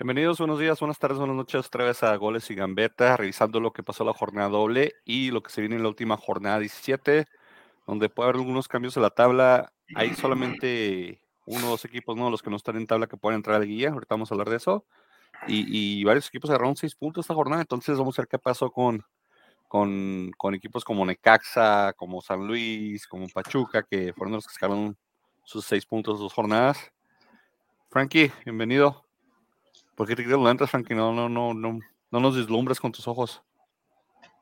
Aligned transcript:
Bienvenidos, 0.00 0.38
buenos 0.38 0.60
días, 0.60 0.78
buenas 0.78 1.00
tardes, 1.00 1.18
buenas 1.18 1.34
noches, 1.34 1.66
otra 1.66 1.84
vez 1.84 2.04
a 2.04 2.14
Goles 2.14 2.48
y 2.52 2.54
Gambeta, 2.54 3.16
revisando 3.16 3.58
lo 3.58 3.72
que 3.72 3.82
pasó 3.82 4.04
la 4.04 4.12
jornada 4.12 4.48
doble 4.48 4.92
y 5.04 5.32
lo 5.32 5.42
que 5.42 5.50
se 5.50 5.60
viene 5.60 5.74
en 5.74 5.82
la 5.82 5.88
última 5.88 6.16
jornada 6.16 6.60
17, 6.60 7.26
donde 7.84 8.08
puede 8.08 8.28
haber 8.28 8.40
algunos 8.40 8.68
cambios 8.68 8.96
en 8.96 9.02
la 9.02 9.10
tabla. 9.10 9.72
Hay 9.96 10.14
solamente 10.14 11.20
uno 11.46 11.66
o 11.66 11.70
dos 11.70 11.84
equipos, 11.84 12.16
¿no? 12.16 12.30
Los 12.30 12.42
que 12.42 12.48
no 12.48 12.54
están 12.54 12.76
en 12.76 12.86
tabla 12.86 13.08
que 13.08 13.16
pueden 13.16 13.38
entrar 13.38 13.56
a 13.56 13.58
la 13.58 13.64
guía, 13.64 13.90
ahorita 13.90 14.14
vamos 14.14 14.30
a 14.30 14.34
hablar 14.34 14.50
de 14.50 14.58
eso. 14.58 14.86
Y, 15.48 16.04
varios 16.04 16.28
equipos 16.28 16.48
agarraron 16.48 16.76
seis 16.76 16.94
puntos 16.94 17.24
esta 17.24 17.34
jornada, 17.34 17.60
entonces 17.60 17.98
vamos 17.98 18.16
a 18.16 18.22
ver 18.22 18.28
qué 18.28 18.38
pasó 18.38 18.70
con, 18.70 19.02
con, 19.66 20.30
con, 20.36 20.54
equipos 20.54 20.84
como 20.84 21.04
Necaxa, 21.04 21.92
como 21.94 22.22
San 22.22 22.46
Luis, 22.46 23.04
como 23.08 23.26
Pachuca, 23.26 23.82
que 23.82 24.12
fueron 24.12 24.34
los 24.34 24.46
que 24.46 24.54
sacaron 24.54 24.96
sus 25.42 25.64
seis 25.64 25.84
puntos 25.84 26.20
dos 26.20 26.32
jornadas. 26.32 26.78
Frankie, 27.90 28.30
bienvenido. 28.44 29.07
¿Por 29.98 30.06
qué 30.06 30.14
te 30.14 30.22
quitas 30.22 30.38
lentes, 30.38 30.70
Frankie? 30.70 30.94
No, 30.94 31.12
no, 31.12 31.28
no, 31.28 31.52
no, 31.52 31.80
no 32.12 32.20
nos 32.20 32.36
deslumbres 32.36 32.78
con 32.78 32.92
tus 32.92 33.08
ojos. 33.08 33.42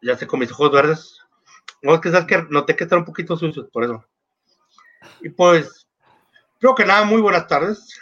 Ya 0.02 0.14
sé, 0.14 0.26
con 0.26 0.38
mis 0.38 0.52
ojos 0.52 0.70
verdes. 0.70 1.22
No, 1.80 1.94
es 1.94 2.02
que 2.02 2.10
sabes 2.10 2.26
que 2.26 2.42
noté 2.50 2.76
que 2.76 2.84
están 2.84 2.98
un 2.98 3.04
poquito 3.06 3.38
sucios, 3.38 3.66
por 3.72 3.84
eso. 3.84 4.04
Y 5.22 5.30
pues, 5.30 5.88
creo 6.60 6.74
que 6.74 6.84
nada, 6.84 7.06
muy 7.06 7.22
buenas 7.22 7.46
tardes. 7.48 7.98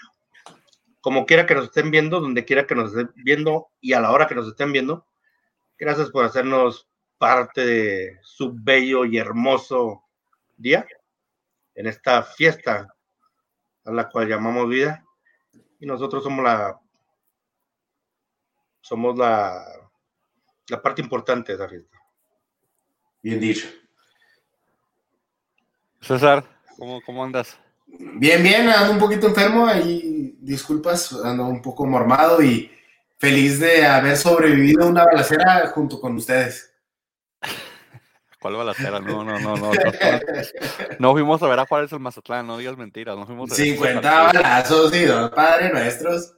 Como 1.00 1.26
quiera 1.26 1.46
que 1.46 1.54
nos 1.54 1.66
estén 1.66 1.92
viendo, 1.92 2.20
donde 2.20 2.44
quiera 2.44 2.66
que 2.66 2.74
nos 2.74 2.90
estén 2.90 3.12
viendo 3.14 3.68
y 3.80 3.92
a 3.92 4.00
la 4.00 4.10
hora 4.10 4.26
que 4.26 4.34
nos 4.34 4.48
estén 4.48 4.72
viendo, 4.72 5.06
gracias 5.78 6.10
por 6.10 6.24
hacernos 6.24 6.88
parte 7.18 7.64
de 7.64 8.18
su 8.24 8.52
bello 8.52 9.04
y 9.04 9.16
hermoso 9.16 10.02
día 10.56 10.84
en 11.76 11.86
esta 11.86 12.24
fiesta 12.24 12.92
a 13.84 13.92
la 13.92 14.08
cual 14.08 14.26
llamamos 14.26 14.68
vida. 14.68 15.04
Y 15.78 15.86
nosotros 15.86 16.24
somos 16.24 16.44
la 16.44 16.80
somos 18.84 19.16
la, 19.16 19.64
la 20.68 20.82
parte 20.82 21.00
importante 21.00 21.56
de 21.56 21.68
fiesta. 21.68 21.96
Bien 23.22 23.40
dicho. 23.40 23.66
César, 26.02 26.44
¿cómo, 26.78 27.00
cómo 27.00 27.24
andas? 27.24 27.58
Bien, 27.86 28.42
bien, 28.42 28.68
ando 28.68 28.92
un 28.92 28.98
poquito 28.98 29.26
enfermo, 29.26 29.66
ahí 29.66 30.36
disculpas, 30.38 31.14
ando 31.24 31.46
un 31.46 31.62
poco 31.62 31.86
mormado 31.86 32.42
y 32.42 32.70
feliz 33.16 33.58
de 33.58 33.86
haber 33.86 34.18
sobrevivido 34.18 34.84
a 34.84 34.88
una 34.88 35.06
balacera 35.06 35.66
junto 35.68 35.98
con 35.98 36.16
ustedes. 36.16 36.70
¿Cuál 38.38 38.56
balacera? 38.56 39.00
No, 39.00 39.24
no, 39.24 39.38
no, 39.38 39.56
no. 39.56 39.72
No, 39.72 39.80
no 40.98 41.12
fuimos 41.12 41.42
a 41.42 41.48
ver 41.48 41.58
a 41.58 41.64
Juárez 41.64 41.90
el 41.92 42.00
Mazatlán, 42.00 42.46
no 42.46 42.58
digas 42.58 42.76
mentiras. 42.76 43.16
No 43.16 43.24
fuimos 43.24 43.50
a 43.50 43.54
50 43.54 44.22
balazos 44.24 44.94
y 44.94 45.06
dos 45.06 45.30
padres 45.30 45.72
nuestros. 45.72 46.34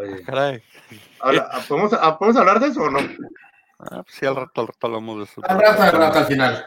Oye. 0.00 0.22
Caray. 0.22 0.62
Ahora, 1.20 1.50
¿podemos, 1.68 1.90
¿podemos, 2.18 2.36
hablar 2.36 2.60
de 2.60 2.68
eso 2.68 2.82
o 2.82 2.90
no? 2.90 3.00
Ah, 3.78 4.02
pues 4.02 4.14
sí, 4.14 4.26
al 4.26 4.36
rato, 4.36 4.60
al 4.60 4.66
rato 4.68 4.86
hablamos 4.86 5.18
de 5.18 5.24
eso. 5.24 5.40
Al 5.44 5.60
rato, 5.60 5.82
al 5.82 5.92
rato, 5.92 6.18
al 6.18 6.26
final. 6.26 6.66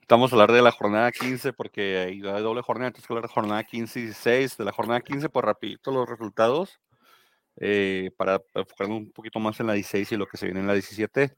Estamos 0.00 0.32
a 0.32 0.36
hablar 0.36 0.52
de 0.52 0.62
la 0.62 0.72
jornada 0.72 1.12
15 1.12 1.52
porque 1.52 1.98
hay 1.98 2.20
doble 2.20 2.62
jornada, 2.62 2.88
entonces 2.88 3.06
que 3.06 3.12
hablar 3.12 3.28
de 3.28 3.34
jornada 3.34 3.62
15 3.62 4.00
y 4.00 4.02
16. 4.04 4.56
De 4.56 4.64
la 4.64 4.72
jornada 4.72 5.00
15, 5.00 5.28
pues 5.28 5.44
rapidito 5.44 5.90
los 5.90 6.08
resultados. 6.08 6.80
Eh, 7.60 8.10
para 8.16 8.40
enfocarnos 8.54 8.98
un 8.98 9.10
poquito 9.10 9.40
más 9.40 9.58
en 9.60 9.66
la 9.66 9.72
16 9.72 10.12
y 10.12 10.16
lo 10.16 10.26
que 10.26 10.36
se 10.36 10.46
viene 10.46 10.60
en 10.60 10.66
la 10.66 10.72
17. 10.72 11.36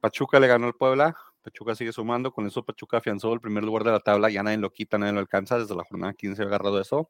Pachuca 0.00 0.40
le 0.40 0.46
ganó 0.46 0.66
al 0.66 0.74
Puebla, 0.74 1.16
Pachuca 1.42 1.74
sigue 1.74 1.92
sumando, 1.92 2.32
con 2.32 2.46
eso 2.46 2.64
Pachuca 2.64 2.98
afianzó 2.98 3.32
el 3.32 3.40
primer 3.40 3.64
lugar 3.64 3.84
de 3.84 3.92
la 3.92 4.00
tabla, 4.00 4.28
ya 4.28 4.42
nadie 4.42 4.58
lo 4.58 4.72
quita, 4.72 4.98
nadie 4.98 5.12
lo 5.12 5.20
alcanza, 5.20 5.58
desde 5.58 5.76
la 5.76 5.84
jornada 5.84 6.12
15 6.12 6.42
ha 6.42 6.46
agarrado 6.46 6.80
eso. 6.80 7.08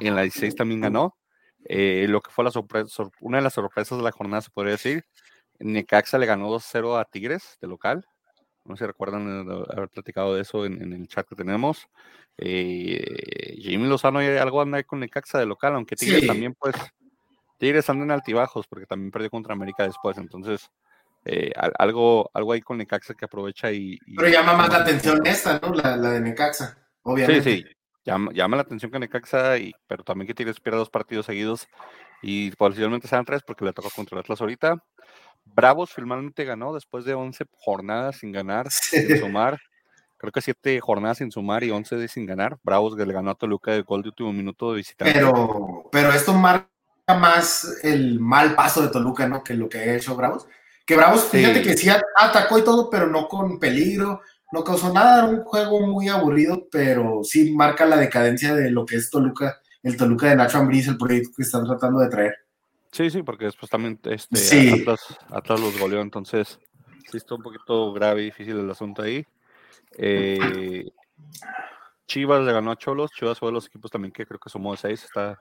En 0.00 0.14
la 0.14 0.22
16 0.22 0.56
también 0.56 0.80
ganó. 0.80 1.16
Eh, 1.64 2.06
lo 2.08 2.20
que 2.20 2.30
fue 2.30 2.44
la 2.44 2.50
sorpresa, 2.50 3.04
una 3.20 3.38
de 3.38 3.42
las 3.42 3.54
sorpresas 3.54 3.98
de 3.98 4.04
la 4.04 4.12
jornada, 4.12 4.42
se 4.42 4.50
podría 4.50 4.72
decir, 4.72 5.04
Necaxa 5.58 6.18
le 6.18 6.26
ganó 6.26 6.48
2-0 6.50 6.98
a 6.98 7.04
Tigres 7.04 7.58
de 7.60 7.68
local. 7.68 8.06
No 8.64 8.76
sé 8.76 8.84
si 8.84 8.86
recuerdan 8.86 9.48
haber 9.70 9.88
platicado 9.88 10.34
de 10.34 10.42
eso 10.42 10.66
en, 10.66 10.82
en 10.82 10.92
el 10.92 11.08
chat 11.08 11.26
que 11.26 11.34
tenemos. 11.34 11.88
Eh, 12.36 13.56
Jimmy 13.58 13.88
Lozano 13.88 14.20
hay 14.20 14.36
algo 14.36 14.60
anda 14.60 14.82
con 14.82 15.00
Necaxa 15.00 15.38
de 15.38 15.46
local, 15.46 15.74
aunque 15.74 15.96
Tigres 15.96 16.20
sí. 16.20 16.26
también, 16.26 16.54
pues, 16.54 16.74
Tigres 17.58 17.88
anda 17.90 18.04
en 18.04 18.10
altibajos 18.12 18.66
porque 18.66 18.86
también 18.86 19.10
perdió 19.10 19.30
contra 19.30 19.54
América 19.54 19.84
después. 19.84 20.18
Entonces, 20.18 20.70
eh, 21.24 21.52
algo, 21.78 22.30
algo 22.32 22.52
ahí 22.52 22.60
con 22.60 22.78
Necaxa 22.78 23.14
que 23.14 23.24
aprovecha 23.24 23.72
y. 23.72 23.98
y 24.06 24.16
Pero 24.16 24.28
llama 24.28 24.54
más 24.54 24.68
la 24.70 24.78
atención 24.78 25.26
esta, 25.26 25.58
¿no? 25.58 25.74
La, 25.74 25.96
la 25.96 26.10
de 26.12 26.20
Necaxa, 26.20 26.78
obviamente. 27.02 27.42
Sí, 27.42 27.62
sí. 27.62 27.77
Llama, 28.04 28.32
llama, 28.32 28.56
la 28.56 28.62
atención 28.62 28.90
que 28.90 28.98
Necaxa, 28.98 29.58
y, 29.58 29.72
pero 29.86 30.02
también 30.02 30.26
que 30.26 30.34
Tigres 30.34 30.60
pierda 30.60 30.78
dos 30.78 30.90
partidos 30.90 31.26
seguidos 31.26 31.68
y 32.22 32.50
posiblemente 32.52 33.08
sean 33.08 33.24
tres 33.24 33.42
porque 33.42 33.64
le 33.64 33.72
toca 33.72 33.90
contra 33.94 34.20
Atlas 34.20 34.40
ahorita. 34.40 34.82
Bravos 35.44 35.92
finalmente 35.92 36.44
ganó 36.44 36.74
después 36.74 37.04
de 37.04 37.14
11 37.14 37.44
jornadas 37.52 38.16
sin 38.16 38.32
ganar, 38.32 38.70
sí. 38.70 39.06
sin 39.06 39.18
sumar. 39.18 39.58
Creo 40.18 40.32
que 40.32 40.40
7 40.40 40.80
jornadas 40.80 41.18
sin 41.18 41.30
sumar 41.30 41.62
y 41.62 41.70
11 41.70 41.96
de 41.96 42.08
sin 42.08 42.26
ganar. 42.26 42.58
Bravos 42.62 42.96
que 42.96 43.06
le 43.06 43.12
ganó 43.12 43.30
a 43.30 43.34
Toluca 43.34 43.72
de 43.72 43.82
gol 43.82 44.02
de 44.02 44.08
último 44.08 44.32
minuto 44.32 44.72
de 44.72 44.78
visitante. 44.78 45.12
Pero, 45.12 45.88
pero 45.92 46.12
esto 46.12 46.34
marca 46.34 46.68
más 47.06 47.78
el 47.84 48.18
mal 48.18 48.54
paso 48.54 48.82
de 48.82 48.88
Toluca, 48.88 49.28
¿no? 49.28 49.44
Que 49.44 49.54
lo 49.54 49.68
que 49.68 49.78
ha 49.78 49.94
hecho 49.94 50.16
Bravos. 50.16 50.46
Que 50.84 50.96
Bravos, 50.96 51.24
fíjate 51.24 51.62
sí. 51.62 51.68
que 51.68 51.76
sí 51.76 51.88
atacó 52.16 52.58
y 52.58 52.64
todo, 52.64 52.90
pero 52.90 53.06
no 53.06 53.28
con 53.28 53.60
peligro, 53.60 54.22
no 54.52 54.64
causó 54.64 54.92
nada, 54.92 55.18
era 55.18 55.28
un 55.28 55.44
juego 55.44 55.86
muy 55.86 56.08
aburrido, 56.08 56.68
pero 56.70 57.22
sí 57.22 57.52
marca 57.54 57.84
la 57.84 57.96
decadencia 57.96 58.54
de 58.54 58.70
lo 58.70 58.86
que 58.86 58.96
es 58.96 59.10
Toluca, 59.10 59.60
el 59.82 59.96
Toluca 59.96 60.28
de 60.28 60.36
Nacho 60.36 60.58
Ambriz, 60.58 60.88
el 60.88 60.96
proyecto 60.96 61.30
que 61.36 61.42
están 61.42 61.66
tratando 61.66 62.00
de 62.00 62.08
traer. 62.08 62.34
Sí, 62.90 63.10
sí, 63.10 63.22
porque 63.22 63.44
después 63.44 63.70
también 63.70 64.00
este, 64.04 64.36
sí. 64.36 64.80
Atlas, 64.80 65.00
Atlas, 65.30 65.60
los 65.60 65.78
goleó, 65.78 66.00
entonces 66.00 66.58
sí 67.10 67.16
está 67.16 67.34
un 67.34 67.42
poquito 67.42 67.92
grave 67.92 68.22
y 68.22 68.26
difícil 68.26 68.58
el 68.58 68.70
asunto 68.70 69.02
ahí. 69.02 69.26
Eh, 69.96 70.88
Chivas 72.06 72.42
le 72.42 72.52
ganó 72.52 72.70
a 72.70 72.76
Cholos, 72.76 73.10
Chivas 73.10 73.38
fue 73.38 73.48
de 73.48 73.52
los 73.52 73.66
equipos 73.66 73.90
también 73.90 74.12
que 74.12 74.26
creo 74.26 74.40
que 74.40 74.48
sumó 74.48 74.72
de 74.72 74.78
seis, 74.78 75.04
está, 75.04 75.38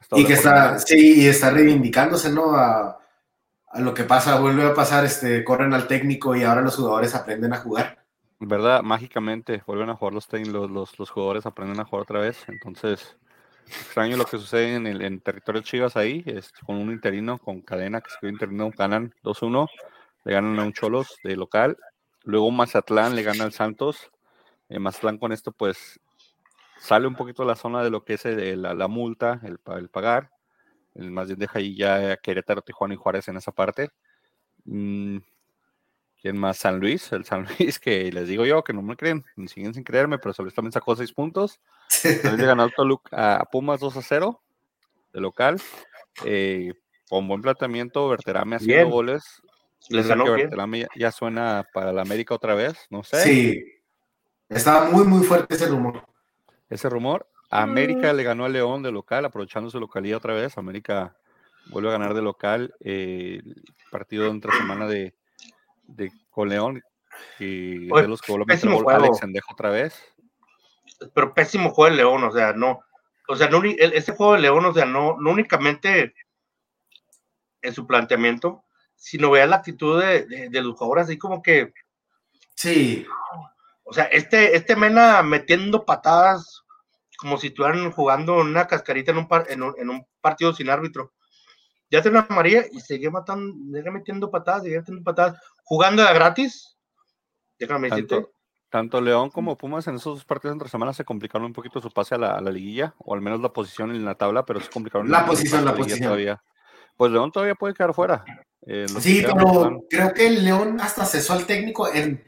está 0.00 0.18
y 0.18 0.24
que 0.24 0.32
está, 0.32 0.78
sí, 0.78 1.22
y 1.22 1.26
está 1.26 1.50
reivindicándose, 1.50 2.30
¿no? 2.32 2.54
A, 2.54 2.98
a 3.68 3.80
lo 3.80 3.92
que 3.92 4.04
pasa, 4.04 4.40
vuelve 4.40 4.64
a 4.64 4.74
pasar, 4.74 5.04
este, 5.04 5.44
corren 5.44 5.74
al 5.74 5.86
técnico 5.86 6.34
y 6.34 6.42
ahora 6.42 6.62
los 6.62 6.76
jugadores 6.76 7.14
aprenden 7.14 7.52
a 7.52 7.58
jugar. 7.58 8.05
¿Verdad? 8.38 8.82
Mágicamente 8.82 9.62
vuelven 9.66 9.90
a 9.90 9.96
jugar 9.96 10.14
los, 10.14 10.28
los, 10.32 10.70
los, 10.70 10.98
los 10.98 11.10
jugadores, 11.10 11.46
aprenden 11.46 11.80
a 11.80 11.84
jugar 11.84 12.02
otra 12.02 12.20
vez. 12.20 12.44
Entonces, 12.48 13.16
extraño 13.66 14.16
lo 14.16 14.24
que 14.24 14.38
sucede 14.38 14.74
en 14.76 14.86
el 14.86 15.02
en 15.02 15.20
territorio 15.20 15.62
Chivas 15.62 15.96
ahí, 15.96 16.22
es, 16.26 16.52
con 16.64 16.76
un 16.76 16.90
interino, 16.90 17.38
con 17.38 17.62
cadena, 17.62 18.00
que 18.00 18.10
se 18.10 18.28
interino, 18.28 18.70
ganan 18.76 19.14
2-1, 19.22 19.68
le 20.24 20.32
ganan 20.32 20.58
a 20.58 20.64
un 20.64 20.72
Cholos 20.72 21.16
de 21.24 21.36
local. 21.36 21.76
Luego 22.24 22.50
Mazatlán 22.50 23.16
le 23.16 23.22
gana 23.22 23.44
al 23.44 23.52
Santos. 23.52 24.10
Eh, 24.68 24.78
Mazatlán 24.78 25.18
con 25.18 25.32
esto, 25.32 25.52
pues, 25.52 26.00
sale 26.78 27.06
un 27.06 27.14
poquito 27.14 27.42
de 27.42 27.48
la 27.48 27.56
zona 27.56 27.82
de 27.82 27.90
lo 27.90 28.04
que 28.04 28.14
es 28.14 28.26
el, 28.26 28.62
la, 28.62 28.74
la, 28.74 28.88
multa, 28.88 29.40
el, 29.44 29.58
el 29.76 29.88
pagar 29.88 30.30
el 30.96 31.10
más 31.10 31.26
bien 31.26 31.38
deja 31.38 31.58
ahí 31.58 31.76
ya 31.76 32.16
Querétaro, 32.16 32.62
Tijuana 32.62 32.94
y 32.94 32.96
Juárez 32.96 33.28
en 33.28 33.36
esa 33.36 33.52
parte. 33.52 33.90
Mm, 34.64 35.18
¿Quién 36.20 36.38
más? 36.38 36.56
San 36.56 36.80
Luis, 36.80 37.12
el 37.12 37.24
San 37.24 37.46
Luis, 37.58 37.78
que 37.78 38.10
les 38.10 38.28
digo 38.28 38.44
yo 38.44 38.64
que 38.64 38.72
no 38.72 38.82
me 38.82 38.96
creen, 38.96 39.24
ni 39.36 39.48
siguen 39.48 39.74
sin 39.74 39.84
creerme, 39.84 40.18
pero 40.18 40.32
San 40.32 40.44
Luis 40.44 40.54
también 40.54 40.72
sacó 40.72 40.96
seis 40.96 41.12
puntos. 41.12 41.60
También 42.02 42.38
le 42.38 42.46
ganó 42.46 42.64
a, 42.64 42.70
Toluca, 42.70 43.36
a 43.36 43.44
Pumas 43.44 43.80
2 43.80 43.96
a 43.96 44.02
0 44.02 44.42
de 45.12 45.20
local. 45.20 45.60
Eh, 46.24 46.72
con 47.08 47.28
buen 47.28 47.42
planteamiento, 47.42 48.08
Berterame 48.08 48.56
haciendo 48.56 48.76
bien. 48.76 48.90
goles. 48.90 49.42
Les 49.88 50.06
ganó 50.06 50.24
que 50.24 50.30
Berterame 50.30 50.80
ya, 50.80 50.88
ya, 50.96 51.12
suena 51.12 51.64
para 51.72 51.92
la 51.92 52.02
América 52.02 52.34
otra 52.34 52.54
vez, 52.54 52.86
no 52.90 53.04
sé. 53.04 53.22
Sí, 53.22 53.64
estaba 54.48 54.90
muy, 54.90 55.04
muy 55.04 55.24
fuerte 55.24 55.54
ese 55.54 55.66
rumor. 55.66 56.04
Ese 56.68 56.88
rumor, 56.88 57.28
América 57.50 58.12
le 58.12 58.24
ganó 58.24 58.44
a 58.44 58.48
León 58.48 58.82
de 58.82 58.90
local, 58.90 59.24
aprovechando 59.24 59.70
su 59.70 59.78
localidad 59.78 60.18
otra 60.18 60.34
vez. 60.34 60.58
América 60.58 61.16
vuelve 61.70 61.88
a 61.90 61.92
ganar 61.92 62.14
de 62.14 62.22
local. 62.22 62.74
Eh, 62.80 63.40
partido 63.90 64.26
entre 64.26 64.52
semana 64.52 64.86
de, 64.86 65.14
de 65.86 66.12
con 66.30 66.48
León. 66.48 66.82
Y 67.38 67.90
Oye, 67.90 68.02
de 68.02 68.08
los 68.08 68.20
que 68.20 68.32
volvió 68.32 68.90
a 68.90 68.96
Alex 68.96 69.18
Sendejo 69.18 69.52
otra 69.52 69.70
vez. 69.70 69.94
Pero 71.14 71.34
pésimo 71.34 71.70
juego 71.70 71.90
de 71.90 71.96
León, 71.96 72.24
o 72.24 72.32
sea, 72.32 72.52
no. 72.52 72.80
O 73.28 73.36
sea, 73.36 73.48
no, 73.48 73.62
ese 73.64 74.12
juego 74.12 74.34
de 74.34 74.40
León, 74.40 74.64
o 74.64 74.72
sea, 74.72 74.84
no, 74.84 75.16
no 75.18 75.30
únicamente 75.30 76.14
en 77.62 77.74
su 77.74 77.86
planteamiento, 77.86 78.64
sino 78.94 79.30
vea 79.30 79.46
la 79.46 79.56
actitud 79.56 80.00
de, 80.00 80.26
de, 80.26 80.48
de 80.48 80.62
los 80.62 80.76
jugadores, 80.76 81.04
así 81.04 81.18
como 81.18 81.42
que. 81.42 81.72
Sí. 82.54 83.06
O 83.84 83.92
sea, 83.92 84.04
este, 84.04 84.56
este 84.56 84.76
Mena 84.76 85.22
metiendo 85.22 85.84
patadas 85.84 86.64
como 87.16 87.38
si 87.38 87.48
estuvieran 87.48 87.90
jugando 87.92 88.34
una 88.36 88.66
cascarita 88.66 89.10
en 89.10 89.18
un, 89.18 89.28
par, 89.28 89.46
en 89.48 89.62
un, 89.62 89.74
en 89.78 89.90
un 89.90 90.06
partido 90.20 90.52
sin 90.52 90.70
árbitro. 90.70 91.12
Ya 91.90 92.02
tiene 92.02 92.18
una 92.18 92.26
María 92.30 92.66
y 92.70 92.80
sigue 92.80 93.10
matando, 93.10 93.54
sigue 93.72 93.90
metiendo 93.90 94.30
patadas, 94.30 94.64
sigue 94.64 94.78
metiendo 94.78 95.04
patadas, 95.04 95.40
jugando 95.66 96.04
de 96.04 96.14
gratis. 96.14 96.78
Déjame 97.58 97.88
tanto, 97.88 98.30
tanto 98.70 99.00
León 99.00 99.30
como 99.30 99.58
Pumas 99.58 99.86
en 99.88 99.96
esos 99.96 100.16
dos 100.16 100.24
partidos 100.24 100.54
entre 100.54 100.68
semanas 100.68 100.96
se 100.96 101.04
complicaron 101.04 101.46
un 101.46 101.52
poquito 101.52 101.80
su 101.80 101.90
pase 101.90 102.14
a 102.14 102.18
la, 102.18 102.34
a 102.34 102.40
la, 102.40 102.50
liguilla, 102.50 102.94
o 102.98 103.14
al 103.14 103.20
menos 103.20 103.40
la 103.40 103.52
posición 103.52 103.90
en 103.90 104.04
la 104.04 104.14
tabla, 104.14 104.44
pero 104.44 104.60
se 104.60 104.70
complicaron 104.70 105.10
la 105.10 105.26
posición, 105.26 105.64
la 105.64 105.74
posición. 105.74 106.08
Todavía. 106.08 106.42
Pues 106.96 107.12
León 107.12 107.32
todavía 107.32 107.54
puede 107.54 107.74
quedar 107.74 107.92
fuera. 107.92 108.24
Eh, 108.66 108.86
sí, 109.00 109.22
pero 109.26 109.82
creo 109.90 110.14
que 110.14 110.26
el 110.26 110.44
León 110.44 110.80
hasta 110.80 111.04
cesó 111.04 111.34
al 111.34 111.46
técnico 111.46 111.92
en, 111.92 112.24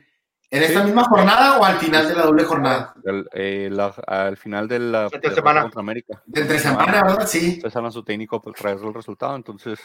en 0.51 0.63
esta 0.63 0.83
misma 0.83 1.05
jornada 1.05 1.59
o 1.59 1.65
al 1.65 1.79
final 1.79 2.09
de 2.09 2.15
la 2.15 2.23
doble 2.23 2.45
jornada. 2.45 2.95
Eh, 3.35 3.71
al 4.07 4.37
final 4.37 4.69
de 4.69 4.79
la 4.79 5.09
entre 5.13 5.35
semana. 5.35 5.63
contra 5.63 5.81
América. 5.81 6.23
De 6.27 6.43
entre 6.43 6.59
semana, 6.59 7.03
¿verdad? 7.05 7.27
Sí. 7.27 7.61
Cesaron 7.61 7.87
a 7.87 7.93
su 7.93 8.03
técnico 8.03 8.43
por 8.43 8.55
traer 8.55 8.79
el 8.79 8.95
resultado, 8.95 9.37
entonces 9.37 9.79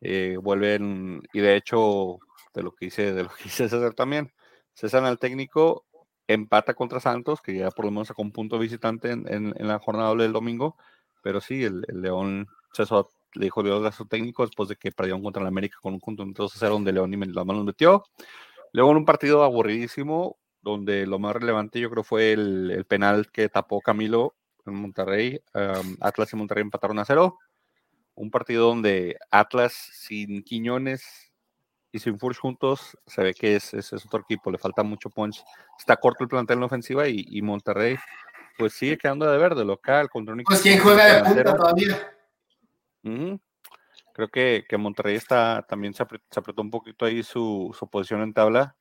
eh, 0.00 0.36
vuelven, 0.40 1.22
y 1.32 1.40
de 1.40 1.56
hecho, 1.56 2.18
de 2.54 2.62
lo 2.62 2.74
que 2.74 2.86
hice, 2.86 3.12
de 3.12 3.24
lo 3.24 3.30
que 3.30 3.44
hice 3.48 3.68
César 3.68 3.94
también, 3.94 4.32
cesan 4.74 5.04
al 5.04 5.18
técnico, 5.18 5.86
empata 6.26 6.74
contra 6.74 7.00
Santos, 7.00 7.40
que 7.42 7.56
ya 7.56 7.70
por 7.70 7.84
lo 7.84 7.90
menos 7.90 8.08
sacó 8.08 8.22
un 8.22 8.32
punto 8.32 8.58
visitante 8.58 9.10
en, 9.10 9.26
en, 9.28 9.68
la 9.68 9.78
jornada 9.78 10.14
del 10.14 10.32
domingo, 10.32 10.76
pero 11.22 11.40
sí, 11.40 11.64
el, 11.64 11.82
León 11.88 12.48
cesó, 12.72 13.10
le 13.34 13.46
dijo 13.46 13.62
León 13.62 13.84
a 13.86 13.92
su 13.92 14.06
técnico 14.06 14.46
después 14.46 14.68
de 14.68 14.76
que 14.76 14.92
perdieron 14.92 15.22
contra 15.22 15.42
el 15.42 15.48
América 15.48 15.78
con 15.82 15.94
un 15.94 16.00
punto 16.00 16.24
2 16.24 16.52
0 16.56 16.74
donde 16.74 16.92
León 16.92 17.12
y 17.12 17.16
la 17.16 17.44
mano 17.44 17.64
metió. 17.64 18.04
Luego 18.72 18.92
en 18.92 18.98
un 18.98 19.04
partido 19.04 19.42
aburridísimo, 19.42 20.38
donde 20.62 21.06
lo 21.06 21.18
más 21.18 21.34
relevante 21.34 21.80
yo 21.80 21.90
creo 21.90 22.04
fue 22.04 22.32
el, 22.32 22.70
el 22.70 22.84
penal 22.84 23.30
que 23.32 23.48
tapó 23.48 23.80
Camilo 23.80 24.36
en 24.66 24.74
Monterrey. 24.74 25.40
Atlas 26.00 26.32
y 26.32 26.36
Monterrey 26.36 26.62
empataron 26.62 26.98
a 26.98 27.04
cero. 27.04 27.38
Un 28.14 28.30
partido 28.30 28.66
donde 28.68 29.16
Atlas 29.30 29.72
sin 29.72 30.42
Quiñones 30.42 31.29
y 31.92 31.98
sin 31.98 32.18
Furch 32.18 32.38
juntos 32.38 32.96
se 33.06 33.22
ve 33.22 33.34
que 33.34 33.56
es, 33.56 33.74
es, 33.74 33.92
otro 33.92 34.20
equipo, 34.20 34.50
le 34.50 34.58
falta 34.58 34.82
mucho 34.82 35.10
punch. 35.10 35.42
Está 35.78 35.96
corto 35.96 36.24
el 36.24 36.28
plantel 36.28 36.58
en 36.58 36.64
ofensiva 36.64 37.08
y, 37.08 37.24
y 37.28 37.42
Monterrey 37.42 37.96
pues 38.60 38.74
sigue 38.74 38.98
quedando 38.98 39.30
de 39.30 39.38
verde 39.38 39.64
local 39.64 40.10
contra 40.10 40.34
un 40.34 40.42
Pues 40.44 40.60
quién 40.60 40.78
juega 40.80 41.22
de 41.22 41.22
punta 41.24 41.56
todavía. 41.56 42.12
Creo 44.12 44.28
que, 44.28 44.64
que, 44.68 44.76
Monterrey 44.76 45.16
está, 45.16 45.64
también 45.66 45.94
se 45.94 46.02
apretó, 46.02 46.60
un 46.60 46.70
poquito 46.70 47.06
ahí 47.06 47.22
su, 47.22 47.74
su, 47.78 47.88
posición 47.88 48.20
en 48.20 48.34
tabla. 48.34 48.76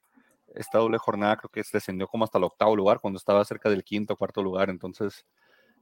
Esta 0.53 0.79
doble 0.79 0.97
jornada 0.97 1.37
creo 1.37 1.49
que 1.49 1.63
descendió 1.71 2.07
como 2.07 2.25
hasta 2.25 2.39
el 2.39 2.43
octavo 2.43 2.75
lugar, 2.75 2.99
cuando 2.99 3.17
estaba 3.17 3.45
cerca 3.45 3.69
del 3.69 3.85
quinto 3.85 4.15
o 4.15 4.17
cuarto 4.17 4.43
lugar. 4.43 4.69
Entonces, 4.69 5.25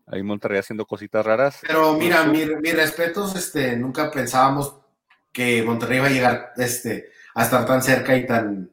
ahí 0.05 0.21
Monterrey 0.21 0.59
haciendo 0.59 0.85
cositas 0.85 1.25
raras. 1.25 1.59
Pero 1.65 1.93
mira, 1.93 2.23
mis 2.25 2.47
mi 2.47 2.71
respetos, 2.71 3.35
este, 3.35 3.75
nunca 3.77 4.11
pensábamos 4.11 4.75
que 5.31 5.63
Monterrey 5.63 5.97
iba 5.97 6.07
a 6.07 6.11
llegar 6.11 6.53
este, 6.57 7.09
a 7.37 7.43
estar 7.43 7.65
tan 7.67 7.83
cerca 7.83 8.17
y 8.17 8.25
tan, 8.25 8.71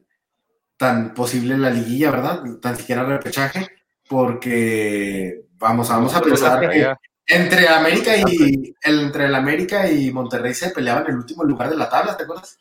tan 0.75 1.13
posible 1.13 1.53
en 1.53 1.61
la 1.61 1.69
liguilla, 1.69 2.09
¿verdad? 2.09 2.41
Tan 2.59 2.75
siquiera 2.75 3.03
el 3.03 3.09
repechaje, 3.09 3.67
porque 4.09 5.45
vamos, 5.53 5.87
vamos 5.87 6.15
a 6.15 6.21
pensar 6.21 6.59
que 6.67 6.91
entre 7.27 7.67
América 7.67 8.17
y 8.17 8.23
el, 8.23 8.75
entre 8.81 9.25
el 9.25 9.35
América 9.35 9.89
y 9.89 10.11
Monterrey 10.11 10.55
se 10.55 10.71
peleaban 10.71 11.03
en 11.03 11.11
el 11.11 11.17
último 11.17 11.43
lugar 11.43 11.69
de 11.69 11.77
la 11.77 11.89
tabla, 11.89 12.17
¿te 12.17 12.23
acuerdas? 12.23 12.57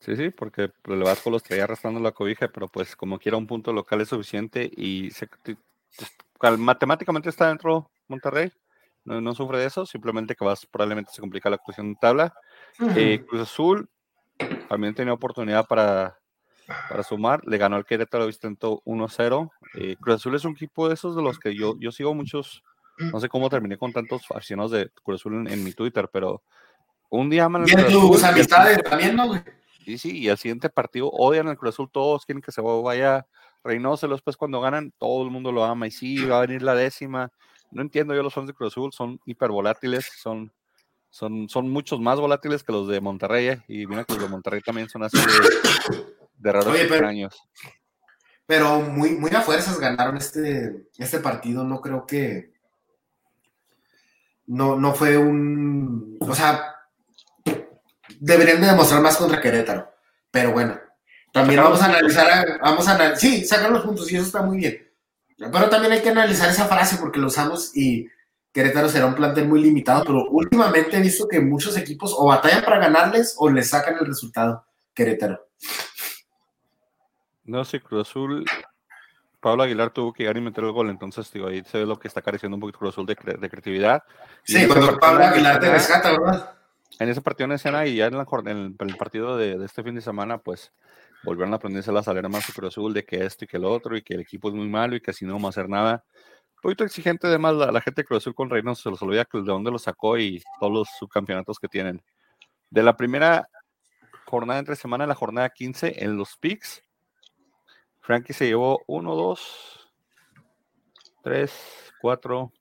Sí, 0.00 0.16
sí, 0.16 0.30
porque 0.30 0.70
el 0.84 1.02
Vasco 1.02 1.28
los 1.28 1.42
traía 1.42 1.64
arrastrando 1.64 2.00
la 2.00 2.12
cobija, 2.12 2.48
pero 2.48 2.68
pues 2.68 2.96
como 2.96 3.18
quiera 3.18 3.36
un 3.36 3.46
punto 3.46 3.74
local 3.74 4.00
es 4.00 4.08
suficiente 4.08 4.70
y 4.74 5.10
se, 5.10 5.28
matemáticamente 6.56 7.28
está 7.28 7.48
dentro 7.48 7.90
Monterrey, 8.08 8.50
no, 9.04 9.34
sufre 9.34 9.58
de 9.58 9.66
eso, 9.66 9.84
simplemente 9.84 10.34
que 10.34 10.46
vas, 10.46 10.64
probablemente 10.64 11.12
se 11.12 11.20
complica 11.20 11.50
la 11.50 11.58
cuestión 11.58 11.92
de 11.92 11.98
tabla. 12.00 12.34
Eh, 12.96 13.22
Cruz 13.28 13.42
Azul 13.42 13.90
también 14.68 14.94
tenía 14.94 15.12
oportunidad 15.12 15.66
para, 15.66 16.18
para 16.88 17.02
sumar, 17.02 17.40
le 17.46 17.58
ganó 17.58 17.76
al 17.76 17.84
Querétaro 17.84 18.26
Vicento 18.26 18.82
1-0. 18.84 19.50
Eh, 19.74 19.96
Cruz 20.00 20.16
Azul 20.16 20.34
es 20.34 20.44
un 20.44 20.52
equipo 20.52 20.88
de 20.88 20.94
esos 20.94 21.16
de 21.16 21.22
los 21.22 21.38
que 21.38 21.54
yo, 21.54 21.76
yo 21.78 21.92
sigo 21.92 22.14
muchos, 22.14 22.62
no 22.98 23.20
sé 23.20 23.28
cómo 23.28 23.50
terminé 23.50 23.76
con 23.76 23.92
tantos 23.92 24.22
aficionados 24.34 24.72
de 24.72 24.90
Cruz 25.02 25.20
Azul 25.20 25.46
en, 25.48 25.64
mi 25.64 25.72
Twitter, 25.72 26.08
pero 26.12 26.42
un 27.10 27.28
día 27.30 27.44
aman 27.44 27.64
el 27.68 27.86
tus 27.86 28.22
amistades 28.22 28.82
también, 28.82 29.16
¿no, 29.16 29.28
güey? 29.28 29.40
Sí, 29.84 29.98
sí, 29.98 30.18
y 30.18 30.28
al 30.28 30.38
siguiente 30.38 30.70
partido 30.70 31.10
odian 31.10 31.48
al 31.48 31.56
Cruz 31.56 31.74
Azul, 31.74 31.90
todos 31.90 32.24
quieren 32.24 32.40
que 32.40 32.52
se 32.52 32.60
vaya 32.60 33.26
Reynoso, 33.64 34.08
después 34.08 34.36
cuando 34.36 34.60
ganan, 34.60 34.92
todo 34.98 35.24
el 35.24 35.30
mundo 35.30 35.52
lo 35.52 35.64
ama, 35.64 35.86
y 35.86 35.90
sí, 35.90 36.24
va 36.24 36.38
a 36.38 36.46
venir 36.46 36.62
la 36.62 36.74
décima. 36.74 37.30
No 37.70 37.82
entiendo 37.82 38.14
yo 38.14 38.22
los 38.22 38.34
fans 38.34 38.48
de 38.48 38.54
Cruz 38.54 38.72
Azul, 38.72 38.92
son 38.92 39.20
hipervolátiles, 39.24 40.10
son, 40.20 40.52
son, 41.12 41.46
son 41.50 41.68
muchos 41.68 42.00
más 42.00 42.18
volátiles 42.18 42.64
que 42.64 42.72
los 42.72 42.88
de 42.88 43.02
Monterrey, 43.02 43.48
¿eh? 43.48 43.62
y 43.68 43.86
mira 43.86 44.04
que 44.04 44.14
los 44.14 44.22
de 44.22 44.28
Monterrey 44.30 44.62
también 44.62 44.88
son 44.88 45.02
así 45.02 45.18
de, 46.38 46.52
raros 46.52 46.72
Oye, 46.72 46.86
pero, 46.86 47.10
Pero 48.46 48.80
muy, 48.80 49.10
muy 49.10 49.30
a 49.30 49.42
fuerzas 49.42 49.78
ganaron 49.78 50.16
este, 50.16 50.86
este 50.96 51.18
partido, 51.18 51.64
no 51.64 51.82
creo 51.82 52.06
que 52.06 52.54
no, 54.46 54.78
no 54.78 54.94
fue 54.94 55.18
un. 55.18 56.16
O 56.20 56.34
sea, 56.34 56.76
deberían 58.18 58.62
de 58.62 58.68
demostrar 58.68 59.02
más 59.02 59.18
contra 59.18 59.40
Querétaro. 59.40 59.92
Pero 60.30 60.52
bueno, 60.52 60.80
también 61.30 61.62
vamos 61.62 61.82
a 61.82 61.86
analizar, 61.86 62.58
vamos 62.62 62.88
a 62.88 62.94
analizar, 62.94 63.20
sí, 63.20 63.44
sacar 63.44 63.70
los 63.70 63.84
puntos 63.84 64.10
y 64.10 64.16
eso 64.16 64.24
está 64.24 64.40
muy 64.40 64.56
bien. 64.56 64.90
Pero 65.36 65.68
también 65.68 65.92
hay 65.92 66.00
que 66.00 66.08
analizar 66.08 66.48
esa 66.48 66.66
frase 66.68 66.96
porque 66.96 67.20
lo 67.20 67.26
usamos 67.26 67.76
y 67.76 68.08
Querétaro 68.52 68.88
será 68.88 69.06
un 69.06 69.14
plantel 69.14 69.48
muy 69.48 69.62
limitado, 69.62 70.04
pero 70.04 70.28
últimamente 70.28 70.96
he 70.96 71.00
visto 71.00 71.26
que 71.26 71.40
muchos 71.40 71.76
equipos 71.76 72.14
o 72.16 72.26
batallan 72.26 72.64
para 72.64 72.78
ganarles 72.78 73.34
o 73.38 73.48
les 73.48 73.70
sacan 73.70 73.96
el 73.98 74.06
resultado 74.06 74.64
Querétaro. 74.94 75.46
No 77.44 77.64
sé, 77.64 77.80
Cruz 77.80 78.08
Azul 78.08 78.44
Pablo 79.42 79.64
Aguilar 79.64 79.90
tuvo 79.90 80.12
que 80.12 80.22
llegar 80.22 80.36
y 80.36 80.40
meter 80.40 80.62
el 80.62 80.70
gol, 80.70 80.88
entonces 80.88 81.28
digo, 81.32 81.48
ahí 81.48 81.64
se 81.64 81.78
ve 81.78 81.84
lo 81.84 81.98
que 81.98 82.06
está 82.06 82.22
careciendo 82.22 82.54
un 82.54 82.60
poquito 82.60 82.78
Cruz 82.78 82.94
Azul 82.94 83.06
de, 83.06 83.16
de 83.40 83.50
creatividad. 83.50 84.04
Sí, 84.44 84.68
cuando 84.68 84.96
Pablo 85.00 85.24
Aguilar 85.24 85.58
te 85.58 85.68
rescata, 85.68 86.12
¿verdad? 86.12 86.54
En 87.00 87.08
ese 87.08 87.20
partido 87.20 87.46
en 87.46 87.52
escena 87.52 87.84
y 87.84 87.96
ya 87.96 88.06
en, 88.06 88.14
el, 88.14 88.96
partido 88.96 89.36
de, 89.36 89.64
este 89.64 89.82
fin 89.82 89.96
de 89.96 90.00
semana, 90.00 90.38
pues 90.38 90.72
volvieron 91.24 91.52
a 91.52 91.56
aprenderse 91.56 91.90
las 91.90 92.06
alarmas 92.06 92.46
de 92.46 92.52
Cruz 92.52 92.68
Azul 92.68 92.94
de 92.94 93.04
que 93.04 93.24
esto 93.24 93.44
y 93.44 93.48
que 93.48 93.56
el 93.56 93.64
otro 93.64 93.96
y 93.96 94.02
que 94.02 94.14
el 94.14 94.20
equipo 94.20 94.48
es 94.48 94.54
muy 94.54 94.68
malo 94.68 94.94
y 94.94 95.00
que 95.00 95.10
así 95.10 95.24
no 95.24 95.32
vamos 95.32 95.48
a 95.48 95.60
hacer 95.60 95.68
nada. 95.68 96.04
Poquito 96.62 96.84
exigente 96.84 97.26
además 97.26 97.54
la, 97.56 97.72
la 97.72 97.80
gente 97.80 98.02
de 98.02 98.06
Cruz 98.06 98.22
Azul 98.22 98.36
con 98.36 98.48
Reynos 98.48 98.80
se 98.80 98.88
los 98.88 99.02
olvida 99.02 99.26
de 99.30 99.40
dónde 99.40 99.72
lo 99.72 99.80
sacó 99.80 100.16
y 100.16 100.40
todos 100.60 100.72
los 100.72 100.88
subcampeonatos 100.96 101.58
que 101.58 101.66
tienen. 101.66 102.00
De 102.70 102.84
la 102.84 102.96
primera 102.96 103.48
jornada 104.26 104.60
entre 104.60 104.76
semana, 104.76 105.04
la 105.06 105.16
jornada 105.16 105.50
15 105.50 106.04
en 106.04 106.16
los 106.16 106.36
picks, 106.36 106.80
Frankie 108.00 108.32
se 108.32 108.46
llevó 108.46 108.80
1, 108.86 109.14
2, 109.14 109.90
3, 111.24 111.92
4, 112.00 112.52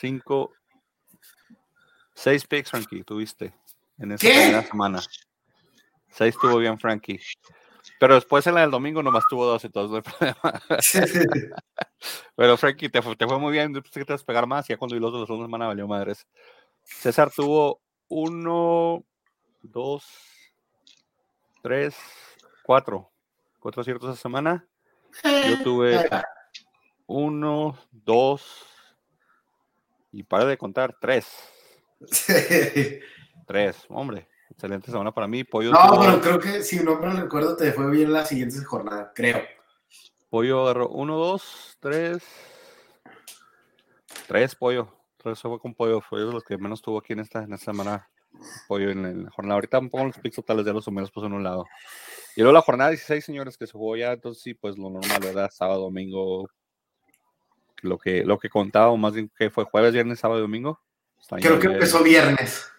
5, 0.00 0.52
6 2.14 2.46
picks, 2.46 2.70
Frankie, 2.70 3.04
tuviste 3.04 3.54
en 3.98 4.12
esa 4.12 4.26
primera 4.26 4.62
semana. 4.62 5.00
6 6.08 6.36
tuvo 6.40 6.56
bien, 6.56 6.78
Frankie. 6.78 7.20
Pero 8.00 8.14
después 8.14 8.46
en 8.46 8.54
la 8.54 8.62
del 8.62 8.70
domingo 8.70 9.02
nomás 9.02 9.24
tuvo 9.28 9.46
dos, 9.46 9.64
entonces 9.64 9.90
no 9.90 9.96
hay 9.96 10.34
problema. 10.34 10.62
Pero 12.36 12.56
Frankie, 12.56 12.88
te 12.88 13.02
fue, 13.02 13.16
te 13.16 13.26
fue 13.26 13.38
muy 13.38 13.52
bien, 13.52 13.72
pensé 13.72 14.00
que 14.00 14.04
te 14.04 14.12
vas 14.12 14.22
a 14.22 14.26
pegar 14.26 14.46
más, 14.46 14.66
ya 14.66 14.76
cuando 14.76 14.94
vi 14.94 15.00
los 15.00 15.12
la 15.12 15.26
segunda 15.26 15.46
semana 15.46 15.68
valió 15.68 15.86
madres. 15.86 16.26
César 16.82 17.30
tuvo 17.30 17.80
1, 18.08 19.04
2, 19.62 20.04
3, 21.62 21.96
4 22.64 23.10
cuatro 23.64 23.80
aciertos 23.80 24.10
esa 24.10 24.20
semana. 24.20 24.68
Yo 25.48 25.62
tuve 25.62 26.06
uno, 27.06 27.78
dos, 27.90 28.44
y 30.12 30.22
para 30.22 30.44
de 30.44 30.58
contar, 30.58 30.94
tres. 31.00 31.26
Tres, 33.46 33.84
hombre. 33.88 34.28
Excelente 34.54 34.90
semana 34.90 35.12
para 35.12 35.26
mí. 35.26 35.42
Pollo 35.44 35.72
no, 35.72 36.00
pero 36.00 36.20
creo 36.20 36.38
que 36.38 36.62
si 36.62 36.82
no 36.82 36.98
me 36.98 37.12
recuerdo, 37.12 37.56
te 37.56 37.72
fue 37.72 37.90
bien 37.90 38.12
la 38.12 38.24
siguiente 38.24 38.62
jornada, 38.64 39.12
creo. 39.14 39.42
Pollo 40.30 40.62
agarró 40.62 40.88
uno, 40.88 41.16
dos, 41.16 41.76
tres. 41.80 42.22
Tres 44.28 44.54
pollo. 44.54 44.88
Tres 45.16 45.40
fue 45.40 45.58
con 45.58 45.74
pollo. 45.74 46.00
Fue 46.00 46.20
de 46.20 46.32
los 46.32 46.44
que 46.44 46.56
menos 46.56 46.80
tuvo 46.82 46.98
aquí 46.98 47.12
en 47.12 47.20
esta, 47.20 47.42
en 47.42 47.52
esta 47.52 47.72
semana. 47.72 48.08
Pollo 48.68 48.90
en 48.90 49.24
la 49.24 49.30
jornada. 49.30 49.54
Ahorita 49.54 49.78
un 49.80 49.90
poco 49.90 50.04
los 50.06 50.18
picks 50.18 50.36
totales 50.36 50.64
de 50.64 50.72
los 50.72 50.88
menos 50.88 51.10
pues 51.10 51.26
en 51.26 51.32
un 51.32 51.42
lado. 51.42 51.66
Y 52.36 52.40
luego 52.40 52.52
la 52.52 52.62
jornada 52.62 52.90
16, 52.90 53.24
señores, 53.24 53.58
que 53.58 53.66
se 53.66 53.72
jugó 53.72 53.96
ya, 53.96 54.12
entonces 54.12 54.42
sí, 54.42 54.54
pues 54.54 54.76
lo 54.78 54.90
normal, 54.90 55.20
¿verdad? 55.20 55.50
Sábado, 55.52 55.82
domingo, 55.82 56.48
lo 57.82 57.98
que, 57.98 58.24
lo 58.24 58.38
que 58.38 58.48
contaba, 58.48 58.88
o 58.88 58.96
más 58.96 59.14
bien 59.14 59.30
que 59.36 59.50
fue 59.50 59.64
jueves, 59.64 59.92
viernes, 59.92 60.18
sábado 60.18 60.40
y 60.40 60.42
domingo. 60.42 60.80
Creo 61.40 61.58
que 61.58 61.68
empezó 61.68 62.02
viernes. 62.02 62.70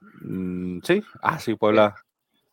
Mm, 0.00 0.80
sí, 0.82 1.02
ah, 1.22 1.38
sí, 1.38 1.54
Puebla, 1.54 1.94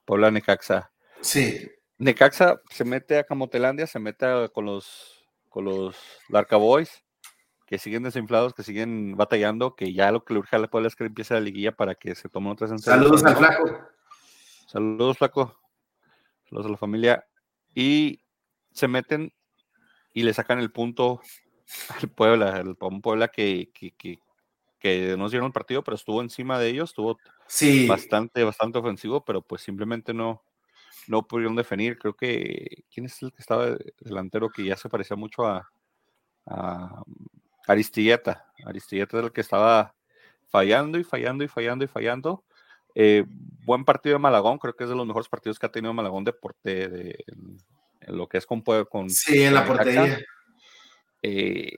Puebla, 0.06 0.32
Necaxa. 0.32 0.92
Sí. 1.22 1.70
Necaxa 1.98 2.62
se 2.70 2.84
mete 2.84 3.18
a 3.18 3.24
Camotelandia, 3.24 3.88
se 3.88 4.00
mete 4.00 4.50
con 4.54 4.66
los, 4.66 5.28
con 5.50 5.66
los 5.66 5.96
Larca 6.30 6.58
Boys, 6.58 7.04
que 7.66 7.78
siguen 7.78 8.04
desinflados, 8.04 8.54
que 8.54 8.64
siguen 8.64 9.16
batallando, 9.16 9.76
que 9.76 9.94
ya 9.94 10.12
lo 10.12 10.24
que 10.24 10.34
le 10.34 10.40
urge 10.40 10.56
a 10.56 10.60
la 10.60 10.68
Puebla 10.68 10.88
es 10.88 10.96
que 10.96 11.06
empiece 11.06 11.34
la 11.34 11.40
liguilla 11.40 11.72
para 11.72 11.96
que 11.96 12.16
se 12.16 12.30
tome 12.30 12.52
otra 12.52 12.68
Saludos 12.78 13.24
al 13.24 13.36
flaco. 13.38 13.80
Saludos, 14.68 15.18
flaco 15.18 15.58
los 16.52 16.66
de 16.66 16.72
la 16.72 16.78
familia, 16.78 17.26
y 17.74 18.22
se 18.72 18.88
meten 18.88 19.34
y 20.14 20.24
le 20.24 20.34
sacan 20.34 20.60
el 20.60 20.72
punto 20.72 21.22
al 22.02 22.10
Puebla, 22.10 22.58
el 22.60 22.76
Puebla 22.76 23.28
que, 23.28 23.72
que, 23.74 23.92
que, 23.92 24.20
que 24.80 25.16
no 25.18 25.30
dieron 25.30 25.48
el 25.48 25.54
partido, 25.54 25.84
pero 25.84 25.96
estuvo 25.96 26.22
encima 26.22 26.60
de 26.60 26.70
ellos, 26.70 26.92
estuvo 26.92 27.18
Sí. 27.48 27.88
bastante, 27.88 28.44
bastante 28.44 28.78
ofensivo, 28.80 29.24
pero 29.24 29.42
pues 29.42 29.62
simplemente 29.62 30.14
no, 30.14 30.44
no 31.08 31.28
pudieron 31.28 31.56
definir. 31.56 31.98
Creo 31.98 32.16
que, 32.16 32.84
¿quién 32.94 33.06
es 33.06 33.22
el 33.22 33.32
que 33.32 33.42
estaba 33.42 33.72
de- 33.72 33.94
delantero 34.00 34.50
que 34.50 34.66
ya 34.66 34.76
se 34.76 34.90
parecía 34.90 35.16
mucho 35.16 35.46
a, 35.46 35.70
a 36.48 37.04
Aristilleta? 37.68 38.52
Aristilleta 38.66 39.18
es 39.20 39.24
el 39.26 39.32
que 39.32 39.42
estaba 39.42 39.94
fallando 40.50 40.98
y 40.98 41.04
fallando 41.04 41.44
y 41.44 41.48
fallando 41.48 41.86
y 41.86 41.88
fallando. 41.88 42.44
Eh, 42.96 43.26
buen 43.28 43.84
partido 43.84 44.14
de 44.16 44.20
Malagón, 44.20 44.58
creo 44.58 44.76
que 44.76 44.86
es 44.86 44.90
de 44.90 44.96
los 44.96 45.06
mejores 45.06 45.28
partidos 45.28 45.60
que 45.60 45.66
ha 45.66 45.72
tenido 45.72 45.94
Malagón 45.94 46.24
de, 46.24 46.34
porte- 46.34 46.88
de- 46.90 47.24
en, 47.28 47.58
en 48.02 48.18
lo 48.18 48.28
que 48.28 48.38
es 48.38 48.46
con, 48.46 48.62
con 48.90 49.10
Sí, 49.10 49.44
en 49.44 49.54
la 49.54 49.66
portería. 49.66 50.18
Eh, 51.22 51.76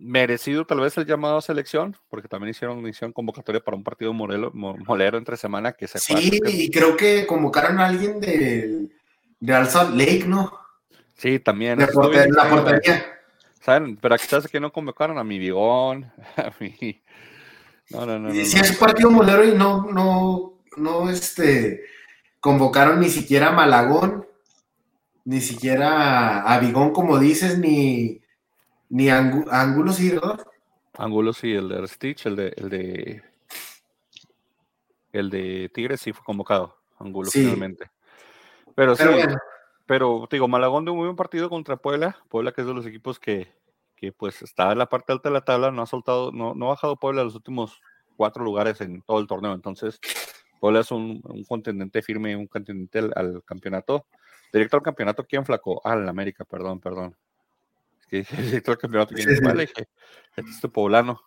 merecido 0.00 0.64
tal 0.64 0.80
vez 0.80 0.96
el 0.96 1.06
llamado 1.06 1.38
a 1.38 1.42
selección, 1.42 1.96
porque 2.08 2.28
también 2.28 2.50
hicieron, 2.50 2.86
hicieron 2.86 3.12
convocatoria 3.12 3.60
para 3.60 3.76
un 3.76 3.82
partido 3.82 4.12
morelo- 4.12 4.52
mo- 4.54 4.76
molero 4.86 5.18
entre 5.18 5.36
semana 5.36 5.72
que 5.72 5.88
se 5.88 5.98
Sí, 5.98 6.40
y 6.46 6.70
creo 6.70 6.96
que 6.96 7.26
convocaron 7.26 7.80
a 7.80 7.86
alguien 7.86 8.20
de, 8.20 8.88
de 9.40 9.54
Al 9.54 9.68
Salt 9.68 9.94
Lake, 9.96 10.24
¿no? 10.26 10.52
Sí, 11.16 11.40
también. 11.40 11.78
De 11.78 11.88
porter- 11.88 12.26
bien 12.26 12.32
la 12.34 12.48
portería. 12.48 13.04
¿Saben? 13.60 13.96
Pero 13.96 14.16
sabes 14.18 14.46
que 14.46 14.60
no 14.60 14.72
convocaron 14.72 15.18
a 15.18 15.24
mi 15.24 15.38
Bigón, 15.38 16.10
a 16.36 16.52
mi... 16.60 17.02
No, 17.90 18.06
no, 18.06 18.18
no. 18.18 18.28
no, 18.28 18.34
Y 18.34 18.38
no. 18.38 18.44
si 18.44 18.58
es 18.58 18.70
un 18.70 18.76
partido 18.76 19.10
molero 19.10 19.44
y 19.44 19.54
no, 19.54 19.90
no, 19.90 20.60
no, 20.76 21.10
este, 21.10 21.82
convocaron 22.38 23.00
ni 23.00 23.08
siquiera 23.08 23.48
a 23.48 23.52
Malagón, 23.52 24.26
ni 25.24 25.40
siquiera 25.40 26.42
a 26.42 26.58
Bigón, 26.60 26.92
como 26.92 27.18
dices, 27.18 27.58
ni, 27.58 28.20
ni 28.88 29.08
Angulo, 29.10 29.92
sí, 29.92 30.10
¿verdad? 30.10 30.40
Angulo 30.94 31.32
sí, 31.32 31.52
el 31.52 31.68
de 31.68 31.86
Stitch, 31.88 32.26
el 32.26 32.36
de, 32.36 32.54
el 32.56 32.68
de... 32.70 33.22
El 35.12 35.30
de 35.30 35.70
Tigres 35.72 36.00
sí 36.00 36.12
fue 36.12 36.24
convocado, 36.24 36.76
Angulo 36.98 37.30
Sí. 37.30 37.40
finalmente. 37.40 37.90
Pero 38.74 38.94
sí, 38.94 39.02
Pero 39.04 39.16
bueno, 39.16 39.38
Pero, 39.86 40.26
te 40.28 40.36
digo, 40.36 40.48
Malagón 40.48 40.84
de 40.84 40.90
un 40.90 40.98
muy 40.98 41.06
buen 41.06 41.16
partido 41.16 41.48
contra 41.48 41.76
Puebla. 41.76 42.18
Puebla, 42.28 42.52
que 42.52 42.60
es 42.60 42.66
de 42.66 42.74
los 42.74 42.84
equipos 42.86 43.18
que, 43.18 43.52
que, 43.96 44.12
pues 44.12 44.42
está 44.42 44.70
en 44.72 44.78
la 44.78 44.88
parte 44.88 45.12
alta 45.12 45.30
de 45.30 45.32
la 45.32 45.40
tabla, 45.44 45.70
no 45.70 45.82
ha 45.82 45.86
soltado, 45.86 46.30
no, 46.30 46.54
no 46.54 46.66
ha 46.66 46.70
bajado 46.70 46.96
Puebla 46.96 47.22
a 47.22 47.24
los 47.24 47.34
últimos 47.34 47.80
cuatro 48.16 48.44
lugares 48.44 48.80
en 48.82 49.00
todo 49.02 49.18
el 49.18 49.26
torneo. 49.26 49.54
Entonces, 49.54 49.98
Puebla 50.60 50.80
es 50.80 50.90
un, 50.90 51.22
un 51.24 51.44
contendiente 51.44 52.02
firme, 52.02 52.36
un 52.36 52.46
contendiente 52.46 52.98
al, 52.98 53.12
al 53.16 53.42
campeonato. 53.44 54.06
Directo 54.52 54.76
al 54.76 54.82
campeonato, 54.82 55.24
¿quién 55.24 55.44
flacó? 55.46 55.80
Ah, 55.84 55.94
el 55.94 56.08
América, 56.08 56.44
perdón, 56.44 56.80
perdón. 56.80 57.16
Es 58.10 58.28
que 58.28 58.36
directo 58.42 58.72
al 58.72 58.78
campeonato. 58.78 59.14
Dije, 59.14 59.32
este 59.32 60.50
es 60.50 60.60
tu 60.60 60.70
poblano. 60.70 61.20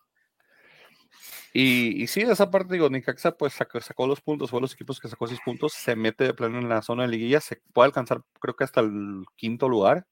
Y, 1.53 2.01
y 2.01 2.07
sí, 2.07 2.23
de 2.23 2.31
esa 2.31 2.49
parte, 2.49 2.73
digo, 2.73 2.89
Nicaxa 2.89 3.31
pues 3.31 3.53
sacó, 3.53 3.81
sacó 3.81 4.07
los 4.07 4.21
puntos, 4.21 4.49
fue 4.49 4.61
los 4.61 4.73
equipos 4.73 5.01
que 5.01 5.09
sacó 5.09 5.27
seis 5.27 5.39
puntos, 5.43 5.73
se 5.73 5.97
mete 5.97 6.23
de 6.23 6.33
plano 6.33 6.59
en 6.59 6.69
la 6.69 6.81
zona 6.81 7.03
de 7.03 7.09
liguilla, 7.09 7.41
se 7.41 7.61
puede 7.73 7.87
alcanzar 7.87 8.21
creo 8.39 8.55
que 8.55 8.63
hasta 8.63 8.79
el 8.79 9.25
quinto 9.35 9.67
lugar. 9.67 10.07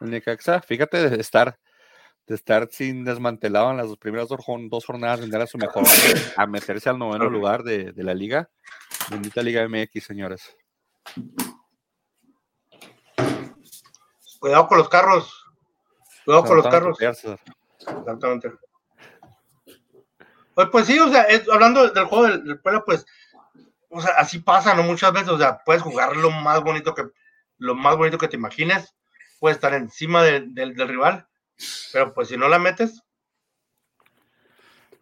El 0.00 0.10
Nicaxa, 0.10 0.60
fíjate 0.62 1.10
de 1.10 1.20
estar, 1.20 1.60
de 2.26 2.34
estar 2.34 2.68
sin 2.72 3.04
desmantelado 3.04 3.70
en 3.70 3.76
las 3.76 3.88
dos 3.88 3.98
primeras 3.98 4.28
dos, 4.28 4.40
dos 4.68 4.84
jornadas, 4.84 5.20
vender 5.20 5.40
a 5.40 5.46
su 5.46 5.58
mejor 5.58 5.84
a 6.36 6.46
meterse 6.46 6.88
al 6.90 6.98
noveno 6.98 7.30
lugar 7.30 7.62
de, 7.62 7.92
de 7.92 8.02
la 8.02 8.14
liga. 8.14 8.50
Bendita 9.10 9.42
Liga 9.42 9.66
MX, 9.68 10.04
señores. 10.04 10.56
Cuidado 14.40 14.66
con 14.68 14.78
los 14.78 14.88
carros. 14.88 15.39
Cuidado 16.24 16.44
con 16.44 16.56
los 16.56 16.64
carros. 16.72 16.98
Exactamente. 17.78 18.52
Pues, 20.54 20.68
pues 20.70 20.86
sí, 20.86 20.98
o 20.98 21.08
sea, 21.08 21.22
es- 21.22 21.48
hablando 21.48 21.88
del 21.88 22.04
juego 22.04 22.24
del, 22.26 22.44
del 22.44 22.60
Puebla, 22.60 22.82
pues, 22.84 23.06
o 23.88 24.00
sea, 24.00 24.12
así 24.18 24.38
pasa, 24.40 24.74
¿no? 24.74 24.82
Muchas 24.82 25.12
veces, 25.12 25.28
o 25.30 25.38
sea, 25.38 25.58
puedes 25.64 25.82
jugar 25.82 26.16
lo 26.16 26.30
más 26.30 26.62
bonito 26.62 26.94
que, 26.94 27.04
lo 27.58 27.74
más 27.74 27.96
bonito 27.96 28.18
que 28.18 28.28
te 28.28 28.36
imagines, 28.36 28.94
puedes 29.38 29.56
estar 29.56 29.72
encima 29.74 30.22
de- 30.22 30.40
del- 30.48 30.74
del 30.74 30.88
rival, 30.88 31.26
pero 31.92 32.12
pues 32.12 32.28
si 32.28 32.36
no 32.36 32.48
la 32.48 32.58
metes, 32.58 33.02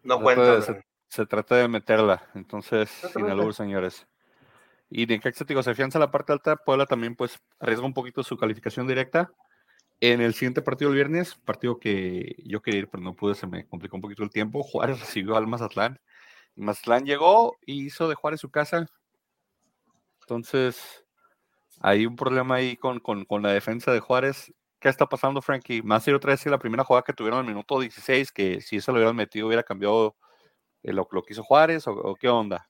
no 0.03 0.21
cuenta. 0.21 0.61
se, 0.61 0.83
se 1.09 1.25
trata 1.25 1.55
de 1.55 1.67
meterla, 1.67 2.23
entonces, 2.35 2.89
sin 3.13 3.29
albur, 3.29 3.53
señores. 3.53 4.07
Y 4.89 5.05
Necaxa, 5.05 5.43
digo, 5.45 5.61
se 5.61 5.71
afianza 5.71 5.99
la 5.99 6.09
parte 6.11 6.31
alta, 6.33 6.55
Puebla 6.55 6.85
también, 6.85 7.15
pues, 7.15 7.39
arriesga 7.59 7.85
un 7.85 7.93
poquito 7.93 8.23
su 8.23 8.37
calificación 8.37 8.87
directa. 8.87 9.31
En 10.01 10.21
el 10.21 10.33
siguiente 10.33 10.61
partido 10.61 10.89
el 10.91 10.95
viernes, 10.95 11.35
partido 11.35 11.77
que 11.79 12.35
yo 12.45 12.61
quería 12.61 12.81
ir, 12.81 12.89
pero 12.89 13.03
no 13.03 13.15
pude, 13.15 13.35
se 13.35 13.47
me 13.47 13.67
complicó 13.67 13.97
un 13.97 14.01
poquito 14.01 14.23
el 14.23 14.29
tiempo. 14.29 14.63
Juárez 14.63 14.99
recibió 14.99 15.35
al 15.35 15.47
Mazatlán. 15.47 15.99
Mazatlán 16.55 17.05
llegó 17.05 17.57
y 17.65 17.85
hizo 17.87 18.07
de 18.07 18.15
Juárez 18.15 18.39
su 18.39 18.49
casa. 18.49 18.85
Entonces, 20.21 21.05
hay 21.81 22.05
un 22.05 22.15
problema 22.15 22.55
ahí 22.55 22.77
con, 22.77 22.99
con, 22.99 23.25
con 23.25 23.41
la 23.41 23.51
defensa 23.51 23.91
de 23.91 23.99
Juárez. 23.99 24.53
¿Qué 24.79 24.87
está 24.87 25.05
pasando, 25.07 25.41
Frankie? 25.41 25.81
Más 25.81 26.07
ir 26.07 26.15
otra 26.15 26.31
vez 26.31 26.45
la 26.45 26.59
primera 26.59 26.83
jugada 26.85 27.03
que 27.03 27.13
tuvieron 27.13 27.39
el 27.41 27.47
minuto 27.47 27.79
16, 27.79 28.31
que 28.31 28.61
si 28.61 28.77
eso 28.77 28.91
lo 28.91 28.99
hubieran 28.99 29.15
metido 29.15 29.47
hubiera 29.47 29.63
cambiado 29.63 30.15
eh, 30.83 30.93
lo, 30.93 31.07
lo 31.11 31.23
que 31.23 31.33
hizo 31.33 31.43
Juárez 31.43 31.85
o, 31.87 32.15
qué 32.15 32.29
onda. 32.29 32.69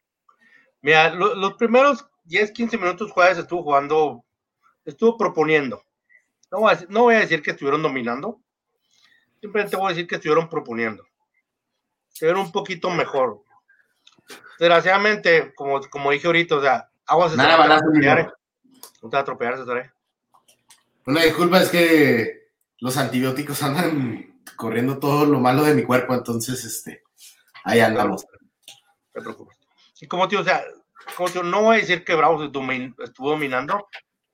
Mira, 0.81 1.13
lo- 1.13 1.36
los 1.36 1.53
primeros 1.55 2.07
10, 2.24 2.51
15 2.51 2.77
minutos 2.77 3.12
Juárez 3.12 3.38
estuvo 3.38 3.62
jugando, 3.63 4.24
estuvo 4.86 5.17
proponiendo. 5.17 5.83
No 6.51 6.60
voy, 6.60 6.72
a, 6.72 6.75
decir- 6.75 6.88
no 6.89 7.03
voy 7.03 7.15
a 7.15 7.20
decir 7.20 7.41
que 7.41 7.51
estuvieron 7.51 7.82
dominando, 7.84 8.41
simplemente 9.39 9.75
voy 9.77 9.88
a 9.88 9.89
decir 9.89 10.08
que 10.08 10.15
estuvieron 10.15 10.50
proponiendo. 10.50 11.06
Estuvieron 12.12 12.41
un 12.41 12.51
poquito 12.51 12.89
mejor. 12.89 13.44
Desgraciadamente, 14.60 15.53
como, 15.56 15.79
como 15.89 16.12
dije 16.12 16.27
ahorita, 16.27 16.56
o 16.56 16.62
sea, 16.62 16.89
aguas 17.06 17.36
Nada, 17.36 17.58
no 17.58 17.63
te 17.63 17.70
va 17.70 17.75
a 17.75 17.77
atropellar, 17.77 18.20
eh. 18.20 18.29
No 19.01 19.10
te 19.10 19.15
va 19.15 19.20
a 19.20 19.22
atropellar, 19.22 19.58
César, 19.58 19.77
eh. 19.77 19.91
una 21.06 21.24
disculpa 21.24 21.62
es 21.62 21.70
que 21.70 22.50
los 22.79 22.98
antibióticos 22.98 23.62
andan 23.63 24.41
corriendo 24.56 25.00
todo 25.00 25.25
lo 25.25 25.39
malo 25.39 25.63
de 25.63 25.74
mi 25.75 25.84
cuerpo, 25.84 26.13
entonces, 26.13 26.63
este, 26.65 27.03
ahí 27.63 27.79
andamos. 27.79 28.25
No 28.25 28.77
te 29.13 29.22
preocupes. 29.22 29.58
Y 30.01 30.08
como 30.08 30.27
digo, 30.27 30.41
o 30.41 30.46
sea, 30.46 30.63
como 31.15 31.29
digo, 31.29 31.44
no 31.44 31.62
voy 31.63 31.77
a 31.77 31.79
decir 31.79 32.03
que 32.03 32.15
Bravos 32.15 32.44
estuvo 32.44 33.29
dominando, 33.29 33.88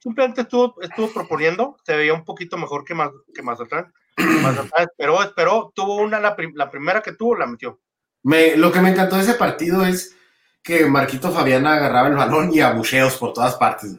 simplemente 0.05 0.41
estuvo, 0.41 0.79
estuvo 0.83 1.11
proponiendo, 1.11 1.77
se 1.83 1.95
veía 1.95 2.13
un 2.13 2.23
poquito 2.23 2.57
mejor 2.57 2.85
que, 2.85 2.93
más, 2.93 3.09
que 3.33 3.41
Mazatlán. 3.41 3.91
Mazatlán 4.43 4.83
esperó, 4.87 5.23
esperó, 5.23 5.71
tuvo 5.73 5.95
una, 5.97 6.19
la, 6.19 6.35
prim- 6.35 6.53
la 6.55 6.69
primera 6.69 7.01
que 7.01 7.13
tuvo, 7.13 7.35
la 7.35 7.47
metió. 7.47 7.81
Me, 8.21 8.55
lo 8.55 8.71
que 8.71 8.81
me 8.81 8.89
encantó 8.91 9.15
de 9.15 9.23
ese 9.23 9.33
partido 9.33 9.83
es 9.83 10.15
que 10.61 10.85
Marquito 10.85 11.31
Fabián 11.31 11.65
agarraba 11.65 12.07
el 12.07 12.15
balón 12.15 12.53
y 12.53 12.59
abucheos 12.61 13.17
por 13.17 13.33
todas 13.33 13.55
partes. 13.55 13.97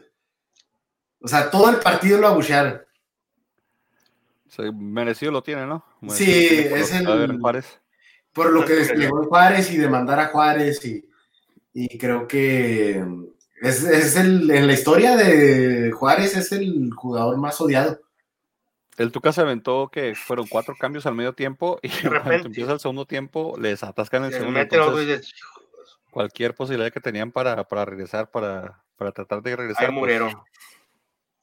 O 1.21 1.27
sea, 1.27 1.51
todo 1.51 1.69
el 1.71 1.77
partido 1.79 2.19
lo 2.21 2.29
abuchearon. 2.29 2.83
Merecido 4.75 5.33
lo 5.33 5.43
tiene, 5.43 5.67
¿no? 5.67 5.85
Sí, 6.09 6.25
tiene 6.25 6.81
es 6.81 6.93
el- 6.93 7.09
en 7.31 7.41
Juárez. 7.41 7.81
Por 8.33 8.53
lo 8.53 8.65
que 8.65 8.75
desplegó 8.75 9.25
Juárez 9.27 9.71
y 9.73 9.77
demandar 9.77 10.21
a 10.21 10.27
Juárez 10.29 10.85
y, 10.85 11.05
y 11.73 11.99
creo 11.99 12.29
que 12.29 13.05
es, 13.63 13.83
es 13.85 14.17
el, 14.17 14.51
en 14.51 14.67
la 14.67 14.73
historia 14.73 15.17
de 15.17 15.91
Juárez 15.93 16.37
es 16.37 16.53
el 16.53 16.91
jugador 16.95 17.37
más 17.39 17.61
odiado. 17.61 18.01
El 18.97 19.13
Tuca 19.13 19.33
se 19.33 19.43
aventó 19.43 19.89
que 19.93 20.15
fueron 20.15 20.47
cuatro 20.49 20.75
cambios 20.79 21.05
al 21.07 21.15
medio 21.15 21.35
tiempo 21.35 21.79
y 21.83 21.89
cuando 22.01 22.11
repente. 22.21 22.47
empieza 22.49 22.73
el 22.73 22.81
segundo 22.81 23.05
tiempo 23.07 23.57
les 23.61 23.83
atascan 23.83 24.25
el 24.25 24.33
Se 24.33 24.39
segundo. 24.39 24.61
entonces, 24.61 25.35
cualquier 26.11 26.55
posibilidad 26.55 26.91
que 26.93 27.01
tenían 27.01 27.31
para, 27.33 27.65
para 27.65 27.85
regresar, 27.85 28.31
para, 28.31 28.83
para 28.97 29.13
tratar 29.13 29.43
de 29.43 29.55
regresar, 29.57 29.91
ahí 29.91 29.99
pues, 29.99 30.23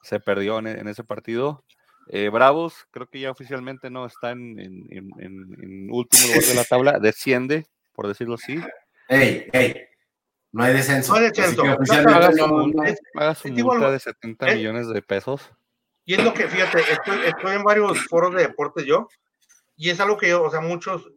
se 0.01 0.19
perdió 0.19 0.59
en, 0.59 0.67
en 0.67 0.87
ese 0.87 1.03
partido. 1.03 1.63
Eh, 2.09 2.29
Bravos, 2.29 2.85
creo 2.91 3.07
que 3.07 3.19
ya 3.19 3.31
oficialmente 3.31 3.89
no 3.89 4.05
está 4.05 4.31
en, 4.31 4.59
en- 4.59 4.87
en- 4.89 5.11
en- 5.19 5.57
en 5.63 5.91
último 5.91 6.27
lugar 6.27 6.43
de 6.43 6.55
la 6.55 6.63
tabla, 6.69 6.99
desciende, 6.99 7.67
por 7.93 8.07
decirlo 8.07 8.33
así. 8.35 8.59
Ey, 9.07 9.47
ey, 9.53 9.75
no 10.53 10.63
hay 10.63 10.73
descenso. 10.73 11.11
No 11.13 11.17
hay 11.19 11.25
descenso. 11.29 11.63
multa, 13.65 13.87
es 13.87 13.93
de 13.93 13.99
70 13.99 14.47
es- 14.47 14.55
millones 14.55 14.87
de 14.87 15.01
pesos. 15.01 15.51
Y 16.05 16.13
es 16.15 16.23
lo 16.23 16.33
que, 16.33 16.47
fíjate, 16.47 16.79
estoy, 16.91 17.19
estoy 17.25 17.55
en 17.55 17.63
varios 17.63 18.05
foros 18.07 18.33
de 18.35 18.41
deportes 18.43 18.85
yo, 18.85 19.07
y 19.75 19.89
es 19.89 19.99
algo 19.99 20.17
que 20.17 20.29
yo, 20.29 20.43
o 20.43 20.49
sea, 20.51 20.59
muchos, 20.61 21.09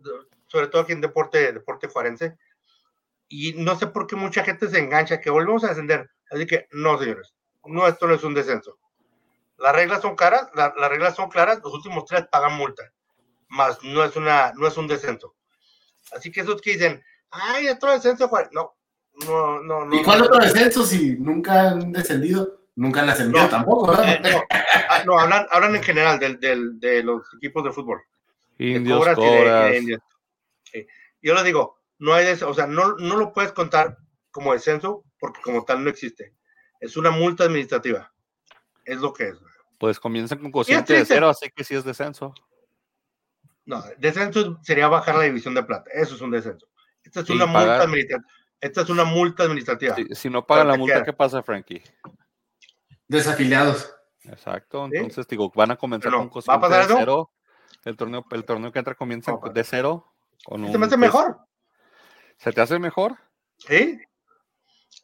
sobre 0.47 0.69
todo 0.69 0.83
aquí 0.83 0.93
en 0.93 1.01
deporte, 1.01 1.53
deporte 1.53 1.89
forense, 1.89 2.37
y 3.29 3.53
no 3.55 3.77
sé 3.77 3.89
por 3.89 4.07
qué 4.07 4.15
mucha 4.17 4.45
gente 4.45 4.69
se 4.69 4.79
engancha 4.79 5.21
que 5.21 5.31
volvemos 5.31 5.65
a 5.65 5.69
descender. 5.69 6.09
Así 6.31 6.47
que, 6.47 6.69
no, 6.71 6.99
señores, 6.99 7.35
no, 7.65 7.87
esto 7.89 8.07
no 8.07 8.15
es 8.15 8.23
un 8.23 8.35
descenso. 8.35 8.79
Las 9.59 9.75
reglas 9.75 10.03
son 10.03 10.15
caras, 10.15 10.49
la- 10.55 10.73
las 10.77 10.89
reglas 10.91 11.17
son 11.17 11.29
claras, 11.31 11.61
los 11.65 11.75
últimos 11.75 12.05
tres 12.05 12.25
pagan 12.31 12.55
multa, 12.57 12.85
más 13.49 13.83
no 13.83 14.05
es, 14.05 14.15
una, 14.15 14.53
no 14.55 14.69
es 14.69 14.77
un 14.77 14.87
descenso. 14.87 15.35
Así 16.13 16.31
que 16.31 16.43
esos 16.43 16.63
que 16.63 16.75
dicen, 16.75 17.03
ay, 17.31 17.69
otro 17.69 17.91
descenso, 17.91 18.29
Juárez", 18.29 18.51
no, 18.53 18.76
no, 19.27 19.63
no, 19.63 19.85
no. 19.87 19.95
¿Y 19.95 20.03
cuál 20.03 20.23
otro 20.23 20.39
descenso 20.39 20.85
si 20.85 21.17
nunca 21.17 21.71
han 21.71 21.93
descendido? 21.93 22.61
Nunca 22.75 23.01
han 23.03 23.09
ascendido 23.09 23.43
No, 23.45 23.49
tampoco, 23.49 23.87
¿verdad? 23.89 24.13
Eh, 24.27 24.31
no, 24.33 24.43
ah, 24.51 25.03
no, 25.07 25.19
hablan, 25.19 25.47
hablan 25.51 25.77
en 25.77 25.83
general 25.83 26.19
del, 26.19 26.39
del, 26.39 26.79
de 26.79 27.03
los 27.03 27.27
equipos 27.35 27.65
de 27.65 27.73
fútbol. 27.73 28.03
de 28.59 28.67
Indios, 28.67 28.99
cobras 28.99 29.19
y 29.19 29.23
de- 29.23 29.31
de 29.31 29.39
cobras. 29.39 29.77
indios. 29.77 30.01
Sí. 30.65 30.87
Yo 31.23 31.35
le 31.35 31.43
digo, 31.43 31.79
no 31.99 32.13
hay, 32.13 32.27
des- 32.27 32.43
o 32.43 32.53
sea, 32.53 32.67
no, 32.67 32.97
no 32.97 33.17
lo 33.17 33.33
puedes 33.33 33.53
contar 33.53 33.97
como 34.31 34.53
descenso 34.53 35.05
porque 35.19 35.41
como 35.41 35.65
tal 35.65 35.83
no 35.83 35.89
existe. 35.89 36.35
Es 36.81 36.99
una 36.99 37.11
multa 37.11 37.45
administrativa. 37.45 38.13
Es 38.85 38.99
lo 38.99 39.15
que 39.15 39.29
es. 39.29 39.37
Pues 39.79 39.99
comienzan 39.99 40.39
con 40.39 40.53
cociente 40.53 40.93
de 40.93 41.05
cero, 41.07 41.29
así 41.31 41.49
que 41.55 41.65
sí 41.65 41.75
es 41.75 41.85
descenso. 41.85 42.35
No, 43.65 43.83
descenso 43.99 44.59
sería 44.63 44.87
bajar 44.89 45.17
la 45.17 45.25
división 45.25 45.55
de 45.55 45.63
plata. 45.63 45.91
Eso 45.93 46.15
es 46.15 46.21
un 46.21 46.31
descenso. 46.31 46.69
Esta 47.03 47.21
es 47.21 47.31
una 47.31 47.47
multa 47.47 47.83
administrativa. 47.83 48.29
Esta 48.61 48.83
es 48.83 48.89
una 48.89 49.05
multa 49.05 49.45
administrativa. 49.45 49.97
Si, 50.13 50.31
no 50.31 50.47
pagan 50.47 50.69
la 50.69 50.77
multa, 50.77 51.05
¿qué 51.05 51.13
pasa, 51.13 51.43
Frankie? 51.43 51.83
Desafiliados. 53.07 53.93
Exacto. 54.25 54.89
Entonces, 54.91 55.27
digo, 55.29 55.53
van 55.55 55.73
a 55.73 55.77
comenzar 55.77 56.13
con 56.13 56.29
cociente 56.29 56.69
de 56.69 56.85
cero. 56.87 57.31
El 57.85 57.97
torneo, 57.97 58.25
el 58.31 58.45
torneo 58.45 58.73
que 58.73 58.79
entra 58.79 58.95
comienza 58.95 59.33
de 59.53 59.65
cero. 59.65 60.13
Con 60.45 60.71
¿Se 60.71 60.79
me 60.79 60.87
hace 60.87 60.97
mejor? 60.97 61.39
¿Se 62.39 62.53
te 62.53 62.61
hace 62.61 62.79
mejor? 62.79 63.17
Sí. 63.59 63.99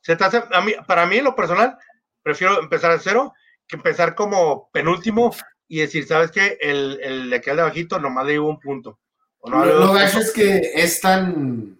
Se 0.02 0.16
te 0.16 0.24
hace, 0.24 0.42
a 0.50 0.60
mí, 0.60 0.72
para 0.86 1.06
mí, 1.06 1.18
en 1.18 1.24
lo 1.24 1.36
personal, 1.36 1.78
prefiero 2.22 2.60
empezar 2.60 2.92
de 2.92 2.98
cero 2.98 3.32
que 3.66 3.76
empezar 3.76 4.14
como 4.14 4.70
penúltimo 4.70 5.34
y 5.68 5.78
decir, 5.78 6.06
¿sabes 6.06 6.30
qué? 6.30 6.58
El, 6.60 6.98
el 7.02 7.30
de 7.30 7.36
aquel 7.36 7.56
de 7.56 7.62
bajito 7.62 7.98
nomás 7.98 8.26
le 8.26 8.32
dio 8.32 8.44
un 8.44 8.58
punto. 8.58 8.98
no 9.44 9.64
lo 9.64 9.94
que 9.94 10.04
es 10.04 10.32
que 10.32 10.72
es 10.74 11.00
tan 11.00 11.78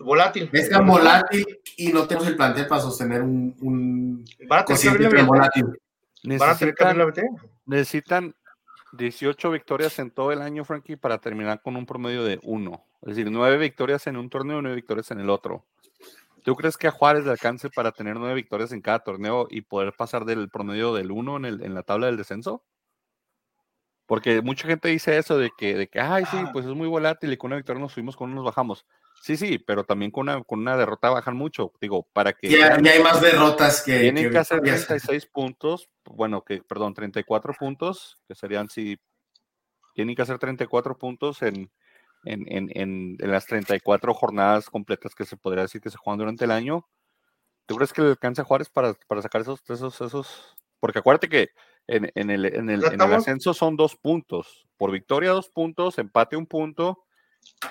volátil. 0.00 0.48
Es 0.52 0.68
tan 0.68 0.86
volátil 0.86 1.46
y 1.76 1.92
no 1.92 2.06
tenemos 2.06 2.28
el 2.28 2.36
plantel 2.36 2.66
para 2.66 2.80
sostener 2.80 3.22
un, 3.22 3.56
un 3.60 4.24
¿Van 4.48 4.60
a 4.60 4.64
tener 4.64 5.24
volátil. 5.24 5.66
Necesitan, 6.22 7.14
necesitan 7.66 8.34
18 8.92 9.50
victorias 9.50 9.98
en 9.98 10.10
todo 10.10 10.32
el 10.32 10.42
año, 10.42 10.64
Frankie, 10.64 10.96
para 10.96 11.18
terminar 11.18 11.62
con 11.62 11.76
un 11.76 11.86
promedio 11.86 12.24
de 12.24 12.38
uno. 12.42 12.84
Es 13.02 13.16
decir, 13.16 13.30
nueve 13.30 13.56
victorias 13.56 14.06
en 14.06 14.16
un 14.16 14.28
torneo 14.28 14.58
y 14.58 14.62
nueve 14.62 14.76
victorias 14.76 15.10
en 15.10 15.20
el 15.20 15.30
otro. 15.30 15.64
¿Tú 16.42 16.56
crees 16.56 16.76
que 16.76 16.88
a 16.88 16.90
Juárez 16.90 17.24
le 17.24 17.30
alcance 17.30 17.68
para 17.70 17.92
tener 17.92 18.16
nueve 18.16 18.34
victorias 18.34 18.72
en 18.72 18.80
cada 18.80 19.00
torneo 19.00 19.46
y 19.50 19.62
poder 19.62 19.92
pasar 19.94 20.24
del 20.24 20.48
promedio 20.48 20.94
del 20.94 21.10
1 21.10 21.36
en, 21.36 21.44
en 21.44 21.74
la 21.74 21.82
tabla 21.82 22.06
del 22.06 22.16
descenso? 22.16 22.62
Porque 24.06 24.42
mucha 24.42 24.66
gente 24.66 24.88
dice 24.88 25.16
eso 25.18 25.38
de 25.38 25.52
que, 25.56 25.76
de 25.76 25.86
que, 25.86 26.00
ay, 26.00 26.24
sí, 26.30 26.36
pues 26.52 26.66
es 26.66 26.74
muy 26.74 26.88
volátil 26.88 27.32
y 27.32 27.36
con 27.36 27.50
una 27.50 27.56
victoria 27.56 27.80
nos 27.80 27.92
subimos, 27.92 28.16
con 28.16 28.30
uno 28.30 28.36
nos 28.36 28.44
bajamos. 28.46 28.84
Sí, 29.20 29.36
sí, 29.36 29.58
pero 29.58 29.84
también 29.84 30.10
con 30.10 30.22
una, 30.22 30.42
con 30.42 30.60
una 30.60 30.78
derrota 30.78 31.10
bajan 31.10 31.36
mucho. 31.36 31.72
Digo, 31.78 32.08
para 32.14 32.32
que. 32.32 32.48
Ya, 32.48 32.74
hay 32.74 33.02
más 33.02 33.20
derrotas 33.20 33.82
que. 33.82 33.98
Tienen 34.00 34.30
que, 34.30 34.38
hacer 34.38 34.62
36 34.62 35.26
puntos, 35.26 35.90
bueno, 36.04 36.42
que, 36.42 36.62
perdón, 36.62 36.94
34 36.94 37.52
puntos, 37.58 38.18
que 38.26 38.34
serían 38.34 38.70
si. 38.70 38.98
Tienen 39.94 40.16
que 40.16 40.22
hacer 40.22 40.38
34 40.38 40.96
puntos 40.96 41.42
en, 41.42 41.70
en, 42.24 42.46
en, 42.48 43.16
en, 43.20 43.30
las 43.30 43.44
34 43.44 44.14
jornadas 44.14 44.70
completas 44.70 45.14
que 45.14 45.26
se 45.26 45.36
podría 45.36 45.64
decir 45.64 45.82
que 45.82 45.90
se 45.90 45.98
juegan 45.98 46.18
durante 46.18 46.46
el 46.46 46.50
año. 46.50 46.88
¿Tú 47.66 47.76
crees 47.76 47.92
que 47.92 48.00
le 48.00 48.08
alcanza 48.08 48.42
a 48.42 48.44
Juárez 48.46 48.70
para, 48.70 48.94
para 49.06 49.20
sacar 49.20 49.42
esos, 49.42 49.60
esos, 49.68 50.00
esos? 50.00 50.56
Porque 50.78 51.00
acuérdate 51.00 51.28
que 51.28 51.50
en, 51.86 52.10
en, 52.14 52.30
el, 52.30 52.46
en, 52.46 52.70
el, 52.70 52.84
en 52.84 53.00
el 53.00 53.12
ascenso 53.12 53.52
son 53.52 53.76
dos 53.76 53.96
puntos. 53.96 54.66
Por 54.78 54.92
victoria, 54.92 55.30
dos 55.30 55.50
puntos, 55.50 55.98
empate, 55.98 56.36
un 56.36 56.46
punto 56.46 57.04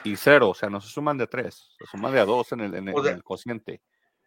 y 0.04 0.16
cero. 0.16 0.50
O 0.50 0.54
sea, 0.54 0.70
no 0.70 0.82
se 0.82 0.90
suman 0.90 1.18
de 1.18 1.28
tres, 1.28 1.76
se 1.78 1.86
suman 1.86 2.14
de 2.14 2.20
a 2.20 2.26
dos 2.26 2.52
en 2.52 2.62
el, 2.62 2.76
en 2.76 2.88
el, 2.90 3.24
cociente. 3.24 3.82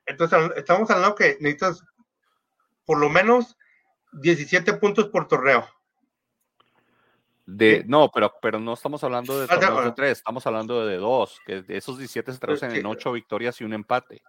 Entonces, 0.06 0.50
estamos 0.56 0.90
hablando 0.90 1.14
que 1.14 1.36
necesitas 1.40 1.84
por 2.84 2.98
lo 2.98 3.08
menos 3.08 3.56
17 4.12 4.74
puntos 4.74 5.08
por 5.08 5.28
torneo. 5.28 5.66
De, 7.44 7.84
no, 7.86 8.10
pero, 8.12 8.32
pero 8.40 8.60
no 8.60 8.74
estamos 8.74 9.02
hablando 9.02 9.40
de, 9.40 9.46
ah, 9.50 9.82
de 9.84 9.92
tres, 9.92 10.18
estamos 10.18 10.46
hablando 10.46 10.86
de 10.86 10.96
dos, 10.96 11.40
que 11.44 11.62
de 11.62 11.76
esos 11.76 11.98
17 11.98 12.32
se 12.32 12.38
traducen 12.38 12.70
en 12.74 12.86
ocho 12.86 13.12
victorias 13.12 13.60
y 13.60 13.64
un 13.64 13.72
empate. 13.72 14.22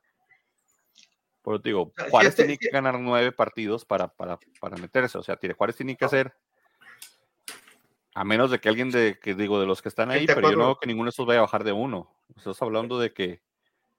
Por 1.43 1.55
eso 1.55 1.61
digo, 1.63 1.91
Juárez 2.09 2.29
este 2.29 2.43
tiene 2.43 2.57
que 2.57 2.69
ganar 2.69 2.97
nueve 2.99 3.31
partidos 3.33 3.85
para, 3.85 4.07
para, 4.07 4.39
para 4.59 4.77
meterse. 4.77 5.17
O 5.17 5.23
sea, 5.23 5.37
Juárez 5.55 5.75
tiene 5.75 5.95
que 5.95 6.05
hacer, 6.05 6.33
a 8.15 8.23
menos 8.23 8.51
de 8.51 8.59
que 8.59 8.69
alguien 8.69 8.91
de, 8.91 9.17
que 9.21 9.33
digo, 9.33 9.59
de 9.59 9.65
los 9.65 9.81
que 9.81 9.89
están 9.89 10.11
ahí, 10.11 10.25
pero 10.27 10.51
yo 10.51 10.57
no 10.57 10.65
veo 10.65 10.79
que 10.79 10.87
ninguno 10.87 11.05
de 11.05 11.09
esos 11.09 11.25
vaya 11.25 11.39
a 11.39 11.43
bajar 11.43 11.63
de 11.63 11.71
uno. 11.71 12.09
Estás 12.35 12.61
hablando 12.61 12.99
de 12.99 13.13
que. 13.13 13.41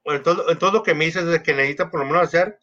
Bueno, 0.03 0.19
entonces, 0.47 0.73
lo 0.73 0.83
que 0.83 0.93
me 0.93 1.05
dices 1.05 1.25
es 1.25 1.41
que 1.41 1.53
necesita 1.53 1.89
por 1.89 2.01
lo 2.01 2.05
menos 2.05 2.23
hacer 2.23 2.59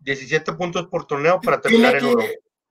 17 0.00 0.52
puntos 0.54 0.88
por 0.88 1.06
torneo 1.06 1.40
para 1.40 1.60
terminar 1.60 1.96
el 1.96 2.04
uno. 2.04 2.24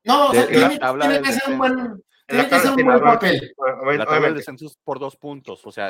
No, 0.03 0.29
o 0.29 0.33
sea, 0.33 0.47
tiene, 0.47 0.79
tiene 0.79 1.21
que 1.21 1.33
ser 1.33 1.51
un 1.51 1.57
buen 1.57 2.03
tiene 2.29 2.47
que 2.47 2.59
ser 2.59 2.71
un 2.71 2.85
buen 2.85 2.99
papel. 2.99 3.55
La 3.97 4.05
tabla 4.05 4.27
de 4.27 4.33
descensos 4.35 4.77
por 4.83 4.99
dos 4.99 5.15
puntos. 5.17 5.65
O 5.65 5.71
sea, 5.71 5.89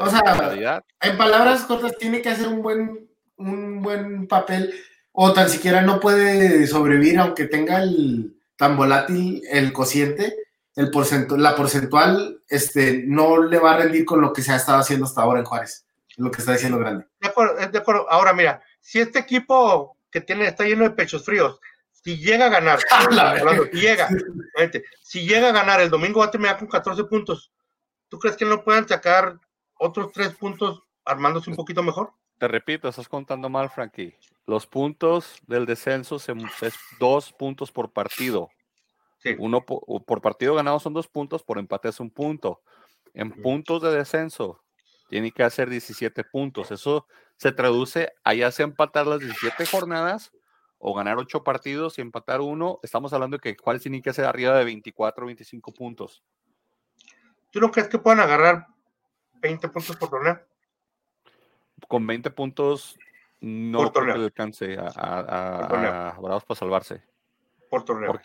en, 1.02 1.18
palabras 1.18 1.64
cortas, 1.64 1.98
tiene 1.98 2.22
que 2.22 2.30
hacer 2.30 2.48
un 2.48 2.62
buen, 2.62 3.10
un 3.36 3.82
buen 3.82 4.28
papel. 4.28 4.74
O 5.12 5.34
tan 5.34 5.50
siquiera 5.50 5.82
no 5.82 6.00
puede 6.00 6.66
sobrevivir, 6.68 7.20
aunque 7.20 7.46
tenga 7.46 7.84
el 7.84 8.38
tan 8.56 8.78
volátil 8.78 9.42
el 9.50 9.74
cociente, 9.74 10.36
el 10.80 10.92
porcentual, 10.92 11.44
la 11.44 11.56
porcentual 11.58 12.42
este, 12.48 13.04
no 13.06 13.44
le 13.44 13.60
va 13.60 13.74
a 13.74 13.78
rendir 13.80 14.06
con 14.06 14.22
lo 14.22 14.32
que 14.32 14.42
se 14.42 14.54
ha 14.54 14.56
estado 14.56 14.80
haciendo 14.80 15.06
hasta 15.06 15.22
ahora 15.22 15.40
en 15.40 15.46
Juárez. 15.46 15.86
Lo 16.16 16.32
que 16.32 16.40
está 16.40 16.54
diciendo 16.54 16.80
grande. 16.80 17.06
De 17.20 17.28
acuerdo, 17.28 17.56
de 17.68 17.78
acuerdo. 17.78 18.10
Ahora, 18.10 18.32
mira, 18.32 18.64
si 18.80 19.00
este 19.00 19.20
equipo 19.20 19.98
que 20.10 20.22
tiene, 20.22 20.48
está 20.48 20.64
lleno 20.64 20.86
de 20.86 20.92
pechos 20.92 21.26
fríos, 21.26 21.60
si 21.92 22.18
llega 22.18 22.46
a 22.46 22.50
ganar, 22.50 22.80
si 23.72 23.78
llega, 23.78 24.08
si 25.04 25.28
llega 25.28 25.50
a 25.50 25.52
ganar, 25.52 25.82
el 25.82 25.90
domingo 25.90 26.22
va 26.22 26.28
a 26.28 26.32
terminar 26.32 26.58
con 26.58 26.70
14 26.70 27.04
puntos. 27.04 27.52
¿Tú 28.08 28.18
crees 28.18 28.38
que 28.38 28.46
no 28.46 28.64
puedan 28.64 28.88
sacar 28.88 29.38
otros 29.78 30.14
tres 30.14 30.30
puntos 30.30 30.82
armándose 31.04 31.50
un 31.50 31.58
poquito 31.58 31.84
mejor? 31.84 32.14
Te 32.38 32.48
repito, 32.48 32.88
estás 32.88 33.10
contando 33.10 33.50
mal, 33.50 33.70
Frankie. 33.70 34.16
Los 34.46 34.66
puntos 34.66 35.42
del 35.46 35.66
descenso 35.66 36.16
es 36.16 36.74
dos 37.00 37.34
puntos 37.34 37.70
por 37.70 37.92
partido. 37.92 38.50
Uno 39.38 39.66
por, 39.66 40.22
partido 40.22 40.56
ganado 40.56 40.80
son 40.80 40.94
dos 40.94 41.08
puntos, 41.08 41.44
por 41.44 41.58
empate 41.58 41.90
es 41.90 42.00
un 42.00 42.10
punto. 42.10 42.62
En 43.14 43.32
puntos 43.42 43.82
de 43.82 43.92
descenso, 43.92 44.64
tiene 45.10 45.32
que 45.32 45.44
hacer 45.44 45.70
17 45.70 46.24
puntos. 46.24 46.72
Eso 46.72 47.08
se 47.36 47.52
traduce 47.52 48.14
a 48.24 48.34
ya 48.34 48.52
sea 48.52 48.66
empatar 48.66 49.08
las 49.08 49.20
17 49.20 49.66
jornadas 49.66 50.32
o 50.78 50.94
ganar 50.94 51.18
ocho 51.18 51.44
partidos 51.44 51.98
y 51.98 52.02
empatar 52.02 52.40
uno, 52.40 52.80
estamos 52.84 53.12
hablando 53.12 53.38
de 53.38 53.42
que 53.42 53.58
Juárez 53.62 53.82
tiene 53.82 54.02
que 54.02 54.12
hacer 54.12 54.26
arriba 54.26 54.58
de 54.58 54.64
24 54.64 55.24
o 55.24 55.28
25 55.28 55.74
puntos. 55.74 56.24
¿Tú 57.52 57.60
no 57.60 57.70
crees 57.70 57.90
que 57.90 57.98
puedan 57.98 58.22
agarrar 58.22 58.68
20 59.42 59.68
puntos 59.70 59.98
por 59.98 60.10
torneo? 60.10 60.40
Con 61.88 62.08
20 62.08 62.30
puntos 62.32 62.98
no 63.42 63.92
creo 63.92 64.06
que 64.16 64.22
alcance 64.22 64.78
a, 64.78 64.88
a, 64.96 66.20
Bravos 66.20 66.44
para 66.46 66.58
salvarse. 66.58 67.04
Por 67.70 67.84
torneo. 67.84 68.20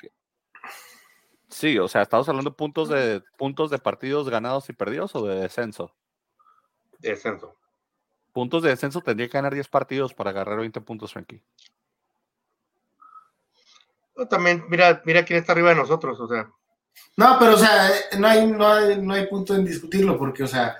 Sí, 1.54 1.78
o 1.78 1.88
sea, 1.88 2.02
estamos 2.02 2.28
hablando 2.28 2.50
de 2.50 2.56
puntos 2.56 2.88
de 2.88 3.22
puntos 3.36 3.70
de 3.70 3.78
partidos 3.78 4.28
ganados 4.28 4.68
y 4.68 4.72
perdidos 4.72 5.14
o 5.14 5.26
de 5.26 5.36
descenso. 5.36 5.94
De 6.98 7.10
descenso. 7.10 7.56
Puntos 8.32 8.62
de 8.62 8.70
descenso 8.70 9.00
tendría 9.00 9.28
que 9.28 9.38
ganar 9.38 9.54
10 9.54 9.68
partidos 9.68 10.12
para 10.12 10.30
agarrar 10.30 10.58
20 10.58 10.80
puntos, 10.80 11.12
Frankie 11.12 11.42
también, 14.28 14.64
mira, 14.68 15.02
mira 15.04 15.24
quién 15.24 15.38
está 15.38 15.52
arriba 15.52 15.70
de 15.70 15.76
nosotros, 15.76 16.18
o 16.20 16.28
sea. 16.28 16.48
No, 17.16 17.36
pero 17.38 17.54
o 17.54 17.58
sea, 17.58 17.90
no 18.18 18.28
hay, 18.28 18.46
no 18.46 18.66
hay, 18.66 19.00
no 19.00 19.14
hay 19.14 19.26
punto 19.26 19.54
en 19.54 19.64
discutirlo, 19.64 20.16
porque, 20.16 20.44
o 20.44 20.46
sea, 20.46 20.76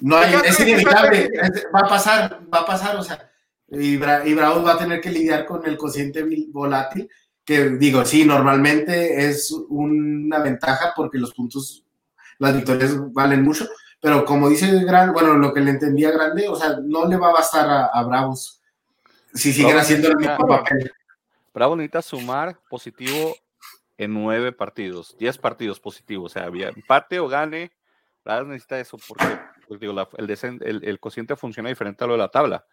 no 0.00 0.16
hay, 0.16 0.34
es 0.44 0.58
inevitable, 0.60 1.30
va 1.74 1.80
a 1.80 1.88
pasar, 1.88 2.40
va 2.52 2.60
a 2.60 2.66
pasar, 2.66 2.96
o 2.96 3.02
sea, 3.02 3.30
y, 3.68 3.96
Bravos 3.96 4.64
va 4.64 4.74
a 4.74 4.78
tener 4.78 5.00
que 5.00 5.10
lidiar 5.10 5.44
con 5.44 5.66
el 5.66 5.76
cociente 5.76 6.24
volátil, 6.48 7.10
que 7.44 7.70
digo, 7.70 8.04
sí, 8.04 8.24
normalmente 8.24 9.26
es 9.28 9.54
una 9.68 10.38
ventaja 10.38 10.92
porque 10.96 11.18
los 11.18 11.34
puntos, 11.34 11.84
las 12.38 12.54
victorias 12.54 12.96
valen 13.12 13.42
mucho, 13.42 13.66
pero 14.00 14.24
como 14.24 14.48
dice 14.48 14.84
Gran, 14.84 15.12
bueno, 15.12 15.34
lo 15.34 15.52
que 15.52 15.60
le 15.60 15.70
entendía 15.70 16.10
Grande, 16.10 16.48
o 16.48 16.56
sea, 16.56 16.78
no 16.82 17.06
le 17.06 17.16
va 17.16 17.30
a 17.30 17.34
bastar 17.34 17.90
a, 17.92 18.02
Bravos 18.02 18.60
si 19.32 19.52
siguen 19.52 19.76
haciendo 19.76 20.08
el 20.08 20.16
mismo 20.16 20.46
papel. 20.46 20.92
Bravo 21.52 21.76
necesita 21.76 22.02
sumar 22.02 22.58
positivo 22.68 23.34
en 23.96 24.14
nueve 24.14 24.52
partidos, 24.52 25.16
diez 25.18 25.38
partidos 25.38 25.80
positivos, 25.80 26.32
o 26.32 26.34
sea, 26.34 26.44
había 26.44 26.68
empate 26.68 27.18
o 27.20 27.28
gane, 27.28 27.72
Bravo 28.24 28.48
necesita 28.48 28.80
eso 28.80 28.98
porque 29.06 29.38
pues, 29.68 29.80
digo, 29.80 29.94
el, 30.16 30.84
el, 30.84 31.00
cociente 31.00 31.36
funciona 31.36 31.68
diferente 31.68 32.04
a 32.04 32.06
lo 32.06 32.14
de 32.14 32.18
la 32.18 32.28
tabla. 32.28 32.64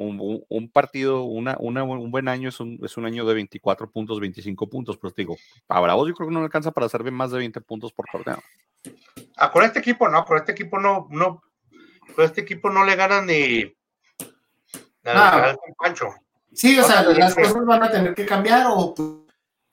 Un, 0.00 0.70
partido, 0.72 1.24
una, 1.24 1.56
un 1.58 2.10
buen 2.12 2.28
año 2.28 2.50
es 2.50 2.60
un, 2.60 2.78
es 2.84 2.96
un 2.96 3.04
año 3.04 3.26
de 3.26 3.34
24 3.34 3.90
puntos, 3.90 4.20
25 4.20 4.68
puntos, 4.68 4.96
pero 4.96 5.12
digo, 5.16 5.36
a 5.66 5.80
Bravo 5.80 6.06
yo 6.06 6.14
creo 6.14 6.28
que 6.28 6.34
no 6.34 6.40
alcanza 6.40 6.70
para 6.70 6.86
hacer 6.86 7.10
más 7.10 7.32
de 7.32 7.38
20 7.38 7.60
puntos 7.62 7.92
por 7.92 8.06
torneo. 8.06 8.40
Ah, 9.36 9.50
con 9.50 9.64
este 9.64 9.80
equipo 9.80 10.08
no, 10.08 10.24
con 10.24 10.36
este 10.36 10.52
equipo 10.52 10.78
no, 10.78 11.08
no, 11.10 11.42
con 12.14 12.24
este 12.24 12.42
equipo 12.42 12.70
no 12.70 12.84
le 12.84 12.94
ganan 12.94 13.26
ni 13.26 13.74
nada, 15.02 15.56
Pancho. 15.76 16.14
Sí, 16.52 16.78
o 16.78 16.84
sea, 16.84 17.02
las 17.02 17.34
cosas 17.34 17.64
van 17.66 17.82
a 17.82 17.90
tener 17.90 18.14
que 18.14 18.24
cambiar 18.24 18.68
o 18.70 18.94
pues, 18.94 19.08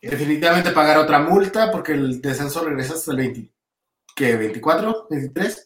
definitivamente 0.02 0.72
pagar 0.72 0.98
otra 0.98 1.20
multa 1.20 1.72
porque 1.72 1.94
el 1.94 2.20
descenso 2.20 2.64
regresa 2.64 2.96
hasta 2.96 3.12
el 3.12 3.18
20, 3.18 3.54
¿qué? 4.16 4.54
¿24? 4.54 5.08
¿23? 5.08 5.64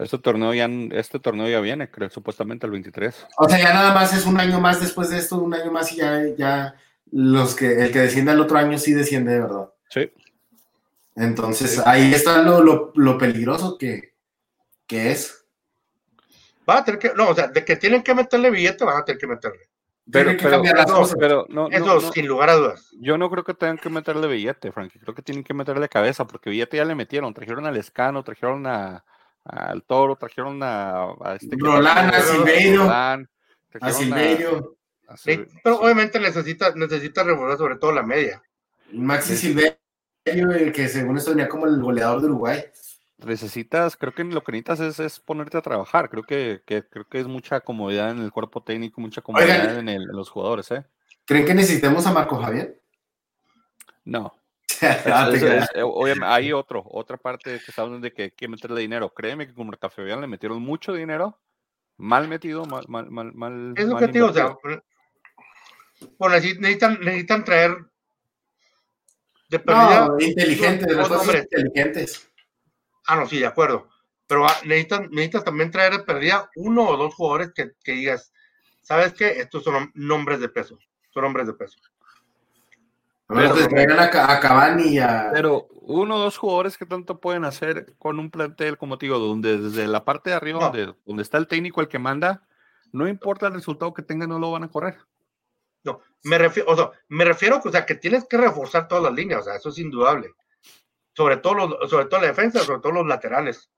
Este 0.00 0.18
torneo 0.18 0.54
ya, 0.54 0.68
este 0.92 1.18
torneo 1.18 1.48
ya 1.48 1.60
viene, 1.60 1.90
creo, 1.90 2.08
supuestamente 2.08 2.66
el 2.66 2.72
23. 2.72 3.26
O 3.36 3.48
sea, 3.48 3.58
ya 3.58 3.74
nada 3.74 3.92
más 3.92 4.14
es 4.14 4.24
un 4.24 4.40
año 4.40 4.60
más 4.60 4.80
después 4.80 5.10
de 5.10 5.18
esto, 5.18 5.38
un 5.38 5.52
año 5.52 5.70
más 5.70 5.92
y 5.92 5.96
ya, 5.96 6.22
ya 6.36 6.74
los 7.12 7.54
que, 7.54 7.84
el 7.84 7.92
que 7.92 8.00
descienda 8.00 8.32
el 8.32 8.40
otro 8.40 8.58
año 8.58 8.78
sí 8.78 8.92
desciende 8.92 9.32
de 9.32 9.40
verdad. 9.40 9.70
Sí. 9.90 10.10
Entonces, 11.16 11.82
ahí 11.84 12.14
está 12.14 12.40
lo, 12.40 12.62
lo, 12.62 12.92
lo 12.94 13.18
peligroso 13.18 13.76
que, 13.76 14.14
que 14.86 15.12
es. 15.12 15.44
Va 16.68 16.78
a 16.78 16.84
tener 16.84 16.98
que, 16.98 17.12
no, 17.14 17.28
o 17.28 17.34
sea, 17.34 17.48
de 17.48 17.64
que 17.64 17.76
tienen 17.76 18.02
que 18.02 18.14
meterle 18.14 18.50
billete, 18.50 18.84
van 18.84 18.98
a 18.98 19.04
tener 19.04 19.20
que 19.20 19.26
meterle. 19.26 19.68
Pero, 20.10 20.30
que 20.30 20.36
pero, 20.38 20.50
cambiar 20.50 20.76
las 20.76 20.88
no, 20.88 20.94
cosas. 20.94 21.16
pero 21.20 21.46
no, 21.48 21.68
no, 21.68 21.76
Eso 21.76 22.00
no, 22.00 22.12
sin 22.12 22.26
lugar 22.26 22.50
a 22.50 22.54
dudas. 22.54 22.90
yo 23.00 23.18
no 23.18 23.30
creo 23.30 23.44
que 23.44 23.54
tengan 23.54 23.78
que 23.78 23.90
meterle 23.90 24.26
billete, 24.28 24.72
Frankie. 24.72 24.98
Creo 24.98 25.14
que 25.14 25.22
tienen 25.22 25.44
que 25.44 25.54
meterle 25.54 25.88
cabeza, 25.88 26.26
porque 26.26 26.50
billete 26.50 26.78
ya 26.78 26.84
le 26.84 26.94
metieron. 26.94 27.34
Trajeron 27.34 27.66
al 27.66 27.76
Escano, 27.76 28.24
trajeron 28.24 28.66
a, 28.66 29.04
al 29.44 29.82
Toro, 29.84 30.16
trajeron 30.16 30.62
a, 30.62 31.04
a 31.22 31.36
este. 31.40 31.56
Rolán, 31.58 32.14
a 32.14 32.20
Silveiro, 32.20 32.82
A 32.90 33.18
trajeron 33.70 33.94
Silverio, 34.02 34.76
a 35.08 35.16
Sí, 35.16 35.30
Sil- 35.32 35.48
pero 35.64 35.80
obviamente 35.80 36.18
necesita, 36.20 36.72
necesita 36.74 37.22
reforzar 37.24 37.58
sobre 37.58 37.76
todo 37.76 37.92
la 37.92 38.02
media. 38.02 38.42
Maxi 38.92 39.36
Silverio, 39.36 39.76
el 40.26 40.72
que 40.72 40.88
según 40.88 41.16
esto 41.18 41.30
venía 41.30 41.48
como 41.48 41.66
el 41.66 41.80
goleador 41.80 42.20
de 42.20 42.26
Uruguay. 42.26 42.64
necesitas, 43.18 43.96
creo 43.96 44.14
que 44.14 44.24
lo 44.24 44.42
que 44.42 44.52
necesitas 44.52 44.80
es, 44.80 44.98
es 45.00 45.20
ponerte 45.20 45.58
a 45.58 45.62
trabajar. 45.62 46.08
Creo 46.10 46.22
que, 46.22 46.62
que- 46.64 46.84
creo 46.88 47.06
que 47.06 47.20
es 47.20 47.26
mucha 47.26 47.60
comodidad 47.60 48.10
en 48.10 48.18
el 48.20 48.32
cuerpo 48.32 48.62
técnico, 48.62 49.00
mucha 49.00 49.20
comodidad 49.22 49.60
Oigan. 49.60 49.78
en, 49.80 49.88
el- 49.88 50.02
en 50.10 50.16
los 50.16 50.30
jugadores, 50.30 50.70
¿eh? 50.70 50.84
¿Creen 51.24 51.46
que 51.46 51.54
necesitemos 51.54 52.06
a 52.06 52.12
Marco 52.12 52.36
Javier? 52.36 52.80
No. 54.04 54.32
Es- 55.34 55.42
es- 55.42 55.68
eh, 55.74 55.82
obviamente, 55.82 56.26
hay 56.26 56.52
otro, 56.52 56.82
otra 56.86 57.16
parte 57.16 57.50
que 57.58 57.70
está 57.70 57.82
hablando 57.82 58.04
de 58.04 58.12
que 58.12 58.22
hay 58.24 58.30
que 58.30 58.48
meterle 58.48 58.80
dinero. 58.80 59.12
Créeme 59.12 59.46
que 59.46 59.54
con 59.54 59.70
Café 59.72 60.02
le 60.04 60.26
metieron 60.26 60.60
mucho 60.62 60.92
dinero, 60.92 61.38
mal 61.96 62.28
metido, 62.28 62.64
mal, 62.64 62.84
mal, 62.88 63.10
mal, 63.10 63.32
mal. 63.34 63.74
Es 63.76 63.86
lo 63.86 63.94
mal 63.94 64.00
que 64.00 64.06
te 64.08 64.12
digo, 64.14 64.28
o 64.28 64.32
sea, 64.32 64.56
bueno, 66.18 66.36
necesi- 66.36 66.58
necesitan, 66.58 66.98
necesitan 67.00 67.44
traer 67.44 67.76
de 69.48 69.58
perdida. 69.58 70.06
No, 70.08 70.20
inteligentes, 70.20 70.86
dos 70.86 70.96
refuerzos 70.96 71.26
nombres. 71.26 71.42
inteligentes. 71.44 72.30
Ah, 73.06 73.16
no, 73.16 73.26
sí, 73.26 73.38
de 73.38 73.46
acuerdo. 73.46 73.88
Pero 74.26 74.46
ah, 74.46 74.56
necesitan, 74.64 75.08
necesitas 75.10 75.44
también 75.44 75.70
traer 75.70 75.92
de 75.92 76.04
perdida 76.04 76.48
uno 76.56 76.88
o 76.88 76.96
dos 76.96 77.14
jugadores 77.14 77.52
que, 77.54 77.72
que 77.82 77.92
digas, 77.92 78.32
¿sabes 78.82 79.12
qué? 79.12 79.40
Estos 79.40 79.64
son 79.64 79.74
nom- 79.74 79.90
nombres 79.94 80.40
de 80.40 80.48
peso. 80.48 80.78
Son 81.12 81.24
nombres 81.24 81.46
de 81.48 81.54
peso. 81.54 81.78
Pero 83.34 83.54
te 83.54 83.68
traigan 83.68 84.00
a, 84.00 84.10
Ca- 84.10 84.32
a 84.32 84.40
Cavani 84.40 84.82
y 84.88 84.98
a. 84.98 85.30
Pero 85.32 85.68
uno 85.82 86.16
o 86.16 86.18
dos 86.18 86.36
jugadores 86.38 86.76
que 86.78 86.86
tanto 86.86 87.20
pueden 87.20 87.44
hacer 87.44 87.94
con 87.98 88.18
un 88.18 88.30
plantel, 88.30 88.76
como 88.78 88.98
te 88.98 89.06
digo, 89.06 89.18
donde 89.18 89.58
desde 89.58 89.86
la 89.86 90.04
parte 90.04 90.30
de 90.30 90.36
arriba, 90.36 90.58
No. 90.60 90.66
donde, 90.66 90.94
donde 91.04 91.22
está 91.22 91.38
el 91.38 91.46
técnico, 91.48 91.80
el 91.80 91.88
que 91.88 91.98
manda, 91.98 92.42
no 92.92 93.06
importa 93.08 93.46
el 93.46 93.54
resultado 93.54 93.92
que 93.94 94.02
tenga, 94.02 94.26
no 94.26 94.38
lo 94.38 94.50
van 94.52 94.64
a 94.64 94.68
correr. 94.68 94.98
No, 95.82 96.00
me 96.24 96.36
refiero, 96.38 96.70
o 96.70 96.76
sea, 96.76 96.90
me 97.08 97.24
refiero 97.24 97.60
o 97.64 97.70
sea, 97.70 97.86
que 97.86 97.94
tienes 97.94 98.26
que 98.26 98.36
reforzar 98.36 98.86
todas 98.86 99.02
las 99.04 99.14
líneas, 99.14 99.40
o 99.40 99.44
sea, 99.44 99.54
eso 99.56 99.70
es 99.70 99.78
indudable. 99.78 100.30
Sobre 101.16 101.38
todo, 101.38 101.54
los, 101.54 101.90
sobre 101.90 102.06
todo 102.06 102.20
la 102.20 102.26
defensa, 102.28 102.60
sobre 102.60 102.80
todo 102.80 102.92
los 102.92 103.06
laterales. 103.06 103.70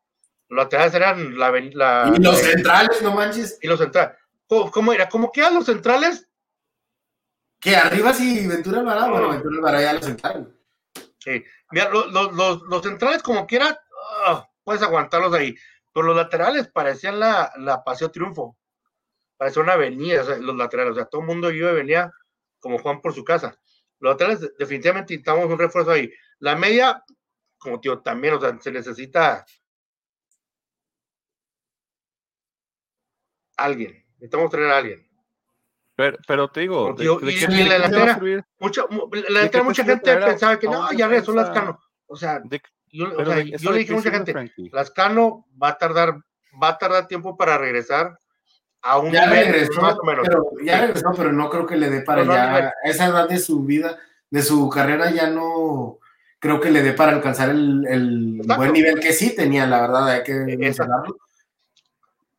Los 0.48 0.64
laterales 0.64 0.94
eran 0.94 1.38
la, 1.38 1.50
la- 1.50 2.12
Y 2.14 2.20
los 2.22 2.34
la- 2.42 2.48
centrales, 2.50 3.02
no 3.02 3.12
manches. 3.14 3.58
y 3.62 3.68
los 3.68 3.78
centrales. 3.78 4.16
¿Cómo, 4.46 4.70
cómo 4.70 4.92
era? 4.92 5.08
¿Cómo 5.08 5.30
quedan 5.32 5.54
los 5.54 5.66
centrales? 5.66 6.28
Que 7.62 7.76
arriba 7.76 8.12
sí, 8.12 8.44
Ventura 8.44 8.80
Alvarado, 8.80 9.10
bueno, 9.12 9.28
Ventura 9.28 9.56
Alvarado 9.56 9.82
ya 9.84 9.92
los 9.92 10.04
centrales. 10.04 10.48
Sí. 11.18 11.44
Mira, 11.70 11.88
los, 11.90 12.12
los, 12.12 12.82
centrales, 12.82 13.22
como 13.22 13.46
quiera, 13.46 13.80
ah, 14.26 14.48
puedes 14.64 14.82
aguantarlos 14.82 15.32
ahí. 15.32 15.54
Pero 15.92 16.06
los 16.06 16.16
laterales 16.16 16.66
parecían 16.66 17.20
la, 17.20 17.52
la 17.58 17.84
Paseo 17.84 18.10
Triunfo. 18.10 18.58
Parecía 19.36 19.62
una 19.62 19.74
avenida, 19.74 20.22
o 20.22 20.24
sea, 20.24 20.36
los 20.38 20.56
laterales. 20.56 20.92
O 20.92 20.94
sea, 20.96 21.04
todo 21.04 21.20
el 21.20 21.28
mundo 21.28 21.52
iba 21.52 21.70
y 21.70 21.74
venía 21.76 22.12
como 22.58 22.78
Juan 22.78 23.00
por 23.00 23.14
su 23.14 23.22
casa. 23.22 23.56
Los 24.00 24.14
laterales, 24.14 24.40
de- 24.40 24.52
definitivamente 24.58 25.14
necesitamos 25.14 25.46
un 25.46 25.58
refuerzo 25.58 25.92
ahí. 25.92 26.12
La 26.40 26.56
media, 26.56 27.04
como 27.58 27.78
tío, 27.80 28.00
también, 28.00 28.34
o 28.34 28.40
sea, 28.40 28.58
se 28.60 28.72
necesita 28.72 29.46
alguien. 33.56 34.04
Necesitamos 34.14 34.50
traer 34.50 34.70
a 34.72 34.78
alguien. 34.78 35.11
Pero, 35.94 36.18
pero 36.26 36.48
te 36.48 36.60
digo, 36.60 36.94
¿de, 36.94 37.04
de 37.04 37.32
y- 37.32 37.38
qué- 37.38 37.52
y 37.52 37.56
de 37.56 37.64
la 37.64 37.74
delantera? 37.88 38.46
Mucha, 38.58 38.86
mu- 38.88 39.08
la 39.12 39.20
delantera, 39.20 39.64
mucha 39.64 39.84
gente 39.84 40.16
pensaba 40.16 40.58
que 40.58 40.66
no, 40.68 40.90
ya 40.92 41.06
regresó? 41.06 41.32
Lascano. 41.34 41.78
O 42.06 42.16
sea, 42.16 42.40
¿De- 42.44 42.62
yo, 42.90 43.06
o 43.16 43.24
sea, 43.24 43.36
de- 43.36 43.50
yo 43.58 43.72
le 43.72 43.78
dije 43.80 43.92
a 43.92 43.96
mucha 43.96 44.10
gente, 44.10 44.32
Frankie? 44.32 44.70
Lascano 44.72 45.46
va 45.62 45.68
a 45.68 45.78
tardar, 45.78 46.14
va 46.62 46.68
a 46.68 46.78
tardar 46.78 47.06
tiempo 47.08 47.36
para 47.36 47.58
regresar 47.58 48.18
a 48.82 48.98
un 48.98 49.12
Ya 49.12 49.26
nivel 49.26 49.46
regresó, 49.52 49.80
más 49.80 49.96
o 49.98 50.04
menos. 50.04 50.26
pero, 50.26 50.44
ya 50.64 50.80
regresó, 50.80 51.12
pero 51.16 51.32
no 51.32 51.48
creo 51.50 51.66
que 51.66 51.76
le 51.76 51.88
dé 51.90 52.00
para 52.00 52.24
no, 52.24 52.32
ya. 52.32 52.56
a 52.68 52.72
esa 52.84 53.06
edad 53.06 53.28
de 53.28 53.38
su 53.38 53.62
vida, 53.64 53.98
de 54.30 54.42
su 54.42 54.68
carrera, 54.70 55.10
ya 55.10 55.28
no 55.30 55.98
creo 56.38 56.58
que 56.60 56.70
le 56.70 56.82
dé 56.82 56.92
para 56.92 57.12
alcanzar 57.12 57.50
el, 57.50 58.40
buen 58.56 58.72
nivel 58.72 58.98
que 58.98 59.12
sí 59.12 59.36
tenía, 59.36 59.66
la 59.66 59.82
verdad, 59.82 60.08
hay 60.08 60.22
que 60.24 60.32
Exacto. 60.32 60.58
mencionarlo. 60.58 61.16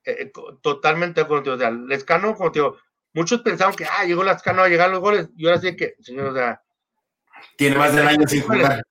Eh, 0.06 0.18
eh, 0.24 0.32
totalmente 0.62 1.26
contigo. 1.26 1.56
O 1.56 1.60
sea, 1.60 1.72
Lescano, 1.72 2.36
digo, 2.54 2.78
muchos 3.14 3.42
pensaban 3.42 3.76
que, 3.76 3.86
ah, 3.86 4.06
llegó 4.06 4.24
Lescano 4.24 4.64
a 4.64 4.70
llegar 4.70 4.90
a 4.90 4.92
los 4.92 5.02
goles. 5.02 5.30
Y 5.36 5.46
ahora 5.48 5.62
sí 5.62 5.76
que, 5.76 5.96
señor, 6.02 6.28
o 6.28 6.34
sea, 6.34 6.62
Tiene 7.58 7.78
más 7.78 7.96
de 7.96 8.02
un 8.02 8.08
año 8.08 8.28
sin 8.28 8.42
jugar. 8.42 8.84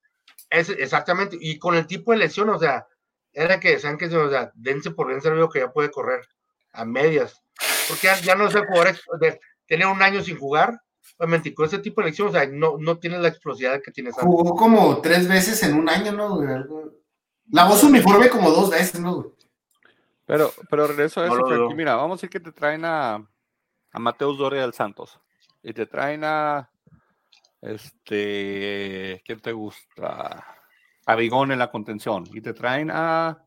es 0.50 0.68
exactamente. 0.70 1.36
Y 1.40 1.58
con 1.58 1.74
el 1.74 1.86
tipo 1.86 2.12
de 2.12 2.18
lesión, 2.18 2.48
o 2.50 2.58
sea, 2.58 2.86
era 3.32 3.58
que, 3.60 3.78
¿saben 3.78 3.98
que 3.98 4.06
O 4.06 4.30
sea, 4.30 4.52
dense 4.54 4.90
por 4.90 5.08
bien 5.08 5.20
servido 5.20 5.48
que 5.48 5.60
ya 5.60 5.72
puede 5.72 5.90
correr 5.90 6.26
a 6.72 6.84
medias. 6.84 7.42
Porque 7.88 8.06
ya, 8.06 8.20
ya 8.20 8.34
no 8.34 8.46
es 8.46 8.54
el 8.54 8.66
jugador 8.66 8.96
de 9.20 9.40
tener 9.66 9.86
un 9.86 10.02
año 10.02 10.22
sin 10.22 10.38
jugar. 10.38 10.80
Obviamente, 11.18 11.54
con 11.54 11.66
ese 11.66 11.78
tipo 11.78 12.00
de 12.00 12.08
lesión, 12.08 12.28
o 12.28 12.32
sea, 12.32 12.46
no, 12.46 12.76
no 12.78 12.98
tiene 12.98 13.18
la 13.18 13.28
explosividad 13.28 13.80
que 13.82 13.90
tienes 13.90 14.14
antes. 14.14 14.26
Jugó 14.26 14.54
como 14.54 15.00
tres 15.00 15.28
veces 15.28 15.62
en 15.62 15.74
un 15.74 15.88
año, 15.88 16.12
¿no? 16.12 16.40
Lavó 17.50 17.76
su 17.76 17.88
uniforme 17.88 18.28
como 18.28 18.50
dos 18.50 18.70
veces, 18.70 19.00
¿no? 19.00 19.32
Pero, 20.26 20.52
pero 20.70 20.86
regreso 20.86 21.20
a 21.20 21.26
No 21.26 21.34
eso, 21.34 21.46
Frankie. 21.46 21.54
veo. 21.54 21.70
Mira, 21.70 21.96
vamos 21.96 22.12
a 22.12 22.16
decir 22.16 22.30
que 22.30 22.40
te 22.40 22.52
traen 22.52 22.84
a, 22.84 23.28
a 23.92 23.98
Mateus 23.98 24.38
Doria 24.38 24.62
del 24.62 24.72
Santos. 24.74 25.20
Y 25.62 25.72
te 25.72 25.86
traen 25.86 26.22
a. 26.24 26.68
Este. 27.60 29.22
¿Quién 29.24 29.40
te 29.40 29.52
gusta? 29.52 30.44
A 31.06 31.16
Bigón 31.16 31.52
en 31.52 31.58
la 31.58 31.70
contención. 31.70 32.24
Y 32.32 32.40
te 32.40 32.52
traen 32.52 32.90
a. 32.90 33.44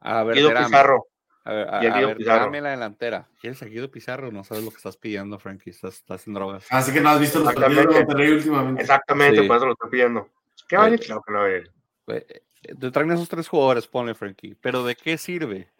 A 0.00 0.22
Verderame. 0.24 0.66
Pizarro. 0.66 1.06
A, 1.44 1.78
a, 1.78 1.84
y 1.84 1.86
a 1.86 1.96
a 1.96 2.06
Verderame 2.06 2.58
en 2.58 2.64
la 2.64 2.70
delantera. 2.70 3.28
¿Quieres 3.40 3.62
a 3.62 3.66
Guido 3.66 3.90
Pizarro? 3.90 4.30
No 4.30 4.44
sabes 4.44 4.64
lo 4.64 4.70
que 4.70 4.76
estás 4.76 4.96
pidiendo, 4.96 5.38
Frankie. 5.38 5.70
Estás, 5.70 5.94
estás 5.96 6.26
en 6.26 6.34
drogas. 6.34 6.66
Así 6.70 6.92
que 6.92 7.00
no 7.00 7.10
has 7.10 7.20
visto 7.20 7.40
los 7.40 7.54
partidos 7.54 7.74
de 7.74 7.80
Exactamente. 7.82 8.04
Monterrey 8.06 8.32
últimamente. 8.32 8.82
Exactamente, 8.82 9.40
Sí. 9.42 9.46
por 9.48 9.56
eso 9.56 9.66
lo 9.66 9.72
estoy 9.72 9.90
pidiendo. 9.90 10.28
¿Qué 10.68 10.76
a? 10.76 10.88
Eh, 10.88 10.98
Claro 10.98 11.22
que 11.26 11.32
no 11.32 11.40
a. 11.40 11.50
Eh, 11.50 11.64
eh, 12.08 12.42
Te 12.78 12.90
traen 12.90 13.10
esos 13.12 13.28
tres 13.28 13.48
jugadores, 13.48 13.86
ponle 13.86 14.14
Frankie. 14.14 14.54
Pero 14.60 14.84
¿de 14.84 14.94
qué 14.94 15.16
sirve? 15.18 15.70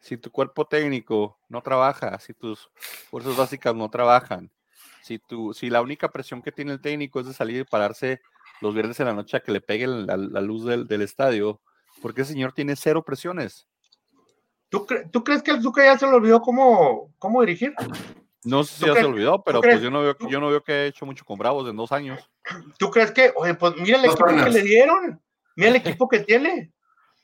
Si 0.00 0.16
tu 0.16 0.30
cuerpo 0.30 0.64
técnico 0.66 1.38
no 1.48 1.62
trabaja, 1.62 2.18
si 2.20 2.32
tus 2.34 2.70
fuerzas 3.10 3.36
básicas 3.36 3.74
no 3.74 3.90
trabajan, 3.90 4.50
si, 5.02 5.18
tu, 5.18 5.52
si 5.54 5.68
la 5.70 5.82
única 5.82 6.08
presión 6.10 6.40
que 6.42 6.52
tiene 6.52 6.72
el 6.72 6.80
técnico 6.80 7.20
es 7.20 7.26
de 7.26 7.34
salir 7.34 7.60
y 7.60 7.64
pararse 7.64 8.20
los 8.60 8.74
viernes 8.74 8.98
en 9.00 9.06
la 9.06 9.14
noche 9.14 9.36
a 9.36 9.40
que 9.40 9.52
le 9.52 9.60
pegue 9.60 9.86
la, 9.86 10.16
la 10.16 10.40
luz 10.40 10.64
del, 10.64 10.86
del 10.86 11.02
estadio, 11.02 11.60
porque 12.02 12.22
ese 12.22 12.32
señor 12.32 12.52
tiene 12.52 12.76
cero 12.76 13.02
presiones. 13.04 13.66
¿Tú, 14.68 14.86
cre- 14.86 15.10
tú 15.10 15.24
crees 15.24 15.42
que 15.42 15.50
el 15.50 15.60
Zucca 15.62 15.84
ya 15.84 15.98
se 15.98 16.06
le 16.06 16.12
olvidó 16.12 16.40
cómo, 16.40 17.12
cómo 17.18 17.40
dirigir? 17.40 17.74
No 18.44 18.62
sé 18.64 18.74
si 18.74 18.80
¿Tú 18.80 18.86
ya 18.86 18.92
se 18.94 18.98
crees- 19.00 19.06
olvidó, 19.12 19.42
pero 19.42 19.60
crees- 19.60 19.76
pues 19.76 19.82
yo 19.84 19.90
no, 19.90 20.00
veo, 20.02 20.16
yo 20.28 20.40
no 20.40 20.48
veo 20.48 20.62
que 20.62 20.72
haya 20.72 20.84
hecho 20.86 21.04
mucho 21.06 21.24
con 21.24 21.38
Bravos 21.38 21.68
en 21.68 21.76
dos 21.76 21.92
años. 21.92 22.20
¿Tú 22.78 22.90
crees 22.90 23.10
que, 23.10 23.32
oye, 23.36 23.54
pues 23.54 23.74
mira 23.76 23.98
el 23.98 24.04
equipo 24.06 24.24
que 24.26 24.50
le 24.50 24.62
dieron? 24.62 25.20
Mira 25.56 25.70
el 25.70 25.76
equipo 25.76 26.08
que 26.08 26.20
tiene. 26.20 26.72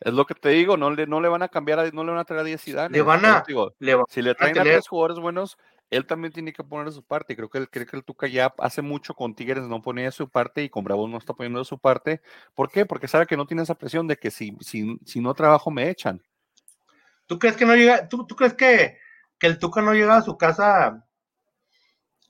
Es 0.01 0.13
lo 0.13 0.27
que 0.27 0.35
te 0.35 0.51
digo, 0.51 0.77
no 0.77 0.91
le, 0.91 1.07
no 1.07 1.21
le 1.21 1.29
van 1.29 1.43
a 1.43 1.49
cambiar, 1.49 1.79
a- 1.79 1.91
no 1.91 2.05
le 2.05 2.11
van 2.11 2.21
a 2.21 2.25
traer 2.25 2.41
a 2.43 2.45
10 2.45 2.63
Zidane. 2.63 2.97
Le 2.97 3.03
van 3.03 3.25
a- 3.25 3.45
Digo, 3.47 3.73
Le 3.79 3.95
va- 3.95 4.05
si 4.09 4.21
le 4.23 4.35
traen 4.35 4.59
a 4.59 4.63
tres 4.63 4.87
jugadores 4.89 5.19
buenos, 5.19 5.57
él 5.91 6.07
también 6.07 6.33
tiene 6.33 6.53
que 6.53 6.63
poner 6.65 6.87
de 6.87 6.93
su 6.93 7.03
parte. 7.03 7.35
Creo 7.37 7.49
que, 7.49 7.59
el, 7.59 7.71
creo 7.71 7.87
que 7.87 7.97
el 7.97 8.05
Tuca 8.05 8.27
ya 8.27 8.53
hace 8.59 8.83
mucho 8.83 9.15
con 9.15 9.35
Tigres 9.35 9.65
no 9.65 9.81
ponía 9.81 10.05
de 10.07 10.13
su 10.13 10.29
parte 10.29 10.63
y 10.63 10.69
con 10.69 10.85
Bravos 10.85 11.09
no 11.09 11.17
está 11.17 11.33
poniendo 11.33 11.61
de 11.61 11.65
su 11.65 11.79
parte. 11.79 12.21
¿Por 12.55 12.71
qué? 12.71 12.85
Porque 12.85 13.09
sabe 13.09 13.27
que 13.27 13.37
no 13.37 13.47
tiene 13.47 13.63
esa 13.63 13.75
presión 13.77 14.07
de 14.07 14.17
que 14.17 14.31
si, 14.31 14.57
si, 14.61 14.99
si 15.07 15.21
no 15.21 15.33
trabajo 15.35 15.71
me 15.71 15.89
echan. 15.89 16.21
¿Tú 17.27 17.39
crees 17.39 17.57
que 17.57 17.65
no 17.65 17.75
llega, 17.75 18.07
tú, 18.09 18.27
tú 18.27 18.37
crees 18.37 18.55
que, 18.55 18.99
que 19.39 19.47
el 19.47 19.59
Tuca 19.59 19.81
no 19.81 19.95
llega 19.95 20.17
a 20.17 20.23
su 20.23 20.37
casa 20.37 21.05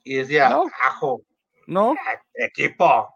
y 0.03 0.15
decía, 0.15 0.49
No. 0.49 0.63
ajo, 0.81 1.21
No, 1.67 1.95
equipo, 2.33 3.13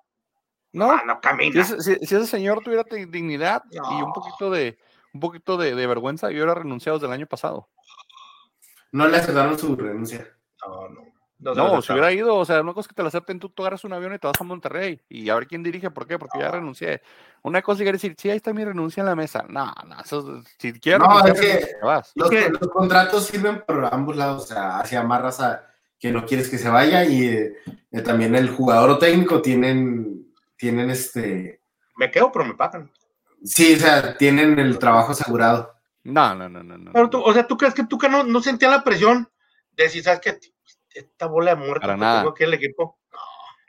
no. 0.73 0.91
ah, 0.91 1.03
no 1.05 1.15
Si 1.15 1.19
camina? 1.21 1.61
ese, 1.61 1.79
si- 1.81 1.95
si 2.05 2.15
ese 2.15 2.27
señor 2.27 2.61
tuviera 2.63 2.83
di- 2.89 3.05
dignidad 3.05 3.63
y 3.71 3.77
un 4.01 4.13
poquito 4.13 4.49
de 4.49 4.77
un 5.13 5.19
poquito 5.19 5.57
de, 5.57 5.75
de 5.75 5.87
vergüenza, 5.87 6.29
yo 6.29 6.37
hubiera 6.37 6.55
renunciado 6.55 6.97
desde 6.97 7.07
el 7.07 7.13
año 7.13 7.27
pasado. 7.27 7.67
No 8.93 9.07
le 9.07 9.17
aceptaron 9.17 9.59
su 9.59 9.75
renuncia. 9.75 10.27
No, 10.65 10.87
no. 10.89 11.11
No, 11.43 11.81
si 11.81 11.91
hubiera 11.91 12.11
ido, 12.11 12.35
o 12.35 12.45
sea, 12.45 12.61
una 12.61 12.73
cosa 12.73 12.87
que 12.87 12.93
te 12.93 13.01
la 13.01 13.07
acepten, 13.07 13.39
tú, 13.39 13.49
tú 13.49 13.63
agarras 13.63 13.83
un 13.83 13.93
avión 13.93 14.13
y 14.13 14.19
te 14.19 14.27
vas 14.27 14.39
a 14.39 14.43
Monterrey 14.43 15.01
y 15.09 15.27
a 15.29 15.35
ver 15.35 15.47
quién 15.47 15.63
dirige, 15.63 15.89
¿por 15.89 16.05
qué? 16.05 16.19
Porque 16.19 16.37
ya 16.37 16.51
renuncié. 16.51 17.01
Una 17.41 17.63
cosa 17.63 17.83
es 17.83 17.91
decir, 17.93 18.13
sí, 18.15 18.29
ahí 18.29 18.37
está 18.37 18.53
mi 18.53 18.63
renuncia 18.63 19.01
en 19.01 19.07
la 19.07 19.15
mesa. 19.15 19.43
No, 19.49 19.73
no, 19.87 19.99
eso, 19.99 20.43
si 20.59 20.71
quieres 20.73 20.99
no, 20.99 21.25
es 21.25 21.39
que 21.39 21.67
los, 21.81 22.61
los, 22.61 22.69
contratos 22.69 23.25
sirven 23.25 23.63
por 23.65 23.83
ambos 23.91 24.15
lados, 24.15 24.43
o 24.43 24.45
sea, 24.45 24.79
hacia 24.81 24.99
amarras 24.99 25.39
a 25.39 25.67
que 25.97 26.11
no 26.11 26.27
quieres 26.27 26.47
que 26.47 26.59
se 26.59 26.69
vaya 26.69 27.05
y 27.05 27.25
eh, 27.25 27.55
también 28.05 28.35
el 28.35 28.51
jugador 28.51 28.91
o 28.91 28.97
técnico 28.99 29.41
tienen, 29.41 30.30
tienen 30.61 30.91
este... 30.91 31.59
Me 31.95 32.11
quedo, 32.11 32.31
pero 32.31 32.45
me 32.45 32.53
pagan. 32.53 32.91
Sí, 33.43 33.73
o 33.73 33.79
sea, 33.79 34.15
tienen 34.15 34.59
el 34.59 34.77
trabajo 34.77 35.13
asegurado. 35.13 35.73
No, 36.03 36.35
no, 36.35 36.47
no, 36.47 36.61
no. 36.61 36.77
no. 36.77 36.91
Pero 36.91 37.09
tú, 37.09 37.19
o 37.19 37.33
sea, 37.33 37.47
¿tú 37.47 37.57
crees 37.57 37.73
que 37.73 37.83
tú 37.83 37.97
que 37.97 38.07
no, 38.07 38.23
no 38.23 38.41
sentía 38.41 38.69
la 38.69 38.83
presión 38.83 39.27
de 39.71 39.89
si 39.89 40.03
sabes 40.03 40.19
que 40.19 40.37
esta 40.93 41.25
bola 41.25 41.55
de 41.55 41.65
muerte 41.65 41.81
Para 41.81 41.97
nada. 41.97 42.19
tengo 42.19 42.31
aquí 42.31 42.43
el 42.43 42.53
equipo? 42.53 42.99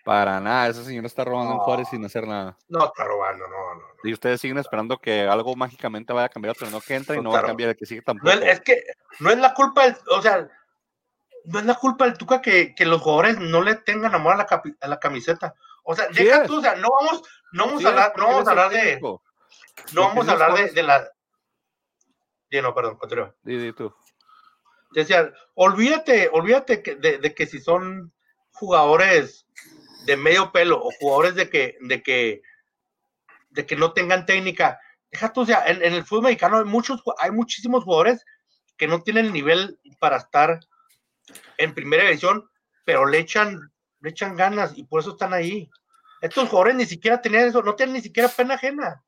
Para 0.05 0.39
nada, 0.39 0.69
ese 0.69 0.85
señor 0.85 1.07
está 1.07 1.25
robando 1.25 1.55
en 1.55 1.59
Juárez 1.61 1.89
sin 1.89 2.05
hacer 2.05 2.27
nada. 2.27 2.59
No 2.69 2.85
está 2.85 3.05
robando, 3.05 3.47
no, 3.49 3.75
no. 3.77 3.83
Y 4.05 4.13
ustedes 4.13 4.39
siguen 4.43 4.59
esperando 4.59 4.99
que 4.99 5.23
algo 5.23 5.57
mágicamente 5.57 6.13
vaya 6.13 6.27
a 6.27 6.29
cambiar, 6.29 6.55
pero 6.59 6.71
no 6.71 6.81
que 6.83 6.95
entra 6.95 7.17
y 7.17 7.23
no, 7.23 7.31
va 7.31 7.39
a 7.39 7.47
cambiar 7.47 7.71
el 7.71 7.77
que 7.77 7.87
sigue 7.87 8.03
tampoco. 8.03 8.35
No 8.35 8.39
es, 8.39 8.59
es, 8.59 8.61
que 8.61 8.83
no 9.21 9.31
es 9.31 9.39
la 9.39 9.55
culpa, 9.55 9.85
del, 9.85 9.97
o 10.11 10.21
sea, 10.21 10.47
no 11.47 11.59
es 11.59 11.65
la 11.65 11.75
culpa 11.75 12.05
del 12.05 12.19
Tuca 12.19 12.43
que, 12.43 12.75
que 12.75 12.85
los 12.85 13.01
jugadores 13.01 13.39
no 13.39 13.63
le 13.63 13.77
tengan 13.77 14.15
amor 14.15 14.35
a 14.35 14.37
la, 14.37 14.47
capi, 14.47 14.75
a 14.79 14.89
la 14.89 15.01
camiseta. 15.01 15.55
O 15.83 15.95
sea, 15.95 16.07
Sí 16.13 16.25
deja 16.25 16.45
tú, 16.45 16.59
o 16.59 16.63
sea, 16.63 16.77
no 16.77 16.89
vamos, 16.91 17.23
no 17.53 17.67
vamos 17.67 17.81
Sí, 17.81 17.87
a 17.87 17.91
hablar, 17.91 18.13
no 18.17 18.27
vamos 18.27 18.47
a 18.47 18.51
hablar 18.51 18.71
de, 18.71 18.79
técnico. 18.81 19.23
no 19.93 20.03
vamos 20.03 20.29
a 20.29 20.33
hablar 20.33 20.55
de, 20.55 20.71
de 20.71 20.83
la, 20.83 21.11
sí, 22.51 22.61
no, 22.63 22.75
perdón, 22.75 22.97
continúa. 22.97 23.35
Tú. 23.77 23.95
Decía, 24.93 25.33
olvídate, 25.55 26.29
olvídate 26.33 26.83
que, 26.83 26.97
de, 26.97 27.19
de 27.19 27.35
que 27.35 27.47
si 27.47 27.61
son 27.61 28.13
jugadores 28.53 29.47
de 30.05 30.17
medio 30.17 30.53
pelo 30.53 30.79
o 30.83 30.91
jugadores 31.01 31.35
de 31.35 31.49
que, 31.49 31.77
de 31.81 32.03
que, 32.03 32.43
de 33.51 33.67
que 33.67 33.77
no 33.77 33.93
tengan 33.93 34.27
técnica. 34.27 34.79
Deja 35.11 35.33
tú, 35.33 35.43
o 35.43 35.47
sea, 35.47 35.65
en, 35.67 35.83
en 35.83 35.95
el 35.95 36.05
fútbol 36.05 36.25
mexicano 36.25 36.59
hay 36.59 36.65
muchos, 36.65 37.03
hay 37.19 37.31
muchísimos 37.31 37.85
jugadores 37.85 38.25
que 38.77 38.87
no 38.87 39.03
tienen 39.03 39.27
el 39.27 39.33
nivel 39.33 39.79
para 39.99 40.17
estar 40.17 40.61
en 41.59 41.75
primera 41.75 42.05
división, 42.05 42.49
pero 42.85 43.07
le 43.07 43.19
echan, 43.19 43.72
le 44.03 44.11
echan 44.11 44.37
ganas 44.37 44.77
y 44.77 44.83
por 44.85 45.01
eso 45.01 45.13
están 45.13 45.33
ahí. 45.33 45.71
Estos 46.21 46.49
jugadores 46.49 46.77
ni 46.77 46.85
siquiera 46.87 47.21
tenían 47.21 47.47
eso, 47.47 47.63
no 47.63 47.75
tienen 47.75 47.95
ni 47.95 48.01
siquiera 48.03 48.29
pena 48.29 48.55
ajena. 48.55 49.03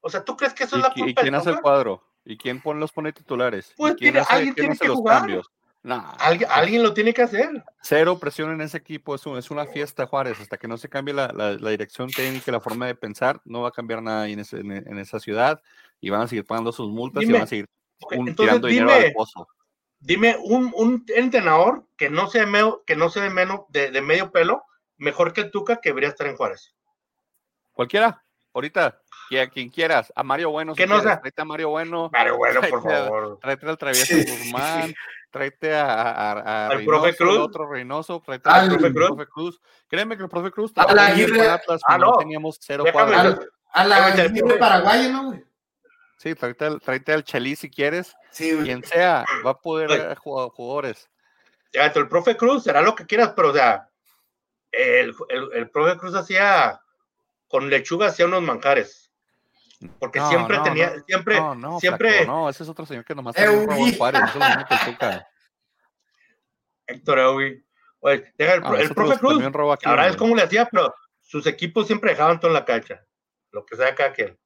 O 0.00 0.10
sea, 0.10 0.24
¿tú 0.24 0.36
crees 0.36 0.52
que 0.52 0.64
eso 0.64 0.76
¿Y, 0.76 0.80
es 0.80 0.82
la 0.86 0.92
y 0.94 1.00
culpa 1.02 1.20
del 1.22 1.30
quién 1.30 1.34
hace 1.34 1.50
el 1.50 1.60
cuadro? 1.60 2.02
¿Y 2.24 2.36
quién 2.36 2.60
pone, 2.60 2.80
los 2.80 2.92
pone 2.92 3.12
titulares? 3.12 3.70
¿Y 3.72 3.74
Pues 3.76 3.90
quién 3.94 4.12
tiene- 4.12 4.18
hace, 4.20 4.32
alguien 4.34 4.54
quién 4.54 4.62
tiene 4.64 4.72
hace 4.72 4.82
que 4.82 4.88
los 4.88 4.96
jugar. 4.98 5.18
cambios? 5.20 5.50
Nah, 5.82 6.12
Alguien, 6.18 6.48
alguien 6.50 6.82
lo 6.82 6.94
tiene 6.94 7.12
que 7.12 7.20
hacer. 7.22 7.62
Cero 7.82 8.18
presión 8.18 8.50
en 8.52 8.62
ese 8.62 8.78
equipo, 8.78 9.14
es, 9.14 9.26
un- 9.26 9.36
es 9.36 9.50
una 9.50 9.66
fiesta, 9.66 10.06
Juárez. 10.06 10.40
Hasta 10.40 10.56
que 10.56 10.66
no 10.66 10.78
se 10.78 10.88
cambie 10.88 11.12
la, 11.12 11.28
la- 11.28 11.52
la 11.52 11.70
dirección 11.70 12.08
técnica, 12.10 12.50
la 12.50 12.60
forma 12.60 12.86
de 12.86 12.94
pensar, 12.94 13.42
no 13.44 13.60
va 13.60 13.68
a 13.68 13.72
cambiar 13.72 14.02
nada 14.02 14.26
en, 14.28 14.38
ese- 14.40 14.60
en- 14.60 14.72
en 14.72 14.98
esa 14.98 15.20
ciudad 15.20 15.60
y 16.00 16.08
van 16.08 16.22
a 16.22 16.26
seguir 16.28 16.46
pagando 16.46 16.72
sus 16.72 16.90
multas 16.90 17.22
y 17.24 17.32
van 17.32 17.42
a 17.42 17.46
seguir 17.46 17.66
Ok, 18.00 18.12
un- 18.12 18.28
entonces 18.28 18.36
tirando 18.54 18.68
dinero 18.68 18.92
al 18.92 19.12
pozo. 19.12 19.46
Dime 20.06 20.36
un, 20.42 20.70
un 20.76 21.04
entrenador 21.16 21.86
que 21.96 22.10
no 22.10 22.28
sea 22.28 22.44
medio, 22.44 22.82
que 22.86 22.94
no 22.94 23.08
sea 23.08 23.22
de 23.22 23.30
menos 23.30 23.60
de, 23.70 23.90
de 23.90 24.02
medio 24.02 24.30
pelo, 24.32 24.62
mejor 24.98 25.32
que 25.32 25.40
el 25.40 25.50
Tuca 25.50 25.80
que 25.80 25.88
debería 25.88 26.10
estar 26.10 26.26
en 26.26 26.36
Juárez. 26.36 26.74
Cualquiera, 27.72 28.22
ahorita, 28.52 29.00
que 29.30 29.40
a 29.40 29.48
quien 29.48 29.70
quieras, 29.70 30.12
a 30.14 30.22
Mario 30.22 30.50
Bueno, 30.50 30.74
si 30.74 30.76
Que 30.76 30.86
no 30.86 30.96
quieres, 30.96 31.10
sea- 31.12 31.20
tráete 31.20 31.40
a 31.40 31.44
Mario 31.46 31.70
Bueno, 31.70 32.10
Pero 32.12 32.36
bueno, 32.36 32.60
por 32.68 32.78
a- 32.80 33.04
favor. 33.04 33.38
tráete 33.40 33.66
al 33.70 33.78
travieso. 33.78 34.14
Guzmán, 34.16 34.94
tráete 35.30 35.74
a, 35.74 35.86
a, 35.92 36.32
a 36.32 36.66
Al 36.66 36.76
Reynoso, 36.78 36.86
profe 36.86 37.08
el 37.08 37.16
Cruz. 37.16 37.38
otro 37.38 37.66
Reynoso, 37.70 38.22
tráete 38.24 38.50
Al 38.50 38.68
profe 38.68 38.92
Cruz. 38.92 39.08
Cruz. 39.16 39.28
Cruz. 39.32 39.60
Créeme 39.88 40.16
que 40.18 40.22
el 40.24 40.28
profe 40.28 40.50
Cruz 40.50 40.74
trabajó 40.74 40.94
bien 40.94 41.06
Aguirre. 41.30 41.48
Atlas 41.48 41.80
Ah, 41.82 41.86
cuando 41.96 42.06
no. 42.08 42.16
teníamos 42.18 42.58
cero 42.60 42.84
Déjame 42.84 43.12
cuadros. 43.14 43.46
a 43.72 43.84
la 43.86 44.12
profe. 44.14 44.58
paraguayo, 44.58 45.08
¿no, 45.10 45.24
güey? 45.28 45.44
Sí, 46.16 46.34
tráete 46.34 46.64
al, 46.64 46.80
tráete 46.80 47.12
al 47.12 47.24
Chelí 47.24 47.56
si 47.56 47.70
quieres, 47.70 48.16
Sí, 48.30 48.56
quien 48.62 48.82
sea, 48.84 49.24
va 49.44 49.50
a 49.50 49.60
poder 49.60 50.16
jugar 50.16 50.48
jugadores. 50.50 51.08
Ya, 51.72 51.86
el 51.86 52.08
profe 52.08 52.36
Cruz 52.36 52.64
será 52.64 52.82
lo 52.82 52.94
que 52.94 53.06
quieras, 53.06 53.32
pero 53.34 53.50
o 53.50 53.52
sea, 53.52 53.88
el, 54.70 55.14
el, 55.28 55.48
el 55.52 55.70
profe 55.70 55.98
Cruz 55.98 56.14
hacía 56.14 56.80
con 57.48 57.68
lechuga 57.68 58.08
hacía 58.08 58.26
unos 58.26 58.42
manjares. 58.42 59.10
Porque 59.98 60.18
No, 60.18 60.28
siempre 60.28 60.56
no, 60.56 60.62
tenía, 60.62 60.94
no, 60.96 61.04
siempre, 61.04 61.36
No, 61.36 61.54
no, 61.54 61.80
siempre, 61.80 62.18
flaco, 62.18 62.32
no, 62.32 62.48
ese 62.48 62.62
es 62.62 62.68
otro 62.68 62.86
señor 62.86 63.04
que 63.04 63.14
nomás 63.14 63.36
Uy. 63.36 63.94
Juárez, 63.96 64.22
eso 64.28 64.38
es 64.38 64.56
lo 64.56 64.64
que 64.66 64.74
el 64.74 64.80
Tuca. 64.92 65.28
Héctor 66.86 67.18
Ewi. 67.18 67.64
Oye, 68.00 68.32
deja 68.36 68.54
el, 68.54 68.62
Ah, 68.64 68.76
el 68.78 68.94
profe 68.94 69.18
Cruz, 69.18 69.42
ahora 69.84 70.08
es 70.08 70.16
como 70.16 70.36
le 70.36 70.42
hacía, 70.42 70.66
pero 70.70 70.94
sus 71.20 71.46
equipos 71.46 71.86
siempre 71.86 72.10
dejaban 72.10 72.38
todo 72.38 72.50
en 72.50 72.54
la 72.54 72.64
cancha. 72.64 73.04
Lo 73.50 73.64
que 73.64 73.76
sea 73.76 73.94
cada 73.94 74.12
quien. 74.12 74.38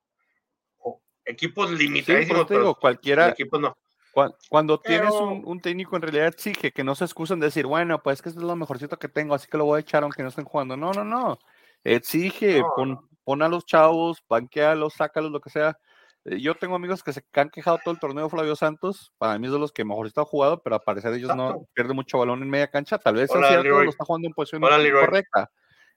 Equipos 1.28 1.70
Sí, 1.70 1.76
limitadísimos, 1.76 2.42
te 2.42 2.48
pero 2.54 2.60
digo, 2.60 2.74
cualquiera, 2.74 3.28
equipos 3.28 3.60
no. 3.60 3.76
Cuan- 4.12 4.32
Cuando 4.48 4.80
tienes 4.80 5.12
Pero- 5.12 5.28
un, 5.28 5.42
un 5.44 5.60
técnico 5.60 5.94
en 5.96 6.02
realidad 6.02 6.26
exige 6.28 6.72
que 6.72 6.82
no 6.82 6.94
se 6.94 7.04
excusen 7.04 7.38
de 7.38 7.46
decir, 7.46 7.66
bueno, 7.66 8.02
pues 8.02 8.20
que 8.22 8.30
esto 8.30 8.40
es 8.40 8.46
lo 8.46 8.56
mejorcito 8.56 8.98
que 8.98 9.08
tengo, 9.08 9.34
así 9.34 9.46
que 9.46 9.58
lo 9.58 9.64
voy 9.66 9.76
a 9.76 9.80
echar 9.80 10.02
aunque 10.02 10.22
no 10.22 10.30
estén 10.30 10.44
jugando. 10.46 10.76
No, 10.76 10.92
no, 10.92 11.04
no. 11.04 11.38
Exige, 11.84 12.60
No, 12.60 13.02
pon, 13.24 13.42
a 13.42 13.48
los 13.48 13.64
chavos, 13.66 14.22
banquealos, 14.28 14.94
sácalos, 14.94 15.30
lo 15.30 15.40
que 15.40 15.50
sea. 15.50 15.78
Eh, 16.24 16.40
Yo 16.40 16.54
tengo 16.56 16.74
amigos 16.74 17.02
que 17.04 17.12
se 17.12 17.22
que 17.22 17.40
han 17.40 17.50
quejado 17.50 17.78
todo 17.84 17.92
el 17.94 18.00
torneo 18.00 18.28
Flavio 18.28 18.56
Santos. 18.56 19.12
Para 19.18 19.38
mí 19.38 19.46
es 19.46 19.52
de 19.52 19.58
los 19.58 19.70
que 19.70 19.84
mejorcito 19.84 20.22
ha 20.22 20.24
jugado, 20.24 20.60
pero 20.62 20.76
a 20.76 20.80
parecer 20.80 21.12
ellos 21.14 21.36
no 21.36 21.66
pierden 21.74 21.94
mucho 21.94 22.18
balón 22.18 22.42
en 22.42 22.50
media 22.50 22.68
cancha. 22.68 22.98
Tal 22.98 23.14
vez 23.14 23.30
Hola, 23.30 23.42
es 23.42 23.48
cierto, 23.48 23.62
Leroy. 23.64 23.84
lo 23.84 23.90
está 23.90 24.04
jugando 24.04 24.26
en 24.26 24.34
posición 24.34 24.64
Hola, 24.64 24.78
correcta. 25.00 25.50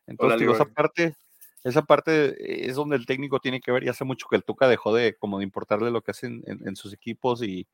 Entonces, 0.05 0.39
digo, 0.39 0.53
esa 0.53 0.65
parte, 0.65 1.15
esa 1.63 1.83
parte 1.83 2.67
es 2.67 2.75
donde 2.75 2.95
el 2.95 3.05
técnico 3.05 3.39
tiene 3.39 3.61
que 3.61 3.71
ver. 3.71 3.83
Y 3.83 3.89
hace 3.89 4.03
mucho 4.03 4.27
que 4.29 4.35
el 4.35 4.43
Tuca 4.43 4.67
dejó 4.67 4.93
de 4.93 5.15
como 5.15 5.37
de 5.37 5.43
importarle 5.43 5.91
lo 5.91 6.01
que 6.01 6.11
hacen 6.11 6.43
en, 6.45 6.75
sus 6.75 6.93
equipos 6.93 7.43
y 7.43 7.67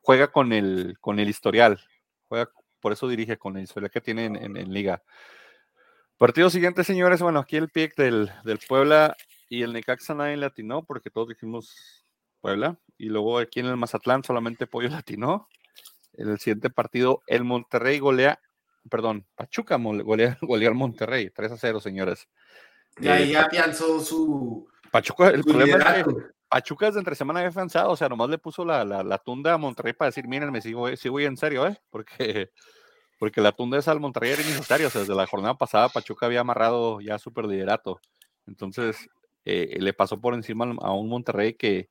juega 0.00 0.32
con 0.32 0.52
el, 0.52 0.96
con 1.00 1.18
el 1.18 1.28
historial. 1.28 1.80
Juega, 2.28 2.50
por 2.80 2.92
eso 2.92 3.08
dirige 3.08 3.36
con 3.36 3.56
el 3.56 3.64
historial 3.64 3.90
que 3.90 4.00
tiene 4.00 4.26
en, 4.26 4.56
en- 4.56 4.72
liga. 4.72 5.02
Partido 6.16 6.50
siguiente, 6.50 6.84
señores. 6.84 7.20
Bueno, 7.20 7.40
aquí 7.40 7.56
el 7.56 7.68
pick 7.68 7.96
del, 7.96 8.30
del 8.44 8.58
Puebla 8.66 9.16
y 9.48 9.62
el 9.62 9.72
Necaxa 9.72 10.14
nadie 10.14 10.36
latinó 10.36 10.84
porque 10.84 11.10
todos 11.10 11.28
dijimos 11.28 12.04
Puebla. 12.40 12.78
Y 12.96 13.06
luego 13.06 13.38
aquí 13.38 13.60
en 13.60 13.66
el 13.66 13.76
Mazatlán 13.76 14.24
solamente 14.24 14.66
Pollo 14.66 14.88
latinó. 14.88 15.48
En 16.14 16.28
el 16.28 16.38
siguiente 16.38 16.70
partido, 16.70 17.22
el 17.26 17.44
Monterrey 17.44 17.98
golea, 17.98 18.38
perdón, 18.90 19.26
Pachuca 19.34 19.76
golea, 19.76 20.38
golea 20.42 20.68
al 20.68 20.74
Monterrey, 20.74 21.30
3 21.30 21.52
a 21.52 21.56
0, 21.56 21.80
señores. 21.80 22.28
Y 23.00 23.08
ahí 23.08 23.22
Eh, 23.30 23.32
ya 23.32 23.42
afianzó 23.42 24.00
su, 24.00 24.68
Pachuca, 24.90 25.28
el 25.28 25.42
su 25.42 25.48
problema 25.48 25.78
es 25.96 26.04
que. 26.04 26.12
Pachuca 26.48 26.86
desde 26.86 26.98
entre 26.98 27.14
semana 27.14 27.40
había 27.40 27.48
avanzado, 27.50 27.90
o 27.92 27.96
sea, 27.96 28.08
nomás 28.10 28.28
le 28.28 28.36
puso 28.36 28.62
la, 28.64 28.84
la, 28.84 29.02
la 29.02 29.16
tunda 29.18 29.54
a 29.54 29.58
Monterrey 29.58 29.94
para 29.94 30.10
decir, 30.10 30.28
miren, 30.28 30.50
me 30.50 30.60
sigo, 30.60 30.94
sigo 30.96 31.18
en 31.20 31.36
serio, 31.38 31.66
¿eh? 31.66 31.80
Porque, 31.88 32.50
porque 33.18 33.40
la 33.40 33.52
tunda 33.52 33.78
esa 33.78 33.90
al 33.92 34.00
Monterrey 34.00 34.32
era 34.32 34.42
innecesaria, 34.42 34.86
o 34.88 34.90
sea, 34.90 35.00
desde 35.00 35.14
la 35.14 35.26
jornada 35.26 35.56
pasada 35.56 35.88
Pachuca 35.88 36.26
había 36.26 36.40
amarrado 36.40 37.00
ya 37.00 37.18
súper 37.18 37.46
liderato. 37.46 38.00
Entonces, 38.46 39.08
eh, 39.46 39.78
le 39.80 39.92
pasó 39.94 40.20
por 40.20 40.34
encima 40.34 40.66
a 40.82 40.92
un 40.92 41.08
Monterrey 41.08 41.54
que, 41.54 41.88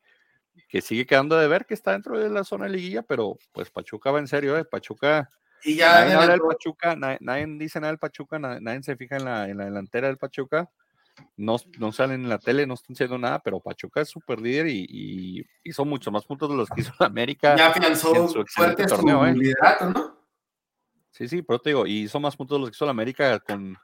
que 0.69 0.81
sigue 0.81 1.07
quedando 1.07 1.37
de 1.39 1.47
ver 1.47 1.65
que 1.65 1.73
está 1.73 1.93
dentro 1.93 2.19
de 2.19 2.29
la 2.29 2.43
zona 2.43 2.65
de 2.65 2.71
liguilla, 2.73 3.01
pero 3.01 3.39
pues 3.51 3.71
Pachuca 3.71 4.11
va 4.11 4.19
en 4.19 4.27
serio, 4.27 4.55
¿eh? 4.59 4.63
Pachuca, 4.65 5.27
Y 5.63 5.75
ya 5.75 5.87
nadie 5.87 6.01
habla 6.01 6.11
del 6.11 6.19
adelantó. 6.29 6.47
Pachuca, 6.49 6.95
nadie, 6.95 7.17
nadie 7.21 7.45
dice 7.57 7.79
nada 7.79 7.91
del 7.93 7.99
Pachuca, 7.99 8.37
na- 8.37 8.59
nadie, 8.59 8.83
se 8.83 8.95
fija 8.95 9.15
en 9.17 9.25
la, 9.25 9.49
en 9.49 9.57
la 9.57 9.65
delantera 9.65 10.07
del 10.07 10.17
Pachuca 10.17 10.69
no, 11.37 11.57
no 11.79 11.91
salen 11.91 12.23
en 12.23 12.29
la 12.29 12.39
tele, 12.39 12.67
no 12.67 12.75
están 12.75 12.93
haciendo 12.93 13.17
nada, 13.17 13.39
pero 13.39 13.59
Pachuca 13.59 14.01
es 14.01 14.09
súper 14.09 14.39
líder 14.39 14.67
y, 14.67 14.85
y 14.89 15.45
hizo 15.63 15.85
mucho 15.85 16.11
más 16.11 16.25
puntos 16.25 16.49
de 16.49 16.55
los 16.55 16.69
que 16.69 16.81
hizo 16.81 16.93
América. 16.99 17.55
ya 17.55 17.67
afianzó 17.67 18.27
su 18.27 18.45
fuerte 18.45 18.85
torneo, 18.85 19.19
su 19.19 19.25
¿eh? 19.25 19.33
liderato, 19.33 19.89
¿no? 19.89 20.21
Sí, 21.11 21.27
sí, 21.27 21.41
pero 21.41 21.59
te 21.59 21.71
digo, 21.71 21.85
y 21.85 22.03
hizo 22.03 22.19
más 22.19 22.35
puntos 22.35 22.55
de 22.57 22.59
los 22.61 22.69
que 22.69 22.75
hizo 22.75 22.85
la 22.85 22.91
América 22.91 23.39
con, 23.39 23.77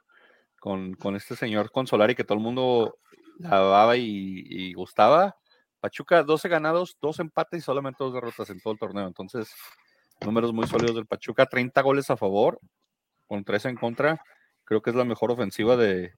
con, 0.58 0.94
con 0.94 1.14
este 1.16 1.36
señor 1.36 1.70
Consolari 1.70 2.14
que 2.14 2.24
todo 2.24 2.38
el 2.38 2.44
mundo 2.44 2.98
lavaba 3.38 3.96
y, 3.96 4.44
y 4.48 4.72
gustaba. 4.72 5.36
Pachuca, 5.80 6.22
12 6.22 6.48
ganados, 6.48 6.96
2 7.00 7.20
empates 7.20 7.58
y 7.60 7.62
solamente 7.62 8.02
2 8.02 8.14
derrotas 8.14 8.50
en 8.50 8.60
todo 8.60 8.72
el 8.72 8.78
torneo. 8.78 9.06
Entonces, 9.06 9.52
números 10.24 10.52
muy 10.52 10.66
sólidos 10.66 10.96
del 10.96 11.06
Pachuca, 11.06 11.46
30 11.46 11.80
goles 11.82 12.10
a 12.10 12.16
favor, 12.16 12.58
con 13.28 13.44
3 13.44 13.66
en 13.66 13.76
contra. 13.76 14.20
Creo 14.64 14.82
que 14.82 14.90
es 14.90 14.96
la 14.96 15.04
mejor 15.04 15.30
ofensiva 15.30 15.76
de, 15.76 16.14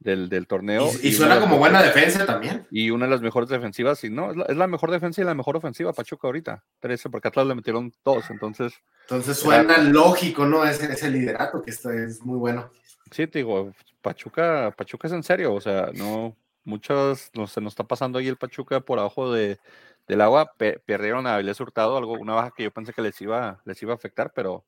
del, 0.00 0.28
del 0.28 0.46
torneo. 0.46 0.90
Y, 1.02 1.12
suena 1.12 1.40
como 1.40 1.58
buena 1.58 1.82
defensa 1.82 2.24
también. 2.26 2.66
y 2.70 2.90
una 2.90 3.06
de 3.06 3.10
las 3.10 3.20
mejores 3.20 3.48
defensivas, 3.48 4.02
y 4.04 4.10
no, 4.10 4.30
es 4.30 4.36
la, 4.36 4.44
es 4.44 4.56
la 4.56 4.66
mejor 4.66 4.90
defensa 4.90 5.20
y 5.20 5.24
la 5.24 5.34
mejor 5.34 5.56
ofensiva 5.56 5.92
Pachuca 5.92 6.28
ahorita. 6.28 6.64
13, 6.80 7.10
porque 7.10 7.28
Atlas 7.28 7.46
le 7.46 7.54
metieron 7.54 7.92
dos, 8.04 8.30
entonces, 8.30 8.74
Entonces 9.02 9.38
suena 9.38 9.78
lógico, 9.78 10.46
¿no? 10.46 10.64
Ese, 10.64 10.92
ese 10.92 11.10
liderato 11.10 11.62
que 11.62 11.70
esto 11.70 11.90
es 11.90 12.22
muy 12.22 12.38
bueno. 12.38 12.70
sí, 13.10 13.26
te 13.26 13.40
digo, 13.40 13.72
Pachuca, 14.02 14.72
Pachuca 14.76 15.08
es 15.08 15.12
en 15.12 15.22
serio, 15.22 15.54
o 15.54 15.60
sea, 15.60 15.90
no, 15.94 16.36
muchos, 16.64 17.30
no, 17.34 17.46
se 17.46 17.60
nos 17.60 17.72
está 17.72 17.84
pasando 17.84 18.18
ahí 18.18 18.28
el 18.28 18.36
Pachuca 18.36 18.80
por 18.80 18.98
abajo 18.98 19.32
de, 19.32 19.58
del 20.06 20.20
agua, 20.20 20.52
Pe- 20.56 20.80
perdieron 20.86 21.26
a 21.26 21.34
Avilés 21.34 21.60
Hurtado, 21.60 21.96
algo, 21.96 22.12
una 22.12 22.34
baja 22.34 22.52
que 22.56 22.64
yo 22.64 22.70
pensé 22.70 22.92
que 22.92 23.02
les 23.02 23.20
iba, 23.20 23.60
les 23.64 23.82
iba 23.82 23.92
a 23.92 23.96
afectar, 23.96 24.32
pero, 24.34 24.64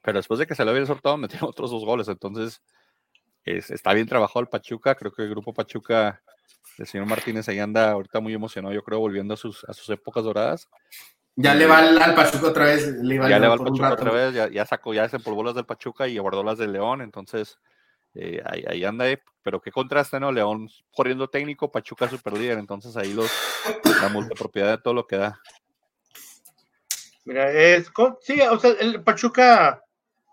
pero 0.00 0.18
después 0.18 0.38
de 0.40 0.46
que 0.46 0.54
se 0.54 0.64
le 0.64 0.70
había 0.70 0.86
soltado, 0.86 1.16
metió 1.18 1.38
otros 1.46 1.70
dos 1.70 1.84
goles. 1.84 2.08
Entonces, 2.08 2.62
está 3.44 3.92
bien 3.92 4.06
trabajado 4.06 4.40
el 4.40 4.48
Pachuca. 4.48 4.94
Creo 4.94 5.12
que 5.12 5.22
el 5.22 5.30
grupo 5.30 5.52
Pachuca, 5.52 6.22
el 6.78 6.86
señor 6.86 7.06
Martínez 7.06 7.48
ahí 7.48 7.58
anda 7.58 7.92
ahorita 7.92 8.20
muy 8.20 8.34
emocionado, 8.34 8.74
yo 8.74 8.82
creo, 8.82 9.00
volviendo 9.00 9.34
a 9.34 9.36
sus, 9.36 9.64
a 9.64 9.72
sus 9.72 9.88
épocas 9.90 10.24
doradas. 10.24 10.68
Ya 11.34 11.54
le 11.54 11.66
va 11.66 11.78
al, 11.78 12.14
Pachuca 12.14 12.48
otra 12.48 12.66
vez. 12.66 12.94
ya 13.02 13.38
le 13.38 13.48
va 13.48 13.54
al 13.54 13.58
Pachuca 13.58 13.92
otra 13.92 14.12
vez, 14.12 14.52
ya, 14.52 14.66
sacó, 14.66 14.92
ya 14.92 15.08
se 15.08 15.16
empolvó 15.16 15.42
las 15.42 15.54
del 15.54 15.64
Pachuca 15.64 16.06
y 16.06 16.18
guardó 16.18 16.44
las 16.44 16.58
del 16.58 16.72
León. 16.72 17.00
Entonces, 17.00 17.58
eh, 18.14 18.42
ahí, 18.44 18.84
anda, 18.84 19.08
eh, 19.08 19.22
pero 19.42 19.60
qué 19.60 19.72
contraste, 19.72 20.20
¿no? 20.20 20.30
León 20.30 20.68
corriendo 20.94 21.28
técnico, 21.28 21.72
Pachuca 21.72 22.08
super 22.08 22.34
líder, 22.34 22.58
entonces 22.58 22.96
ahí 22.96 23.14
los, 23.14 23.30
la 24.02 24.08
multipropiedad 24.10 24.76
de 24.76 24.82
todo 24.82 24.92
lo 24.92 25.06
que 25.06 25.16
da. 25.16 25.40
Mira, 27.24 27.50
es, 27.50 27.90
sí, 28.20 28.40
o 28.42 28.58
sea, 28.58 28.72
el 28.80 29.02
Pachuca, 29.02 29.82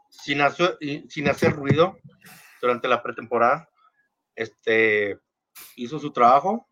sin 0.09 0.41
hacer, 0.41 0.77
sin 1.07 1.29
hacer 1.29 1.53
ruido 1.53 1.97
durante 2.61 2.87
la 2.87 3.01
pretemporada, 3.01 3.69
este, 4.35 5.19
hizo 5.75 5.99
su 5.99 6.11
trabajo, 6.11 6.67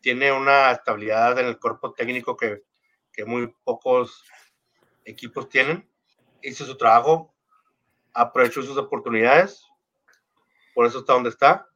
tiene 0.00 0.32
una 0.32 0.70
estabilidad 0.70 1.38
en 1.38 1.46
el 1.46 1.58
cuerpo 1.58 1.92
técnico 1.92 2.36
que, 2.36 2.62
que 3.12 3.24
muy 3.24 3.54
pocos 3.64 4.24
equipos 5.04 5.48
tienen, 5.48 5.88
hizo 6.42 6.64
su 6.64 6.76
trabajo, 6.76 7.34
aprovechó 8.12 8.62
sus 8.62 8.76
oportunidades, 8.76 9.64
por 10.74 10.86
eso 10.86 11.00
está 11.00 11.14
donde 11.14 11.30
está. 11.30 11.68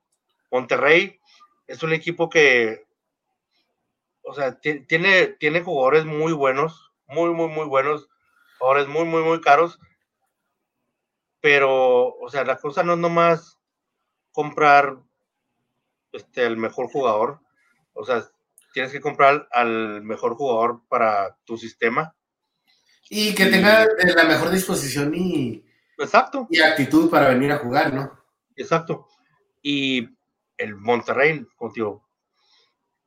Monterrey 0.51 1.21
es 1.67 1.83
un 1.83 1.93
equipo 1.93 2.29
que, 2.29 2.87
o 4.23 4.35
sea, 4.35 4.59
tiene, 4.59 5.29
tiene 5.39 5.63
jugadores 5.63 6.05
muy 6.05 6.33
buenos, 6.33 6.93
muy, 7.07 7.31
muy, 7.31 7.49
muy 7.49 7.67
buenos, 7.67 8.09
jugadores 8.59 8.89
muy, 8.89 9.05
muy, 9.05 9.23
muy 9.23 9.41
caros, 9.41 9.79
pero, 11.41 12.17
o 12.17 12.29
sea, 12.31 12.45
la 12.45 12.57
cosa 12.57 12.83
no 12.83 12.95
es 12.95 12.99
nomás 12.99 13.59
comprar 14.33 14.99
este, 16.13 16.45
el 16.45 16.57
mejor 16.57 16.89
jugador, 16.89 17.41
o 17.93 18.05
sea, 18.05 18.25
tienes 18.73 18.93
que 18.93 19.01
comprar 19.01 19.49
al 19.53 20.03
mejor 20.03 20.35
jugador 20.35 20.83
para 20.89 21.37
tu 21.45 21.57
sistema. 21.57 22.15
Y 23.11 23.35
que 23.35 23.47
tenga 23.47 23.87
la 24.17 24.25
mejor 24.25 24.51
disposición 24.51 25.15
y, 25.15 25.65
Exacto. 25.99 26.47
y 26.51 26.61
actitud 26.61 27.11
para 27.11 27.29
venir 27.29 27.51
a 27.53 27.59
jugar, 27.59 27.93
¿no? 27.93 28.13
Exacto. 28.57 29.09
Y 29.63 30.09
el 30.57 30.77
Monterrey, 30.77 31.47
contigo, 31.57 32.07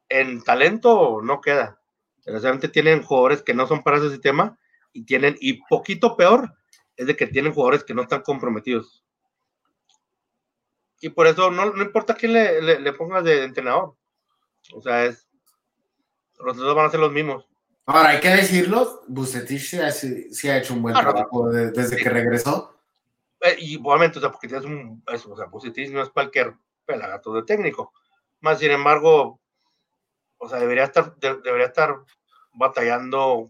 en 0.09 0.43
talento 0.43 1.21
no 1.23 1.39
queda. 1.39 1.79
Desgraciadamente 2.17 2.67
tienen 2.67 3.03
jugadores 3.03 3.41
que 3.41 3.53
no 3.53 3.67
son 3.67 3.83
para 3.83 3.97
ese 3.97 4.09
sistema 4.09 4.57
y 4.93 5.05
tienen, 5.05 5.37
y 5.39 5.61
poquito 5.67 6.17
peor, 6.17 6.53
es 7.01 7.07
de 7.07 7.15
que 7.15 7.25
tienen 7.25 7.51
jugadores 7.51 7.83
que 7.83 7.95
no 7.95 8.03
están 8.03 8.21
comprometidos. 8.21 9.03
Y 10.99 11.09
por 11.09 11.25
eso 11.25 11.49
no, 11.49 11.81
importa 11.81 12.13
quién 12.13 12.33
le, 12.33 12.93
pongas 12.93 13.23
de, 13.23 13.43
entrenador. 13.43 13.95
O 14.71 14.81
sea, 14.81 15.05
es, 15.05 15.27
los 16.39 16.55
dos 16.57 16.75
van 16.75 16.85
a 16.85 16.91
ser 16.91 16.99
los 16.99 17.11
mismos. 17.11 17.47
Ahora, 17.87 18.09
hay 18.09 18.19
que 18.19 18.29
decirlo, 18.29 19.01
Bucetich 19.07 19.61
sí 20.31 20.47
ha, 20.47 20.57
hecho 20.57 20.75
un 20.75 20.83
buen 20.83 20.93
trabajo 20.93 21.49
desde 21.49 21.97
que 21.97 22.09
regresó. 22.09 22.79
Eh, 23.41 23.55
y 23.57 23.73
igualmente, 23.73 24.19
o 24.19 24.21
sea, 24.21 24.31
porque 24.31 24.47
tienes 24.47 24.65
un, 24.65 25.03
o 25.07 25.35
sea, 25.35 25.47
positivismo 25.47 25.97
no 25.97 26.03
es 26.03 26.09
cualquier 26.09 26.53
pelagato 26.85 27.33
de 27.33 27.41
técnico. 27.41 27.93
Más 28.41 28.59
sin 28.59 28.69
embargo, 28.69 29.41
o 30.37 30.47
sea, 30.47 30.59
debería 30.59 30.83
estar, 30.83 31.15
debería 31.15 31.65
estar 31.65 31.95
batallando 32.53 33.49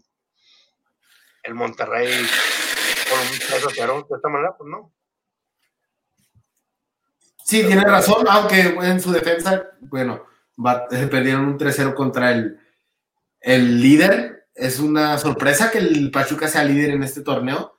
el 1.42 1.54
Monterrey 1.54 2.26
con 3.12 3.32
un 3.32 3.38
3 3.38 3.74
0 3.74 4.06
de 4.10 4.16
esta 4.16 4.28
manera, 4.28 4.56
pues 4.56 4.70
no. 4.70 4.92
Sí, 7.44 7.64
tiene 7.66 7.84
razón, 7.84 8.26
aunque 8.28 8.60
en 8.60 9.00
su 9.00 9.12
defensa, 9.12 9.70
bueno, 9.80 10.24
perdieron 11.10 11.46
un 11.46 11.58
3-0 11.58 11.94
contra 11.94 12.32
el, 12.32 12.58
el 13.40 13.80
líder. 13.80 14.48
Es 14.54 14.78
una 14.78 15.18
sorpresa 15.18 15.70
que 15.70 15.78
el 15.78 16.10
Pachuca 16.10 16.46
sea 16.46 16.64
líder 16.64 16.90
en 16.90 17.02
este 17.02 17.22
torneo 17.22 17.72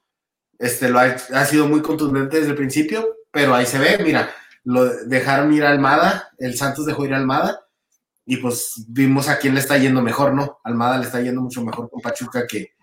este, 0.64 0.90
lo 0.90 1.00
ha, 1.00 1.46
sido 1.46 1.68
muy 1.68 1.82
contundente 1.82 2.38
desde 2.38 2.52
el 2.52 2.56
principio, 2.56 3.18
pero 3.32 3.54
ahí 3.54 3.66
se 3.66 3.80
ve, 3.80 4.00
mira, 4.02 4.34
lo 4.64 4.86
dejaron 4.86 5.54
ir 5.54 5.66
a 5.66 5.70
Almada, 5.70 6.30
el 6.38 6.56
Santos 6.56 6.86
dejó 6.86 7.06
ir 7.06 7.14
a 7.14 7.18
Almada, 7.18 7.68
y 8.26 8.38
pues 8.38 8.86
vimos 8.88 9.28
a 9.28 9.40
quién 9.40 9.56
le 9.56 9.60
está 9.60 9.78
yendo 9.78 10.02
mejor, 10.02 10.34
¿no? 10.34 10.62
Almada 10.64 10.98
le 10.98 11.04
está 11.06 11.20
yendo 11.22 11.42
mucho 11.42 11.64
mejor 11.66 11.90
con 11.90 12.02
Pachuca 12.02 12.48
que, 12.48 12.76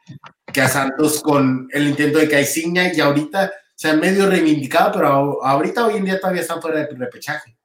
que 0.52 0.60
a 0.60 0.68
Santos 0.68 1.22
con 1.22 1.68
el 1.72 1.88
intento 1.88 2.18
de 2.18 2.28
Caiciña 2.28 2.92
y 2.92 3.00
ahorita 3.00 3.52
se 3.74 3.90
ha 3.90 3.94
medio 3.94 4.28
reivindicado, 4.28 4.92
pero 4.92 5.44
ahorita 5.44 5.86
hoy 5.86 5.96
en 5.96 6.04
día 6.04 6.20
todavía 6.20 6.42
están 6.42 6.60
fuera 6.60 6.80
de 6.80 6.88
repechaje. 6.96 7.56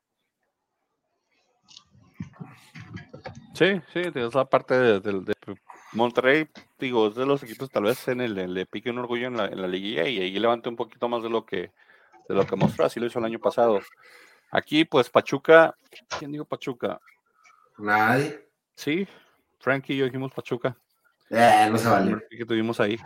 Sí, 3.54 3.82
sí, 3.94 4.02
esa 4.14 4.46
parte 4.46 4.76
del 4.76 5.24
de, 5.24 5.34
Monterrey, 5.94 6.48
digo, 6.78 7.08
es 7.08 7.16
de 7.16 7.26
los 7.26 7.42
equipos 7.44 7.70
tal 7.70 7.84
vez 7.84 8.08
en 8.10 8.20
el, 8.20 8.54
le 8.54 8.66
pique 8.66 8.90
un 8.90 9.00
orgullo 9.00 9.28
en 9.28 9.38
la, 9.38 9.46
en 9.46 9.62
la 9.62 9.68
liguilla 9.68 10.08
y 10.08 10.20
ahí 10.20 10.40
levante 10.40 10.68
un 10.68 10.76
poquito 10.76 11.08
más 11.08 11.24
de 11.24 11.30
lo 11.30 11.46
que 11.46 11.72
de 12.28 12.36
lo 12.36 12.46
que 12.46 12.56
mostró, 12.56 12.86
así 12.86 13.00
lo 13.00 13.06
hizo 13.06 13.20
el 13.20 13.26
año 13.26 13.40
pasado. 13.40 13.80
Aquí, 14.52 14.86
pues 14.86 15.10
Pachuca, 15.10 15.76
¿quién 16.18 16.32
dijo 16.32 16.46
Pachuca? 16.46 17.00
Nadie. 17.78 18.48
Sí, 18.76 19.08
Frankie 19.60 19.94
y 19.94 19.98
yo 19.98 20.06
dijimos 20.06 20.32
Pachuca. 20.34 20.78
Eh, 21.30 21.68
no 21.72 21.78
se 21.78 21.90
vale. 21.90 22.18
Que 22.30 22.46
tuvimos 22.46 22.80
ahí. 22.80 22.98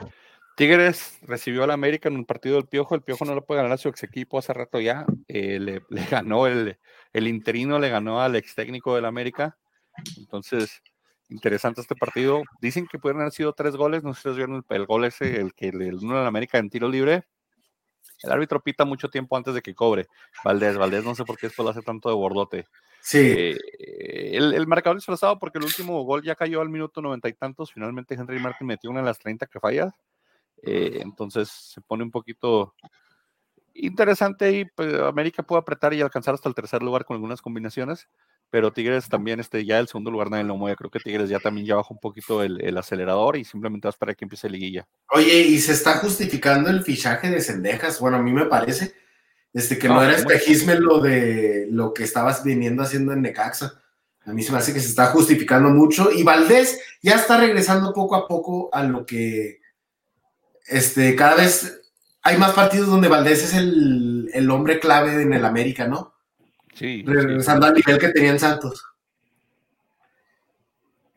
Tigres 0.56 1.20
recibió 1.22 1.64
al 1.64 1.72
América 1.72 2.10
en 2.10 2.16
un 2.16 2.26
partido 2.26 2.56
del 2.56 2.68
Piojo. 2.68 2.94
El 2.94 3.02
Piojo 3.02 3.24
no 3.24 3.34
lo 3.34 3.46
puede 3.46 3.62
ganar 3.62 3.76
a 3.76 3.78
su 3.78 3.88
ex 3.88 4.04
equipo 4.04 4.38
hace 4.38 4.54
rato 4.54 4.82
ya. 4.82 5.06
Eh, 5.28 5.60
le, 5.60 5.84
le, 5.90 6.06
ganó 6.06 6.48
el, 6.48 6.78
el 7.14 7.28
interino, 7.28 7.80
le 7.80 7.90
ganó 7.90 8.22
al 8.22 8.36
ex 8.36 8.56
técnico 8.56 8.96
del 8.96 9.06
América. 9.06 9.58
Entonces, 10.18 10.82
interesante 11.30 11.82
este 11.82 11.96
partido. 11.96 12.44
Dicen 12.62 12.88
que 12.88 13.00
pueden 13.00 13.22
haber 13.22 13.32
sido 13.32 13.54
tres 13.54 13.76
goles, 13.76 14.04
no 14.04 14.14
sé 14.14 14.32
si 14.32 14.36
vieron 14.36 14.66
el, 14.68 14.86
gol 14.86 15.06
ese, 15.06 15.40
el 15.40 15.54
que 15.54 15.70
el 15.70 15.96
uno 15.96 16.20
en 16.20 16.28
América 16.28 16.58
en 16.58 16.70
tiro 16.70 16.90
libre. 16.90 17.24
El 18.22 18.32
árbitro 18.32 18.62
pita 18.62 18.86
mucho 18.86 19.10
tiempo 19.10 19.38
antes 19.38 19.54
de 19.54 19.62
que 19.62 19.74
cobre. 19.74 20.08
Valdés, 20.44 20.78
Valdés, 20.78 21.04
no 21.04 21.16
sé 21.16 21.24
por 21.24 21.38
qué 21.38 21.48
después 21.48 21.64
lo 21.64 21.72
hace 21.72 21.82
tanto 21.82 22.10
de 22.10 22.16
bordote. 22.16 22.66
Sí. 23.02 23.18
Eh, 23.18 24.32
el, 24.34 24.54
el, 24.54 24.68
marcador 24.68 24.98
disfrazado 24.98 25.40
porque 25.40 25.58
el 25.58 25.66
último 25.66 26.04
gol 26.04 26.22
ya 26.24 26.36
cayó 26.36 26.62
al 26.62 26.70
minuto 26.70 27.02
noventa 27.02 27.30
y 27.30 27.34
tantos. 27.34 27.72
Finalmente 27.72 28.16
Henry 28.16 28.40
Martin 28.40 28.68
metió 28.68 28.90
una 28.90 29.00
de 29.00 29.06
las 29.06 29.20
30 29.20 29.48
que 29.48 29.60
falla. 29.60 29.96
Eh, 30.64 31.00
entonces 31.02 31.50
se 31.50 31.82
pone 31.82 32.04
un 32.04 32.12
poquito 32.12 32.76
interesante 33.74 34.52
y 34.52 34.66
pues, 34.66 34.94
América 34.96 35.44
puede 35.44 35.62
apretar 35.62 35.94
y 35.94 36.02
alcanzar 36.02 36.34
hasta 36.34 36.50
el 36.50 36.56
tercer 36.56 36.84
lugar 36.84 37.06
con 37.06 37.16
algunas 37.16 37.42
combinaciones 37.42 38.10
pero 38.50 38.74
Tigres 38.74 39.08
también, 39.08 39.40
este, 39.40 39.64
ya 39.64 39.80
el 39.80 39.88
segundo 39.88 40.10
lugar 40.10 40.32
nadie 40.32 40.44
lo 40.44 40.58
mueve. 40.58 40.76
Creo 40.76 40.90
que 40.90 41.00
Tigres 41.00 41.30
ya 41.30 41.40
también 41.40 41.68
ya 41.68 41.76
bajó 41.76 41.94
un 41.94 42.00
poquito 42.00 42.42
el, 42.42 42.78
acelerador 42.78 43.38
y 43.38 43.46
simplemente 43.46 43.88
va 43.88 43.90
a 43.90 43.96
esperar 43.96 44.16
que 44.16 44.26
empiece 44.26 44.50
liguilla. 44.50 44.88
Oye, 45.12 45.42
y 45.42 45.60
se 45.60 45.74
está 45.74 45.98
justificando 45.98 46.70
el 46.70 46.84
fichaje 46.84 47.30
de 47.30 47.42
Cendejas. 47.42 48.00
Bueno, 48.00 48.18
a 48.18 48.22
mí 48.22 48.32
me 48.32 48.46
parece 48.46 48.94
este, 49.54 49.78
que 49.78 49.88
no, 49.88 50.02
era 50.02 50.16
espejisme 50.16 50.76
lo 50.76 51.00
de 51.00 51.68
lo 51.70 51.94
que 51.94 52.04
estabas 52.04 52.44
viniendo 52.44 52.82
haciendo 52.82 53.14
en 53.14 53.22
Necaxa. 53.22 53.82
A 54.26 54.34
mí 54.34 54.42
se 54.44 54.52
me 54.52 54.58
hace 54.58 54.74
que 54.74 54.80
se 54.80 54.90
está 54.90 55.08
justificando 55.08 55.70
mucho. 55.70 56.12
Y 56.12 56.24
Valdés 56.24 56.80
ya 57.02 57.16
está 57.16 57.40
regresando 57.40 57.94
poco 57.94 58.16
a 58.16 58.28
poco 58.28 58.70
a 58.74 58.84
lo 58.84 59.06
que 59.06 59.60
este, 60.68 61.16
cada 61.16 61.36
vez 61.36 61.82
hay 62.22 62.38
más 62.38 62.54
partidos 62.54 62.88
donde 62.88 63.08
Valdés 63.08 63.44
es 63.44 63.54
el, 63.54 64.30
el 64.34 64.50
hombre 64.52 64.80
clave 64.80 65.22
en 65.22 65.34
el 65.34 65.46
América, 65.46 65.88
¿no? 65.88 66.14
Sí. 66.74 67.04
Regresando 67.06 67.66
al 67.68 67.74
nivel 67.74 68.00
que 68.00 68.10
tenían 68.10 68.40
Santos. 68.40 68.84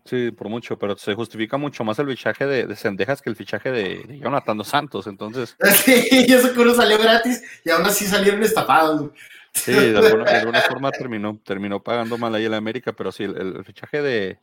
Sí, 0.05 0.33
por 0.33 0.49
mucho, 0.49 0.77
pero 0.79 0.97
se 0.97 1.15
justifica 1.15 1.57
mucho 1.57 1.85
más 1.85 1.99
el 2.01 2.09
fichaje 2.09 2.45
de, 2.45 2.67
de 2.67 2.77
Sendejas 2.77 3.23
que 3.23 3.31
el 3.31 3.37
fichaje 3.37 3.71
de, 3.71 4.19
Jonathan 4.21 4.59
dos 4.59 4.69
Santos, 4.69 5.07
entonces. 5.07 5.57
Sí, 5.85 6.27
eso 6.29 6.53
que 6.53 6.61
uno 6.61 6.75
salió 6.75 6.99
gratis 6.99 7.43
y 7.65 7.71
aún 7.71 7.87
así 7.87 8.07
salieron 8.07 8.43
estafados. 8.43 9.11
Sí, 9.55 9.73
de 9.73 9.99
alguna, 9.99 10.61
forma 10.69 10.91
terminó, 10.91 11.39
terminó 11.45 11.83
pagando 11.83 12.19
mal 12.19 12.35
ahí 12.35 12.45
el 12.45 12.55
América, 12.55 12.93
pero 12.93 13.13
sí, 13.13 13.25
el, 13.25 13.65
fichaje 13.65 14.03
de, 14.03 14.39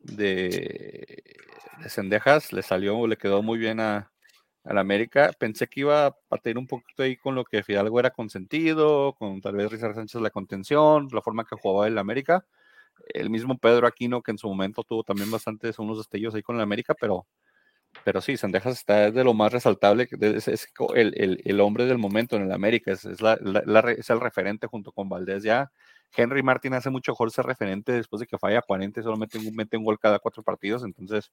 de, 0.00 1.22
de 1.82 1.88
Sendejas 1.88 2.52
le 2.52 2.62
salió, 2.62 3.06
le 3.06 3.16
quedó 3.16 3.42
muy 3.42 3.58
bien 3.58 3.80
a, 3.80 4.10
al 4.64 4.78
América. 4.78 5.32
Pensé 5.38 5.66
que 5.68 5.80
iba 5.80 6.06
a 6.06 6.38
tener 6.42 6.58
un 6.58 6.66
poquito 6.66 7.02
ahí 7.02 7.16
con 7.16 7.34
lo 7.34 7.44
que 7.44 7.62
Fidalgo 7.62 8.00
era 8.00 8.10
consentido, 8.10 9.14
con 9.18 9.40
tal 9.40 9.56
vez 9.56 9.70
Rizar 9.70 9.94
Sánchez 9.94 10.20
la 10.20 10.30
contención, 10.30 11.08
la 11.12 11.22
forma 11.22 11.44
que 11.44 11.56
jugaba 11.56 11.86
el 11.88 11.98
América. 11.98 12.44
El 13.14 13.30
mismo 13.30 13.58
Pedro 13.58 13.86
Aquino, 13.86 14.22
que 14.22 14.32
en 14.32 14.38
su 14.38 14.48
momento 14.48 14.84
tuvo 14.84 15.04
también 15.04 15.30
bastantes 15.30 15.78
unos 15.78 15.98
destellos 15.98 16.34
ahí 16.34 16.42
con 16.42 16.56
el 16.56 16.62
América, 16.62 16.94
pero 16.94 17.26
pero 18.04 18.20
sí, 18.20 18.36
Sandejas 18.36 18.78
está 18.78 19.10
de 19.10 19.24
lo 19.24 19.34
más 19.34 19.52
resaltable, 19.52 20.08
es, 20.20 20.48
es 20.48 20.68
el, 20.94 21.12
el, 21.16 21.42
el, 21.44 21.60
hombre 21.60 21.86
del 21.86 21.98
momento 21.98 22.36
en 22.36 22.42
el 22.42 22.52
América, 22.52 22.92
es, 22.92 23.04
es, 23.04 23.20
la, 23.20 23.34
es, 23.34 24.10
el 24.10 24.20
referente 24.20 24.66
junto 24.66 24.92
con 24.92 25.08
Valdés 25.08 25.42
ya. 25.42 25.70
Henry 26.14 26.42
Martin 26.42 26.74
hace 26.74 26.90
mucho 26.90 27.14
ese 27.26 27.42
referente 27.42 27.92
después 27.92 28.20
de 28.20 28.26
que 28.26 28.38
falla 28.38 28.62
40 28.62 29.00
y 29.00 29.02
solo 29.02 29.16
mete 29.16 29.38
un, 29.38 29.54
mete 29.54 29.76
un 29.76 29.84
gol 29.84 29.98
cada 29.98 30.18
cuatro 30.18 30.42
partidos, 30.42 30.84
entonces... 30.84 31.30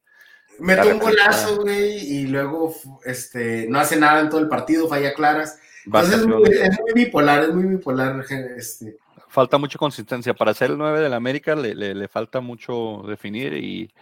Mete 0.59 0.91
un 0.91 0.99
golazo, 0.99 1.61
güey, 1.61 1.97
y 1.97 2.28
luego 2.28 2.73
este, 3.05 3.67
no 3.69 3.80
hace 3.80 3.97
nada 3.97 4.21
en 4.21 4.30
todo 4.30 4.41
el 4.41 4.47
partido, 4.47 4.88
falla 4.88 5.13
claras. 5.13 5.59
Entonces 5.86 6.19
es 6.19 6.28
muy, 6.28 6.43
es 6.49 6.80
muy 6.82 6.93
bipolar, 6.93 7.43
es 7.43 7.53
muy 7.53 7.65
bipolar. 7.65 8.25
Este. 8.57 8.97
Falta 9.30 9.57
mucha 9.57 9.78
consistencia. 9.78 10.34
Para 10.34 10.53
ser 10.53 10.71
el 10.71 10.78
9 10.78 10.99
del 10.99 11.13
América 11.13 11.55
le, 11.55 11.73
le, 11.75 11.95
le 11.95 12.07
falta 12.07 12.41
mucho 12.41 13.03
definir 13.07 13.53
y 13.53 13.93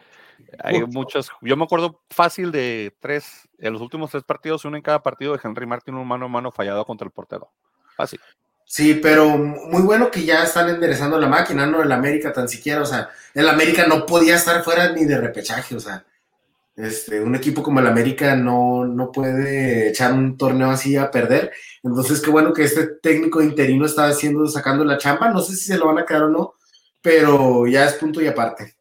hay 0.59 0.83
Uf. 0.83 0.93
muchas. 0.93 1.29
Yo 1.41 1.55
me 1.57 1.63
acuerdo 1.63 2.01
fácil 2.09 2.51
de 2.51 2.95
tres, 2.99 3.47
en 3.59 3.73
los 3.73 3.81
últimos 3.81 4.11
tres 4.11 4.23
partidos, 4.23 4.65
uno 4.65 4.77
en 4.77 4.83
cada 4.83 5.01
partido 5.01 5.33
de 5.33 5.39
Henry 5.43 5.65
Martin, 5.65 5.95
un 5.95 6.07
mano 6.07 6.25
a 6.25 6.29
mano 6.29 6.51
fallado 6.51 6.85
contra 6.85 7.05
el 7.05 7.11
portero. 7.11 7.51
Fácil. 7.95 8.19
Sí, 8.65 8.95
pero 8.95 9.37
muy 9.37 9.83
bueno 9.83 10.11
que 10.11 10.25
ya 10.25 10.43
están 10.43 10.69
enderezando 10.69 11.19
la 11.19 11.27
máquina, 11.27 11.65
no 11.65 11.83
el 11.83 11.91
América 11.91 12.33
tan 12.33 12.49
siquiera, 12.49 12.81
o 12.81 12.85
sea, 12.85 13.09
el 13.33 13.47
América 13.47 13.85
no 13.87 14.05
podía 14.05 14.35
estar 14.35 14.63
fuera 14.63 14.91
ni 14.91 15.05
de 15.05 15.21
repechaje, 15.21 15.75
o 15.75 15.79
sea, 15.79 16.03
este, 16.75 17.21
un 17.21 17.35
equipo 17.35 17.63
como 17.63 17.79
el 17.79 17.87
América 17.87 18.35
no, 18.35 18.85
no 18.85 19.11
puede 19.11 19.89
echar 19.89 20.11
un 20.13 20.35
torneo 20.35 20.71
así 20.71 20.97
a 20.97 21.11
perder, 21.11 21.53
entonces 21.83 22.19
qué 22.21 22.29
bueno 22.31 22.51
que 22.53 22.63
este 22.63 22.87
técnico 23.01 23.41
interino 23.41 23.85
está 23.85 24.07
haciendo, 24.07 24.47
sacando 24.47 24.83
la 24.83 24.97
chamba, 24.97 25.29
no 25.29 25.39
sé 25.41 25.55
si 25.55 25.65
se 25.67 25.77
lo 25.77 25.85
van 25.87 25.99
a 25.99 26.05
quedar 26.05 26.23
o 26.23 26.29
no, 26.29 26.55
pero 27.01 27.67
ya 27.67 27.85
es 27.85 27.93
punto 27.93 28.19
y 28.21 28.27
aparte 28.27 28.75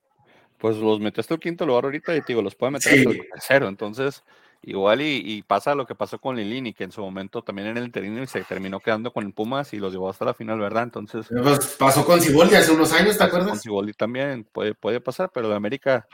pues 0.65 0.79
los 0.79 0.99
metió 0.99 1.21
hasta 1.21 1.35
el 1.35 1.41
quinto 1.41 1.67
lugar 1.67 1.85
ahorita 1.85 2.17
y 2.17 2.23
te 2.23 2.29
digo, 2.29 2.41
los 2.41 2.55
puede 2.55 2.73
meter 2.73 2.91
sí. 2.91 3.01
hasta 3.01 3.11
el 3.11 3.29
tercero. 3.29 3.69
Entonces, 3.69 4.25
igual 4.67 5.03
y, 5.03 5.23
y, 5.25 5.43
pasa 5.43 5.75
lo 5.75 5.87
que 5.87 5.95
pasó 5.95 6.19
con 6.19 6.37
Lilini, 6.37 6.73
que 6.73 6.85
en 6.85 6.93
su 6.93 7.01
momento 7.01 7.43
también 7.43 7.69
en 7.69 7.77
el 7.77 7.85
interino 7.85 8.23
y 8.23 8.27
se 8.27 8.43
terminó 8.45 8.81
quedando 8.81 9.13
con 9.13 9.25
el 9.25 9.33
Pumas 9.33 9.73
y 9.73 9.79
los 9.79 9.93
llevó 9.93 10.09
hasta 10.09 10.25
la 10.25 10.35
final, 10.35 10.59
¿verdad? 10.59 10.85
Entonces. 10.85 11.27
Pues 11.29 11.77
pasó 11.79 12.05
con 12.05 12.21
Ciboldi 12.21 12.55
hace 12.55 12.73
unos 12.73 12.93
años, 12.93 13.19
¿te 13.19 13.25
acuerdas? 13.25 13.51
Con 13.51 13.61
Ciboldi 13.61 13.93
también 13.93 14.45
puede, 14.45 14.75
puede 14.75 15.01
pasar, 15.01 15.31
pero 15.33 15.49
de 15.49 15.57
América, 15.57 16.07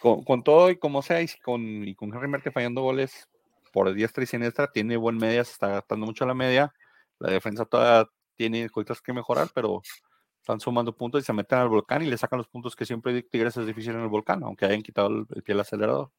con, 0.00 0.22
con, 0.24 0.42
todo 0.42 0.70
y 0.70 0.78
como 0.78 1.02
sea, 1.02 1.22
y 1.22 1.28
con, 1.42 1.62
y 1.86 1.94
con 1.94 2.12
Henry 2.12 2.28
Merte 2.28 2.50
fallando 2.50 2.82
goles 2.82 3.28
por 3.72 3.92
diestra 3.92 4.24
y 4.24 4.26
siniestra, 4.26 4.70
tiene 4.70 4.96
buen 4.96 5.16
media, 5.16 5.44
se 5.44 5.52
está 5.52 5.68
gastando 5.68 6.06
mucho 6.06 6.24
la 6.26 6.34
media. 6.34 6.72
La 7.18 7.30
defensa 7.30 7.64
todavía 7.64 8.10
tiene 8.36 8.68
cosas 8.70 9.00
que 9.00 9.12
mejorar, 9.12 9.48
pero 9.54 9.82
están 10.40 10.60
sumando 10.60 10.96
puntos 10.96 11.22
y 11.22 11.24
se 11.24 11.32
meten 11.32 11.58
al 11.58 11.68
volcán 11.68 12.02
y 12.02 12.06
le 12.06 12.16
sacan 12.16 12.38
los 12.38 12.48
puntos 12.48 12.76
que 12.76 12.86
siempre 12.86 13.22
Tigres 13.22 13.56
es 13.56 13.66
difícil 13.66 13.94
en 13.94 14.02
el 14.02 14.08
volcán, 14.08 14.42
aunque 14.44 14.64
hayan 14.64 14.82
quitado 14.82 15.08
el, 15.08 15.26
el 15.34 15.42
pie 15.42 15.54
al 15.54 15.60
acelerador. 15.60 16.10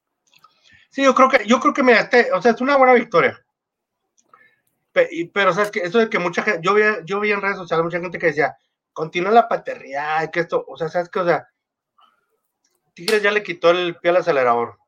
Sí, 0.89 1.03
yo 1.03 1.13
creo 1.13 1.29
que, 1.29 1.45
yo 1.45 1.59
creo 1.59 1.73
que 1.73 1.83
me 1.83 1.93
este, 1.93 2.31
o 2.31 2.41
sea, 2.41 2.51
es 2.51 2.61
una 2.61 2.77
buena 2.77 2.93
victoria. 2.93 3.39
Pero, 4.91 5.09
pero 5.33 5.53
sabes 5.53 5.71
que 5.71 5.79
eso 5.81 5.99
de 5.99 6.09
que 6.09 6.19
mucha 6.19 6.41
gente, 6.43 6.59
yo 6.63 6.73
vi, 6.73 6.83
yo 7.05 7.19
vi 7.19 7.31
en 7.31 7.41
redes 7.41 7.57
sociales 7.57 7.83
mucha 7.83 7.99
gente 7.99 8.17
que 8.17 8.27
decía, 8.27 8.57
continúa 8.93 9.31
la 9.31 9.47
paternidad, 9.47 10.31
que 10.31 10.39
esto, 10.39 10.65
o 10.67 10.77
sea, 10.77 10.89
sabes 10.89 11.09
que, 11.09 11.19
o 11.19 11.25
sea, 11.25 11.47
Tigres 12.93 13.21
ya 13.21 13.31
le 13.31 13.43
quitó 13.43 13.69
el 13.69 13.97
pie 13.97 14.09
al 14.09 14.17
acelerador. 14.17 14.79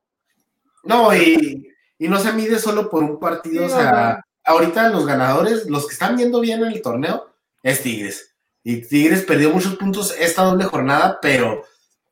No, 0.83 1.13
y, 1.15 1.73
y 1.97 2.07
no 2.07 2.19
se 2.19 2.33
mide 2.33 2.57
solo 2.57 2.89
por 2.89 3.03
un 3.03 3.19
partido, 3.19 3.67
sí, 3.67 3.73
o 3.73 3.77
sea, 3.77 4.15
no. 4.17 4.23
ahorita 4.53 4.89
los 4.89 5.05
ganadores, 5.05 5.67
los 5.67 5.85
que 5.85 5.93
están 5.93 6.15
viendo 6.15 6.39
bien 6.39 6.63
en 6.63 6.71
el 6.71 6.81
torneo, 6.81 7.35
es 7.61 7.83
Tigres 7.83 8.29
y 8.63 8.81
Tigres 8.81 9.23
perdió 9.23 9.49
muchos 9.51 9.75
puntos 9.75 10.15
esta 10.19 10.43
doble 10.43 10.65
jornada, 10.65 11.19
pero 11.21 11.63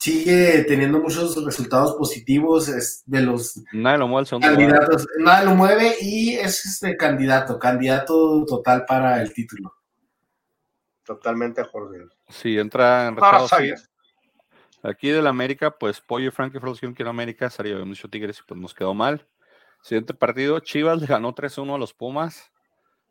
sigue 0.07 0.63
teniendo 0.63 0.99
muchos 0.99 1.43
resultados 1.43 1.95
positivos 1.95 2.69
es 2.69 3.03
de 3.05 3.21
los 3.21 3.61
nada 3.73 3.97
lo 3.97 4.07
mueve 4.07 4.29
candidatos, 4.39 5.05
nada 5.19 5.43
lo 5.43 5.53
mueve 5.53 5.95
y 5.99 6.35
es 6.35 6.65
este 6.65 6.95
candidato, 6.95 7.59
candidato 7.59 8.45
total 8.45 8.85
para 8.85 9.21
el 9.21 9.33
título. 9.33 9.73
Totalmente 11.03 11.63
Jorge. 11.63 12.05
Sí, 12.29 12.57
entra 12.57 13.07
en 13.07 13.15
rechazo. 13.15 13.57
Aquí 14.83 15.09
del 15.09 15.27
América, 15.27 15.71
pues 15.71 15.99
Pollo 15.99 16.27
y 16.27 16.31
Frankie 16.31 16.59
fueron 16.59 16.93
que 16.93 17.03
en 17.03 17.09
América, 17.09 17.49
salió 17.49 17.85
mucho 17.85 18.09
Tigres 18.09 18.39
y 18.39 18.43
pues 18.47 18.59
nos 18.59 18.73
quedó 18.73 18.93
mal. 18.93 19.27
Siguiente 19.81 20.13
partido, 20.13 20.59
Chivas 20.59 21.01
le 21.01 21.07
ganó 21.07 21.33
3-1 21.35 21.75
a 21.75 21.77
los 21.77 21.93
Pumas. 21.93 22.51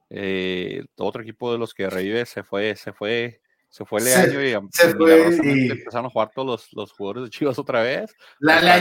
Eh, 0.08 0.84
otro 0.96 1.22
equipo 1.22 1.52
de 1.52 1.58
los 1.58 1.74
que 1.74 1.90
revive 1.90 2.24
se 2.24 2.42
fue, 2.42 2.76
se 2.76 2.92
fue, 2.92 3.40
se 3.76 3.84
fue 3.84 4.00
el 4.00 4.08
año 4.08 4.42
y, 4.42 4.68
se 4.72 4.94
fue 4.94 5.38
y... 5.42 5.70
empezaron 5.70 6.06
a 6.06 6.08
jugar 6.08 6.30
todos 6.34 6.46
los, 6.46 6.72
los, 6.72 6.92
jugadores 6.92 7.24
de 7.24 7.30
Chivas 7.30 7.58
otra 7.58 7.82
vez. 7.82 8.10
La, 8.38 8.62
la 8.62 8.80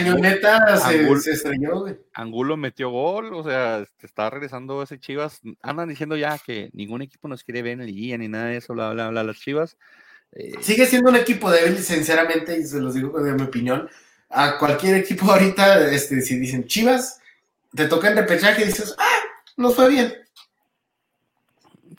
se, 0.79 1.19
se, 1.19 1.31
estrelló, 1.31 1.81
güey. 1.81 1.97
Angulo 2.13 2.55
metió 2.55 2.91
gol, 2.91 3.33
o 3.33 3.43
sea, 3.43 3.85
está 3.99 4.29
regresando 4.29 4.81
ese 4.81 4.97
Chivas. 4.97 5.41
Andan 5.61 5.89
diciendo 5.89 6.15
ya 6.15 6.39
que 6.39 6.69
ningún 6.71 7.01
equipo 7.01 7.27
nos 7.27 7.43
quiere 7.43 7.61
ver 7.61 7.73
en 7.73 7.81
el 7.81 7.93
guía 7.93 8.17
ni 8.17 8.29
nada 8.29 8.45
de 8.45 8.57
eso, 8.57 8.73
bla, 8.73 8.93
bla, 8.93 9.09
bla, 9.09 9.25
las 9.25 9.37
Chivas. 9.37 9.75
Eh... 10.31 10.53
Sigue 10.61 10.85
siendo 10.85 11.09
un 11.09 11.17
equipo 11.17 11.51
débil, 11.51 11.77
sinceramente, 11.79 12.57
y 12.57 12.63
se 12.63 12.79
los 12.79 12.93
digo 12.93 13.21
de 13.21 13.33
mi 13.33 13.41
opinión. 13.41 13.89
A 14.29 14.57
cualquier 14.57 14.95
equipo 14.95 15.25
ahorita, 15.29 15.91
este, 15.91 16.21
si 16.21 16.39
dicen 16.39 16.67
Chivas, 16.67 17.19
te 17.75 17.89
toca 17.89 18.07
el 18.07 18.15
repechaje 18.15 18.61
y 18.61 18.67
dices, 18.67 18.95
ah, 18.97 19.19
nos 19.57 19.75
fue 19.75 19.89
bien 19.89 20.13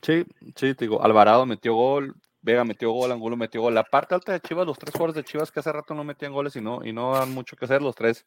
Sí, 0.01 0.25
sí, 0.55 0.75
te 0.75 0.85
digo, 0.87 1.03
Alvarado 1.03 1.45
metió 1.45 1.75
gol, 1.75 2.15
Vega 2.47 2.65
metió 2.65 2.93
gol, 2.93 3.11
Angulo 3.11 3.37
metió 3.37 3.61
gol. 3.61 3.75
La 3.75 3.83
parte 3.83 4.15
alta 4.15 4.33
de 4.33 4.41
Chivas, 4.41 4.65
los 4.65 4.79
tres 4.79 4.93
jugadores 4.93 5.17
de 5.17 5.25
Chivas 5.25 5.51
que 5.51 5.59
hace 5.59 5.73
rato 5.73 5.95
no 5.95 6.05
metían 6.05 6.33
goles 6.33 6.55
y 6.55 6.61
no, 6.61 6.85
y 6.85 6.93
no 6.93 7.13
dan 7.13 7.35
mucho 7.35 7.57
que 7.57 7.65
hacer, 7.65 7.83
los 7.83 7.97
tres 7.97 8.25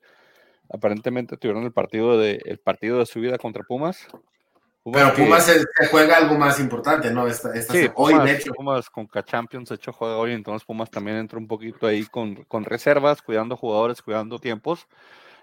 aparentemente 0.70 1.38
tuvieron 1.38 1.64
el 1.64 1.72
partido 1.72 2.18
de, 2.20 2.42
el 2.44 2.60
partido 2.60 3.00
de 3.00 3.06
su 3.06 3.22
vida 3.22 3.38
contra 3.38 3.64
Pumas. 3.64 4.06
Pumas 4.84 5.14
Pero 5.14 5.16
Pumas 5.16 5.46
que, 5.46 5.54
se, 5.54 5.60
se, 5.60 5.88
juega 5.90 6.18
algo 6.18 6.38
más 6.38 6.60
importante, 6.60 7.12
¿no? 7.12 7.28
Esta, 7.28 7.54
esta 7.54 7.72
sí, 7.72 7.84
se, 7.84 7.90
Pumas, 7.92 8.20
hoy, 8.20 8.28
de 8.28 8.36
hecho. 8.36 8.52
Pumas 8.52 8.90
con 8.90 9.08
K-Champions, 9.08 9.70
de 9.70 9.76
hecho, 9.76 9.94
juega 9.94 10.18
hoy, 10.18 10.34
entonces 10.34 10.66
Pumas 10.66 10.92
también 10.92 11.16
entra 11.16 11.40
un 11.40 11.48
poquito 11.48 11.88
ahí 11.88 12.06
con, 12.06 12.44
con 12.44 12.66
reservas, 12.66 13.22
cuidando 13.22 13.56
jugadores, 13.56 14.02
cuidando 14.02 14.38
tiempos 14.38 14.86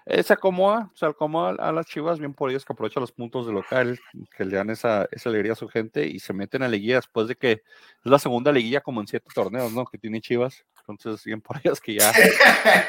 eh, 0.09 0.23
se 0.23 0.33
acomoda, 0.33 0.89
se 0.93 1.05
acomoda 1.05 1.55
a 1.59 1.71
las 1.73 1.85
Chivas, 1.85 2.17
bien 2.19 2.33
por 2.33 2.49
ellos 2.49 2.63
que 2.63 2.71
aprovechan 2.71 3.01
los 3.01 3.11
puntos 3.11 3.45
de 3.45 3.51
local, 3.51 3.99
que 4.35 4.45
le 4.45 4.55
dan 4.55 4.69
esa, 4.69 5.07
esa 5.11 5.29
alegría 5.29 5.51
a 5.51 5.55
su 5.55 5.67
gente 5.67 6.07
y 6.07 6.19
se 6.19 6.31
meten 6.31 6.63
a 6.63 6.69
liguilla 6.69 6.95
después 6.95 7.27
de 7.27 7.35
que 7.35 7.51
es 7.51 7.61
la 8.03 8.17
segunda 8.17 8.51
liguilla 8.51 8.79
como 8.79 9.01
en 9.01 9.07
siete 9.07 9.27
torneos, 9.33 9.73
¿no? 9.73 9.85
Que 9.85 9.97
tiene 9.97 10.21
Chivas. 10.21 10.63
Entonces, 10.87 11.25
bien 11.25 11.41
por 11.41 11.57
ellos 11.57 11.81
que 11.81 11.95
ya 11.95 12.13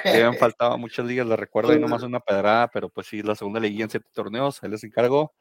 le 0.05 0.11
habían 0.11 0.35
faltado 0.39 0.79
muchas 0.79 1.05
ligas, 1.07 1.27
les 1.27 1.39
recuerdo 1.39 1.75
y 1.75 1.81
nomás 1.81 2.05
una 2.05 2.21
pedrada, 2.21 2.69
pero 2.69 2.89
pues 2.89 3.09
sí, 3.09 3.23
la 3.23 3.35
segunda 3.35 3.59
liguilla 3.59 3.85
en 3.85 3.91
siete 3.91 4.07
torneos, 4.12 4.62
ahí 4.62 4.71
les 4.71 4.85
encargo. 4.85 5.35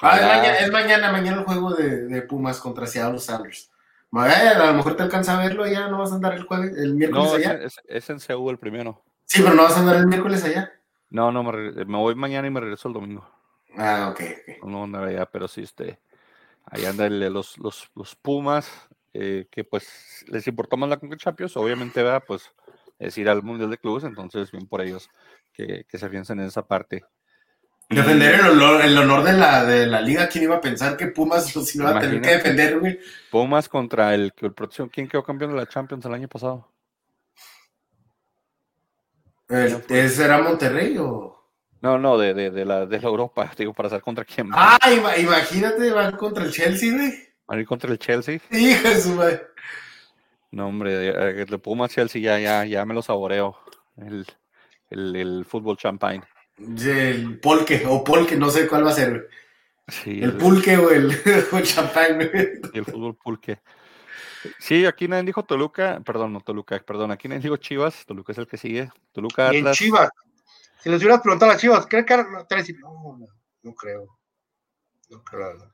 Ah, 0.00 0.16
es, 0.16 0.22
mañana, 0.22 0.58
es, 0.58 0.70
mañana, 0.70 1.12
mañana, 1.12 1.38
el 1.38 1.44
juego 1.44 1.74
de, 1.74 2.06
de 2.06 2.22
Pumas 2.22 2.58
contra 2.60 2.86
Seattle 2.86 3.18
Sanders. 3.18 3.70
A 4.12 4.66
lo 4.66 4.74
mejor 4.74 4.96
te 4.96 5.02
alcanza 5.02 5.38
a 5.38 5.42
verlo 5.42 5.66
ya, 5.66 5.88
no 5.88 5.98
vas 5.98 6.12
a 6.12 6.14
andar 6.14 6.32
el 6.32 6.44
jueves, 6.44 6.76
el 6.78 6.94
miércoles 6.94 7.30
no, 7.30 7.36
allá. 7.36 7.52
Es, 7.62 7.76
es, 7.76 7.80
es 7.86 8.10
en 8.10 8.20
Seúl 8.20 8.52
el 8.52 8.58
primero. 8.58 9.04
Sí, 9.26 9.42
pero 9.42 9.54
no 9.54 9.62
vas 9.62 9.76
a 9.76 9.80
andar 9.80 9.96
el 9.96 10.06
miércoles 10.06 10.42
allá. 10.42 10.72
No, 11.10 11.32
no, 11.32 11.42
me, 11.42 11.72
me, 11.72 11.98
voy 11.98 12.14
mañana 12.14 12.46
y 12.46 12.50
me 12.50 12.60
regreso 12.60 12.88
el 12.88 12.94
domingo. 12.94 13.28
Ah, 13.76 14.08
ok, 14.12 14.20
ok. 14.20 14.66
No 14.66 14.84
andar 14.84 15.04
allá, 15.04 15.26
pero 15.26 15.48
sí, 15.48 15.62
este, 15.62 15.98
ahí 16.64 16.84
andan 16.84 17.18
los, 17.32 17.58
los, 17.58 17.90
los 17.94 18.14
Pumas, 18.16 18.70
eh, 19.12 19.46
que 19.50 19.64
pues 19.64 20.24
les 20.28 20.46
importó 20.46 20.76
más 20.76 20.88
la 20.88 20.98
Conca 20.98 21.16
Champions, 21.16 21.56
obviamente, 21.56 22.02
¿verdad? 22.02 22.22
Pues 22.26 22.52
es 22.98 23.18
ir 23.18 23.28
al 23.28 23.42
Mundial 23.42 23.70
de 23.70 23.78
Clubes, 23.78 24.04
entonces 24.04 24.52
bien 24.52 24.66
por 24.66 24.82
ellos 24.82 25.10
que, 25.52 25.84
que 25.88 25.98
se 25.98 26.06
afiancen 26.06 26.38
en 26.40 26.46
esa 26.46 26.66
parte. 26.66 27.04
Defender 27.88 28.36
el 28.36 28.50
honor, 28.50 28.82
el 28.82 28.96
honor 28.96 29.24
de, 29.24 29.32
la, 29.32 29.64
de 29.64 29.86
la 29.88 30.00
liga, 30.00 30.28
¿quién 30.28 30.44
iba 30.44 30.56
a 30.56 30.60
pensar 30.60 30.96
que 30.96 31.08
Pumas 31.08 31.56
no 31.76 31.90
iba 31.90 31.98
a 31.98 32.00
tener 32.00 32.20
que 32.20 32.30
defender, 32.30 32.78
güey? 32.78 33.00
Pumas 33.32 33.68
contra 33.68 34.14
el, 34.14 34.32
el, 34.40 34.54
el 34.78 34.90
¿quién 34.90 35.08
quedó 35.08 35.24
campeón 35.24 35.50
de 35.50 35.56
la 35.56 35.66
Champions 35.66 36.04
el 36.04 36.14
año 36.14 36.28
pasado? 36.28 36.68
El, 39.50 39.82
¿Ese 39.88 40.24
era 40.24 40.40
Monterrey 40.40 40.96
o...? 40.98 41.36
No, 41.82 41.98
no, 41.98 42.18
de, 42.18 42.34
de, 42.34 42.50
de, 42.50 42.64
la, 42.64 42.86
de 42.86 43.00
la 43.00 43.08
Europa, 43.08 43.50
digo, 43.58 43.72
para 43.74 43.88
saber 43.88 44.02
contra 44.02 44.24
quién. 44.24 44.50
Ah, 44.52 44.78
imagínate, 45.18 45.90
van 45.90 46.16
contra 46.16 46.44
el 46.44 46.52
Chelsea, 46.52 46.92
güey. 46.92 47.12
¿Van 47.46 47.58
a 47.58 47.60
ir 47.62 47.66
contra 47.66 47.90
el 47.90 47.98
Chelsea? 47.98 48.40
Hijo 48.50 48.88
de 48.88 49.00
su 49.00 49.10
madre. 49.10 49.42
No, 50.52 50.68
hombre, 50.68 51.40
el 51.40 51.46
de 51.46 51.58
Pumas 51.58 51.90
Chelsea 51.92 52.20
ya, 52.20 52.38
ya, 52.38 52.64
ya 52.64 52.84
me 52.84 52.94
lo 52.94 53.02
saboreo. 53.02 53.56
El, 53.96 54.26
el, 54.90 55.16
el 55.16 55.44
fútbol 55.44 55.76
champagne. 55.76 56.22
El 56.58 57.38
polque, 57.40 57.84
o 57.86 58.04
polque, 58.04 58.36
no 58.36 58.50
sé 58.50 58.68
cuál 58.68 58.84
va 58.84 58.90
a 58.90 58.94
ser. 58.94 59.28
Sí, 59.88 60.18
el, 60.18 60.24
el 60.24 60.36
pulque 60.36 60.76
o 60.76 60.90
el, 60.90 61.10
o 61.52 61.58
el 61.58 61.64
champagne. 61.64 62.30
El 62.72 62.84
fútbol 62.84 63.16
pulque. 63.16 63.60
Sí, 64.58 64.86
aquí 64.86 65.08
nadie 65.08 65.24
dijo 65.24 65.44
Toluca, 65.44 66.00
perdón, 66.04 66.32
no 66.32 66.40
Toluca, 66.40 66.78
perdón, 66.78 67.10
aquí 67.10 67.28
nadie 67.28 67.42
dijo 67.42 67.56
Chivas, 67.56 68.06
Toluca 68.06 68.32
es 68.32 68.38
el 68.38 68.46
que 68.46 68.56
sigue. 68.56 68.90
Toluca 69.12 69.48
Atlas. 69.48 69.62
Y 69.62 69.66
en 69.66 69.72
Chivas, 69.72 70.10
si 70.82 70.88
les 70.88 71.00
hubieras 71.00 71.20
preguntado 71.20 71.52
a 71.52 71.56
Chivas, 71.56 71.86
¿creen 71.86 72.04
que 72.04 72.16
no, 72.16 72.24
no, 72.24 73.26
no 73.62 73.74
creo. 73.74 74.06
No 75.10 75.22
creo. 75.22 75.70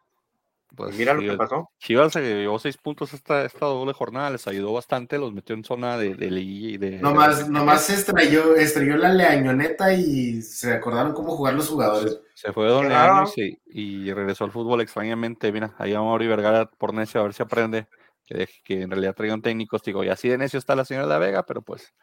Pues, 0.74 0.94
Mira 0.96 1.14
lo 1.14 1.22
que 1.22 1.36
pasó. 1.36 1.70
Chivas 1.78 2.12
se 2.12 2.20
llevó 2.20 2.58
seis 2.58 2.76
puntos 2.76 3.14
esta, 3.14 3.44
esta 3.44 3.64
doble 3.64 3.94
jornada, 3.94 4.30
les 4.30 4.46
ayudó 4.46 4.74
bastante, 4.74 5.16
los 5.16 5.32
metió 5.32 5.54
en 5.54 5.64
zona 5.64 5.96
de, 5.96 6.14
de 6.14 6.26
y 6.26 6.76
de. 6.76 6.98
Nomás, 6.98 7.48
nomás 7.48 7.88
estrelló, 7.88 8.54
estrelló 8.56 8.96
la 8.98 9.08
leañoneta 9.08 9.94
y 9.94 10.42
se 10.42 10.74
acordaron 10.74 11.14
cómo 11.14 11.34
jugar 11.34 11.54
los 11.54 11.68
jugadores. 11.68 12.20
Se 12.34 12.52
fue 12.52 12.68
Don 12.68 12.88
Leaño 12.88 13.24
y, 13.36 13.58
y, 13.66 14.12
regresó 14.12 14.44
al 14.44 14.52
fútbol 14.52 14.82
extrañamente. 14.82 15.50
Mira, 15.50 15.74
ahí 15.78 15.94
a 15.94 16.00
Mauri 16.00 16.26
Vergara 16.26 16.66
por 16.66 16.92
necio 16.92 17.20
a 17.20 17.24
ver 17.24 17.32
si 17.32 17.42
aprende. 17.42 17.86
Que, 18.26 18.48
que 18.64 18.82
en 18.82 18.90
realidad 18.90 19.14
traigan 19.14 19.40
técnicos, 19.40 19.82
digo, 19.82 20.02
y 20.02 20.08
así 20.08 20.28
de 20.28 20.36
necio 20.36 20.58
está 20.58 20.74
la 20.74 20.84
señora 20.84 21.06
de 21.06 21.12
la 21.12 21.18
Vega, 21.18 21.46
pero 21.46 21.62
pues 21.62 21.94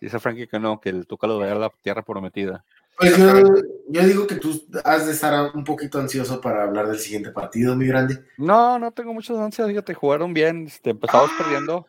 dice 0.00 0.18
Frankie 0.18 0.46
que 0.46 0.58
no, 0.58 0.80
que 0.80 0.88
el 0.88 1.06
Tuca 1.06 1.26
lo 1.26 1.38
vea 1.38 1.52
a 1.52 1.56
la 1.56 1.70
tierra 1.82 2.02
prometida. 2.02 2.64
Pues 2.96 3.16
yo, 3.16 4.02
digo 4.02 4.26
que 4.26 4.36
tú 4.36 4.60
has 4.84 5.06
de 5.06 5.12
estar 5.12 5.52
un 5.54 5.62
poquito 5.62 6.00
ansioso 6.00 6.40
para 6.40 6.64
hablar 6.64 6.88
del 6.88 6.98
siguiente 6.98 7.30
partido, 7.30 7.76
mi 7.76 7.86
grande. 7.86 8.24
No, 8.36 8.78
no 8.78 8.90
tengo 8.90 9.14
muchas 9.14 9.38
ansias, 9.38 9.68
fíjate, 9.68 9.94
jugaron 9.94 10.34
bien, 10.34 10.66
este, 10.66 10.90
empezamos 10.90 11.30
ah. 11.32 11.36
perdiendo. 11.38 11.86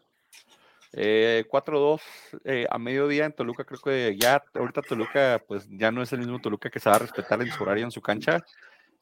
4-2 0.91 1.99
eh, 1.99 2.37
eh, 2.45 2.67
a 2.69 2.79
mediodía 2.79 3.25
en 3.25 3.33
Toluca, 3.33 3.63
creo 3.63 3.79
que 3.79 4.17
ya 4.19 4.43
ahorita 4.53 4.81
Toluca 4.81 5.43
pues 5.47 5.67
ya 5.69 5.91
no 5.91 6.01
es 6.01 6.11
el 6.13 6.19
mismo 6.19 6.41
Toluca 6.41 6.69
que 6.69 6.79
se 6.79 6.89
va 6.89 6.95
a 6.95 6.99
respetar 6.99 7.39
en 7.41 7.51
su 7.51 7.61
horario 7.61 7.85
en 7.85 7.91
su 7.91 8.01
cancha, 8.01 8.43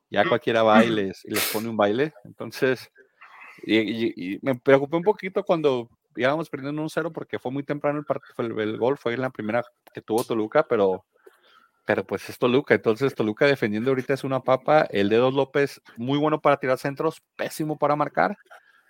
ya 0.09 0.27
cualquiera 0.27 0.63
va 0.63 0.83
y 0.83 0.89
les, 0.89 1.23
pone 1.53 1.69
un 1.69 1.77
baile, 1.77 2.13
entonces 2.25 2.91
y, 3.63 4.39
me 4.41 4.55
preocupé 4.55 4.97
un 4.97 5.03
poquito 5.03 5.43
cuando 5.43 5.89
íbamos 6.15 6.49
perdiendo 6.49 6.81
un 6.81 6.89
0 6.89 7.11
porque 7.11 7.39
fue 7.39 7.51
muy 7.51 7.63
temprano 7.63 7.99
el, 7.99 8.05
partido, 8.05 8.33
el, 8.37 8.59
el 8.59 8.77
gol, 8.77 8.97
fue 8.97 9.13
en 9.13 9.21
la 9.21 9.29
primera 9.29 9.63
que 9.93 10.01
tuvo 10.01 10.23
Toluca, 10.23 10.67
pero 10.67 11.05
pero 11.87 12.05
pues 12.05 12.29
es 12.29 12.37
Toluca, 12.37 12.75
entonces 12.75 13.15
Toluca 13.15 13.45
defendiendo 13.45 13.91
ahorita 13.91 14.13
es 14.13 14.25
una 14.25 14.41
papa, 14.41 14.85
el 14.91 15.07
Dedos 15.07 15.33
López 15.33 15.81
muy 15.95 16.17
bueno 16.19 16.41
para 16.41 16.57
tirar 16.57 16.77
centros, 16.77 17.23
pésimo 17.37 17.77
para 17.77 17.95
marcar, 17.95 18.37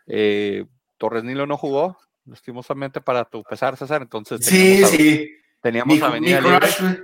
eh, 0.07 0.65
Torres 0.97 1.24
Nilo 1.24 1.45
no 1.45 1.57
jugó, 1.57 1.99
lastimosamente 2.26 2.99
para 2.99 3.24
tu 3.26 3.43
pesar, 3.43 3.78
César, 3.78 4.01
entonces 4.01 4.39
teníamos, 4.39 4.89
sí, 4.89 4.97
sí. 4.97 5.32
teníamos 5.61 6.01
avenida 6.01 6.41
libre, 6.41 7.03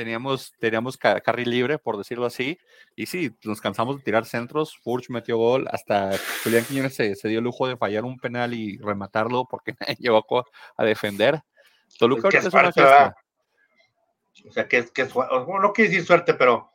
teníamos, 0.00 0.54
teníamos 0.58 0.96
carril 0.96 1.50
libre, 1.50 1.76
por 1.78 1.98
decirlo 1.98 2.24
así, 2.24 2.58
y 2.96 3.04
sí, 3.04 3.36
nos 3.44 3.60
cansamos 3.60 3.98
de 3.98 4.02
tirar 4.02 4.24
centros, 4.24 4.78
Furch 4.78 5.10
metió 5.10 5.36
gol, 5.36 5.68
hasta 5.70 6.12
Julián 6.42 6.64
Quiñones 6.64 6.94
se, 6.94 7.14
dio 7.24 7.40
el 7.40 7.44
lujo 7.44 7.68
de 7.68 7.76
fallar 7.76 8.04
un 8.04 8.18
penal 8.18 8.54
y 8.54 8.78
rematarlo 8.78 9.44
porque 9.44 9.74
llevó 9.98 10.24
a 10.78 10.84
defender. 10.84 11.42
Toluca 11.98 12.28
ahorita 12.28 12.48
es 12.48 12.54
una 12.54 12.72
fiesta. 12.72 13.14
O 14.48 14.52
sea, 14.52 14.66
que 14.66 14.78
es, 14.78 14.90
que 14.90 15.04
no 15.04 15.72
quiere 15.74 15.90
decir 15.90 16.06
suerte, 16.06 16.32
pero 16.32 16.70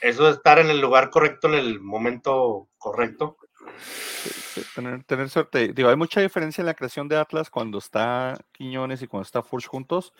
eso 0.00 0.26
de 0.26 0.30
estar 0.30 0.60
en 0.60 0.70
el 0.70 0.80
lugar 0.80 1.10
correcto 1.10 1.48
en 1.48 1.54
el 1.54 1.80
momento 1.80 2.68
correcto. 2.78 3.36
Tener, 4.74 5.04
tener, 5.04 5.28
suerte. 5.28 5.72
Digo, 5.72 5.88
hay 5.88 5.96
mucha 5.96 6.20
diferencia 6.20 6.62
en 6.62 6.66
la 6.66 6.74
creación 6.74 7.08
de 7.08 7.16
Atlas 7.16 7.50
cuando 7.50 7.78
está 7.78 8.38
Quiñones 8.52 9.02
y 9.02 9.06
cuando 9.06 9.24
está 9.24 9.42
Furch 9.42 9.66
juntos. 9.66 10.12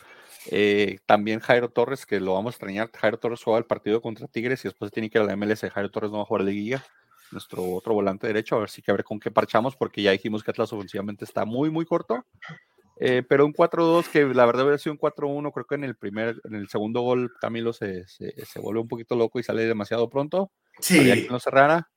Eh, 0.51 0.99
también 1.07 1.41
Jairo 1.41 1.69
Torres, 1.71 2.07
que 2.07 2.21
lo 2.21 2.35
vamos 2.35 2.51
a 2.51 2.55
extrañar. 2.55 2.91
Jairo 2.93 3.19
Torres 3.19 3.43
juega 3.43 3.59
el 3.59 3.65
partido 3.67 4.01
contra 4.01 4.29
Tigres 4.29 4.65
y 4.65 4.69
después 4.69 4.91
tiene 4.91 5.11
que 5.11 5.19
ir 5.19 5.23
a 5.23 5.27
la 5.27 5.37
MLS. 5.37 5.61
Jairo 5.71 5.91
Torres 5.91 6.11
no 6.11 6.19
va 6.19 6.23
a 6.23 6.27
jugar 6.27 6.43
la 6.43 6.51
liguilla. 6.51 6.85
Nuestro 7.31 7.63
otro 7.75 7.93
volante 7.93 8.27
derecho, 8.27 8.57
a 8.57 8.61
ver 8.61 8.71
si 8.71 8.81
que 8.81 8.91
a 8.91 8.95
ver 8.95 9.05
con 9.05 9.21
qué 9.21 9.31
parchamos, 9.31 9.77
porque 9.77 10.01
ya 10.01 10.13
dijimos 10.13 10.43
que 10.43 10.51
Atlas 10.51 10.73
ofensivamente 10.73 11.25
está 11.25 11.45
muy, 11.45 11.71
muy 11.71 11.85
corto. 11.85 12.25
Eh, 13.01 13.23
pero 13.29 13.47
un 13.47 13.53
4-2 13.53 14.09
que 14.09 14.25
la 14.27 14.45
verdad 14.45 14.65
hubiera 14.65 14.79
sido 14.79 14.95
un 14.95 14.99
4-1, 14.99 15.53
creo 15.53 15.67
que 15.67 15.75
en 15.77 15.85
el 15.85 15.97
primer, 15.97 16.41
en 16.45 16.55
el 16.55 16.69
segundo 16.69 17.03
gol 17.03 17.33
Camilo 17.41 17.73
se, 17.73 18.09
se, 18.09 18.35
se 18.45 18.61
vuelve 18.61 18.81
un 18.81 18.89
poquito 18.89 19.15
loco 19.15 19.39
y 19.39 19.45
sale 19.45 19.67
demasiado 19.67 20.09
pronto. 20.09 20.51
Sí. 20.81 21.27
no 21.31 21.39
cerrara. 21.39 21.89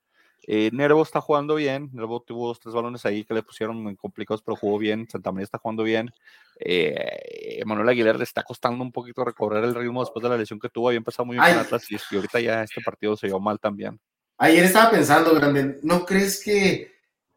Eh, 0.48 0.70
Nervo 0.74 1.04
está 1.04 1.22
jugando 1.22 1.56
bien, 1.56 1.90
Nervo 1.94 2.22
tuvo 2.22 2.48
dos, 2.48 2.60
tres 2.60 2.74
balones 2.74 3.06
ahí 3.06 3.24
que 3.24 3.34
le 3.34 3.44
pusieron 3.44 3.96
complicados, 3.96 4.42
pero 4.42 4.56
jugó 4.56 4.78
bien, 4.78 5.08
Santa 5.10 5.32
María 5.32 5.46
está 5.46 5.60
jugando 5.60 5.84
bien. 5.84 6.12
Eh, 6.60 7.62
Manuel 7.66 7.90
Aguilar 7.90 8.18
le 8.18 8.24
está 8.24 8.44
costando 8.44 8.84
un 8.84 8.92
poquito 8.92 9.24
recobrar 9.24 9.64
el 9.64 9.76
ritmo 9.76 10.02
después 10.02 10.24
de 10.24 10.30
la 10.30 10.38
lesión 10.38 10.60
que 10.60 10.70
tuvo, 10.70 10.88
había 10.88 10.98
empezado 10.98 11.26
muy 11.26 11.38
bien 11.38 11.66
con 11.70 11.80
y, 11.90 11.96
y 11.96 12.16
ahorita 12.16 12.40
ya 12.40 12.64
este 12.64 12.82
partido 12.82 13.16
se 13.16 13.28
llevó 13.28 13.40
mal 13.40 13.60
también. 13.60 14.00
Ayer 14.38 14.64
estaba 14.64 14.90
pensando, 14.90 15.36
Grande, 15.36 15.80
¿no 15.84 16.06
crees 16.06 16.44
que 16.44 16.92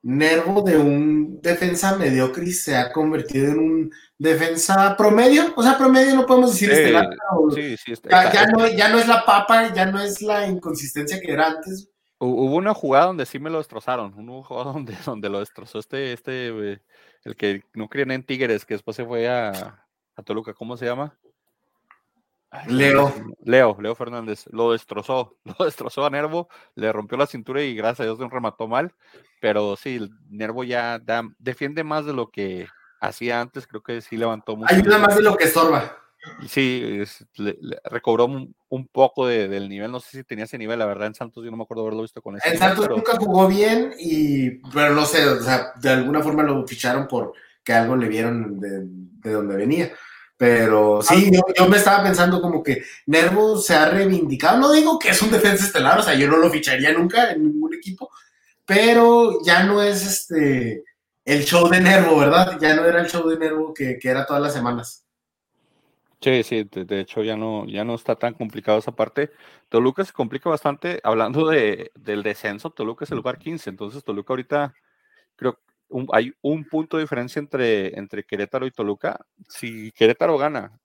Nervo 0.05 0.61
de 0.61 0.77
un 0.77 1.41
defensa 1.41 1.97
mediocre 1.97 2.53
se 2.53 2.77
ha 2.77 2.93
convertido 2.93 3.53
en 3.53 3.59
un 3.59 3.93
defensa 4.19 4.95
promedio. 4.99 5.55
O 5.57 5.63
sea, 5.63 5.79
promedio 5.79 6.15
no 6.15 6.27
podemos 6.27 6.53
decir 6.53 6.71
estelar. 6.71 7.09
Sí, 7.55 7.75
sí, 7.79 7.95
ya, 8.11 8.47
no, 8.49 8.69
ya, 8.69 8.91
no, 8.91 8.99
es 8.99 9.09
la 9.09 9.25
papa, 9.25 9.73
ya 9.73 9.87
no 9.87 9.99
es 10.03 10.21
la 10.21 10.47
inconsistencia 10.47 11.19
que 11.19 11.33
era 11.33 11.47
antes. 11.47 11.89
Hubo 12.27 12.57
una 12.57 12.75
jugada 12.75 13.07
donde 13.07 13.27
sí 13.27 13.39
me 13.39 13.51
lo 13.51 13.59
destrozaron. 13.59 14.15
Una 14.15 14.43
jugada 14.43 14.73
donde, 14.73 14.97
donde 15.05 15.29
lo 15.29 15.41
destrozó 15.41 15.79
este, 15.79 16.13
este, 16.13 16.81
el 17.25 17.37
que 17.37 17.65
no 17.75 17.89
creían 17.89 18.13
en 18.13 18.25
Tigres, 18.25 18.65
que 18.65 18.75
después 18.75 18.97
se 18.97 19.05
fue 19.05 19.29
a, 19.29 19.85
a 20.17 20.23
Toluca. 20.23 20.55
¿Cómo 20.55 20.77
se 20.77 20.87
llama? 20.87 21.17
Leo. 22.69 23.13
Leo, 23.45 23.77
Leo 23.81 23.95
Fernández, 23.95 24.47
lo 24.51 24.73
destrozó, 24.73 25.37
lo 25.45 25.65
destrozó 25.65 26.07
a 26.07 26.11
Nervo, 26.11 26.49
le 26.75 26.93
rompió 26.93 27.19
la 27.19 27.27
cintura 27.27 27.63
y 27.63 27.75
gracias 27.75 28.01
a 28.01 28.05
Dios 28.05 28.19
no 28.19 28.29
remató 28.29 28.69
mal, 28.69 28.95
pero 29.41 29.77
sí, 29.77 29.97
el 29.97 30.11
Nervo 30.29 30.65
ya 30.65 31.01
defiende 31.39 31.85
más 31.85 32.07
de 32.07 32.13
lo 32.13 32.31
que 32.31 32.69
hacía 33.01 33.41
antes, 33.41 33.67
creo 33.67 33.83
que 33.83 34.01
sí 34.01 34.17
levantó 34.17 34.57
mucho. 34.57 34.75
Ayuda 34.75 34.99
más 34.99 35.17
de 35.17 35.23
lo 35.23 35.37
que 35.37 35.45
estorba. 35.45 36.04
Sí, 36.49 37.03
recobró 37.85 38.27
un, 38.27 38.89
poco 38.89 39.27
del 39.27 39.69
nivel, 39.69 39.91
no 39.91 40.01
sé 40.01 40.19
si 40.19 40.25
tenía 40.25 40.45
ese 40.45 40.59
nivel, 40.59 40.79
la 40.79 40.87
verdad 40.87 41.09
en 41.09 41.15
Santos 41.15 41.45
yo 41.45 41.51
no 41.51 41.57
me 41.57 41.65
acuerdo 41.65 41.83
haberlo 41.83 42.03
visto 42.03 42.23
con 42.23 42.37
ese. 42.37 42.49
En 42.49 42.59
Santos 42.59 42.89
nunca 42.89 43.17
jugó 43.17 43.47
bien, 43.47 43.93
y, 43.99 44.51
pero 44.73 44.95
no 44.95 45.05
sé, 45.05 45.27
o 45.27 45.41
sea, 45.41 45.73
de 45.81 45.91
alguna 45.91 46.23
forma 46.23 46.43
lo 46.43 46.67
ficharon 46.67 47.07
por 47.07 47.33
que 47.63 47.73
algo 47.73 47.97
le 47.97 48.09
vieron 48.09 48.61
de, 48.61 48.83
de 48.85 49.33
donde 49.33 49.57
venía 49.57 49.93
pero 50.37 51.01
sí, 51.01 51.31
yo, 51.57 51.69
me 51.69 51.77
estaba 51.77 52.03
pensando 52.03 52.41
como 52.41 52.63
que 52.63 52.83
Nervo 53.07 53.57
se 53.57 53.75
ha 53.75 53.89
reivindicado. 53.89 54.59
No 54.59 54.73
digo 54.73 54.99
que 54.99 55.11
es 55.11 55.23
un 55.23 55.31
defensa 55.31 55.65
estelar, 55.65 55.99
o 55.99 56.03
sea, 56.03 56.15
yo 56.15 56.29
no 56.29 56.37
lo 56.39 56.51
ficharía 56.51 56.93
nunca 56.93 57.31
en 57.31 57.45
ningún 57.45 57.75
equipo, 57.75 58.11
pero 58.65 59.39
ya 59.45 59.63
no 59.63 59.81
es 59.83 60.05
este 60.05 60.85
el 61.25 61.45
show 61.45 61.69
de 61.69 61.81
Nervo, 61.81 62.19
¿verdad? 62.19 62.59
Ya 62.61 62.75
no 62.75 62.85
era 62.85 63.01
el 63.01 63.09
show 63.09 63.29
de 63.29 63.39
Nervo 63.39 63.73
que, 63.73 63.99
era 64.03 64.27
todas 64.27 64.43
las 64.43 64.53
semanas. 64.53 65.04
Sí, 66.25 66.43
sí, 66.43 66.65
de, 66.65 67.01
hecho 67.01 67.23
ya 67.23 67.37
no, 67.37 67.67
ya 67.67 67.85
no 67.85 67.95
está 67.95 68.17
tan 68.17 68.33
complicado 68.33 68.79
esa 68.79 68.93
parte. 68.93 69.31
Toluca 69.69 70.03
se 70.07 70.15
complica 70.15 70.49
bastante, 70.49 70.99
hablando 71.05 71.47
de, 71.47 71.93
del 71.95 72.23
descenso, 72.23 72.71
Toluca 72.71 73.05
es 73.05 73.11
el 73.11 73.19
lugar 73.19 73.39
15, 73.39 73.69
entonces 73.69 74.03
Toluca 74.03 74.33
ahorita 74.33 74.75
creo 75.37 75.59
hay 76.13 76.33
un 76.41 76.65
punto 76.65 76.97
de 76.97 77.03
diferencia 77.03 77.39
entre, 77.41 77.99
entre 77.99 78.25
Querétaro 78.25 78.67
y 78.67 78.71
Toluca. 78.71 79.21
Si 79.51 79.93
Querétaro 79.93 80.39
gana 80.39 80.81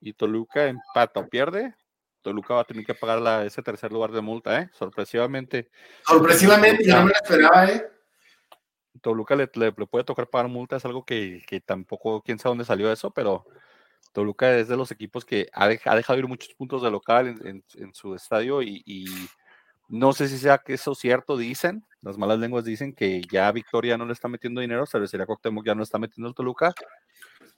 y 0.00 0.12
Toluca 0.12 0.68
empata 0.68 1.18
o 1.18 1.28
pierde, 1.28 1.74
Toluca 2.22 2.54
va 2.54 2.60
a 2.60 2.64
tener 2.64 2.86
que 2.86 2.94
pagar 2.94 3.44
ese 3.44 3.60
tercer 3.60 3.90
lugar 3.90 4.12
de 4.12 4.20
multa, 4.20 4.60
¿eh? 4.60 4.70
Sorpresivamente. 4.72 5.68
Sorpresivamente, 6.06 6.86
yo 6.86 6.94
no 6.94 7.06
me 7.06 7.10
lo 7.10 7.16
esperaba, 7.16 7.66
¿eh? 7.66 7.90
Toluca 9.02 9.34
le, 9.34 9.48
puede 9.72 10.04
tocar 10.04 10.28
pagar 10.28 10.48
multa, 10.48 10.76
es 10.76 10.84
algo 10.84 11.04
que, 11.04 11.42
tampoco, 11.66 12.22
quién 12.22 12.38
sabe 12.38 12.52
dónde 12.52 12.64
salió 12.64 12.92
eso, 12.92 13.10
pero 13.10 13.44
Toluca 14.14 14.56
es 14.56 14.68
de 14.68 14.78
los 14.78 14.90
equipos 14.90 15.26
que 15.26 15.48
ha, 15.52 15.68
dejado 15.68 16.18
ir 16.18 16.26
muchos 16.26 16.54
puntos 16.54 16.82
de 16.82 16.90
local 16.90 17.28
en, 17.44 17.92
su 17.92 18.14
estadio 18.14 18.62
y 18.62 19.04
no 19.88 20.12
sé 20.12 20.28
si 20.28 20.38
sea 20.38 20.58
que 20.58 20.74
eso 20.74 20.92
es 20.92 20.98
cierto, 20.98 21.36
dicen, 21.36 21.84
las 22.00 22.16
malas 22.16 22.38
lenguas 22.38 22.64
dicen 22.64 22.94
que 22.94 23.22
ya 23.30 23.50
Victoria 23.52 23.98
no 23.98 24.06
le 24.06 24.12
está 24.12 24.28
metiendo 24.28 24.60
dinero, 24.60 24.86
Cervecería 24.86 25.26
Coctemoc 25.26 25.64
ya 25.64 25.74
no 25.74 25.82
está 25.82 25.98
metiendo 25.98 26.28
el 26.28 26.34
Toluca. 26.34 26.72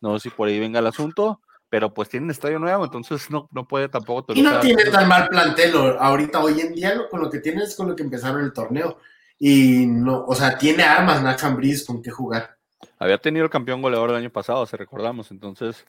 No 0.00 0.18
sé 0.18 0.28
si 0.28 0.34
por 0.34 0.48
ahí 0.48 0.58
venga 0.58 0.80
el 0.80 0.86
asunto, 0.86 1.40
pero 1.68 1.94
pues 1.94 2.08
tienen 2.08 2.30
estadio 2.30 2.58
nuevo, 2.58 2.84
entonces 2.84 3.30
no, 3.30 3.48
no 3.52 3.66
puede 3.66 3.88
tampoco 3.88 4.24
Toluca. 4.24 4.48
Y 4.48 4.52
no 4.54 4.60
tiene 4.60 4.84
tan 4.90 5.08
mal 5.08 5.28
plantel 5.28 5.74
ahorita, 5.98 6.42
hoy 6.42 6.60
en 6.60 6.74
día, 6.74 7.08
con 7.08 7.20
lo 7.20 7.30
que 7.30 7.38
tiene 7.38 7.62
es 7.62 7.76
con 7.76 7.88
lo 7.88 7.96
que 7.96 8.02
empezaron 8.02 8.42
el 8.42 8.52
torneo. 8.52 8.98
Y 9.38 9.86
no, 9.86 10.24
o 10.24 10.34
sea, 10.34 10.56
tiene 10.56 10.82
armas 10.82 11.22
Nacho 11.22 11.46
Ambriz 11.46 11.84
con 11.84 12.02
qué 12.02 12.10
jugar. 12.10 12.56
Había 12.98 13.18
tenido 13.18 13.44
el 13.44 13.50
campeón 13.50 13.82
goleador 13.82 14.10
el 14.10 14.16
año 14.16 14.30
pasado, 14.30 14.64
si 14.66 14.76
recordamos, 14.76 15.30
entonces 15.30 15.84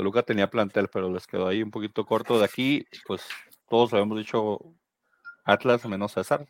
Toluca 0.00 0.22
tenía 0.22 0.48
plantel, 0.48 0.88
pero 0.88 1.12
les 1.12 1.26
quedó 1.26 1.46
ahí 1.46 1.62
un 1.62 1.70
poquito 1.70 2.06
corto 2.06 2.38
de 2.38 2.46
aquí, 2.46 2.86
pues 3.06 3.20
todos 3.68 3.92
habíamos 3.92 4.16
dicho 4.16 4.58
Atlas 5.44 5.84
menos 5.84 6.12
César. 6.12 6.48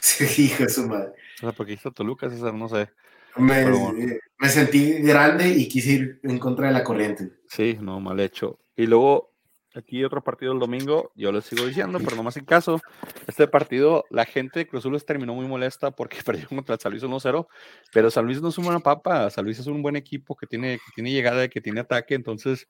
Sí, 0.00 0.24
hijo 0.44 0.62
de 0.62 0.68
su 0.68 0.86
madre. 0.86 1.14
O 1.38 1.40
sea, 1.40 1.50
porque 1.50 1.72
hizo 1.72 1.90
Toluca, 1.90 2.30
César, 2.30 2.54
no 2.54 2.68
sé. 2.68 2.90
Me, 3.36 4.48
sentí 4.48 5.02
grande 5.02 5.48
y 5.48 5.66
quise 5.66 5.90
ir 5.90 6.20
en 6.22 6.38
contra 6.38 6.68
de 6.68 6.74
la 6.74 6.84
corriente. 6.84 7.32
Sí, 7.48 7.76
no, 7.80 7.98
mal 7.98 8.20
hecho. 8.20 8.60
Y 8.76 8.86
luego, 8.86 9.33
aquí 9.74 10.04
otro 10.04 10.22
partido 10.22 10.52
el 10.52 10.58
domingo, 10.58 11.12
yo 11.14 11.32
les 11.32 11.44
sigo 11.44 11.66
diciendo, 11.66 11.98
pero 12.02 12.16
no 12.16 12.22
más 12.22 12.36
en 12.36 12.44
caso. 12.44 12.80
Este 13.26 13.46
partido, 13.48 14.04
la 14.10 14.24
gente 14.24 14.60
de 14.60 14.66
Cruz 14.66 14.84
les 14.86 15.04
terminó 15.04 15.34
muy 15.34 15.46
molesta 15.46 15.90
porque 15.90 16.18
perdió 16.24 16.48
contra 16.48 16.76
San 16.78 16.92
Luis 16.92 17.02
1-0, 17.02 17.46
pero 17.92 18.10
San 18.10 18.24
Luis 18.26 18.40
no 18.40 18.48
es 18.48 18.58
una 18.58 18.80
papa. 18.80 19.30
San 19.30 19.44
Luis 19.44 19.58
es 19.58 19.66
un 19.66 19.82
buen 19.82 19.96
equipo 19.96 20.36
que 20.36 20.46
tiene, 20.46 20.78
que 20.78 20.92
tiene 20.94 21.10
llegada, 21.12 21.48
que 21.48 21.60
tiene 21.60 21.80
ataque. 21.80 22.14
Entonces, 22.14 22.68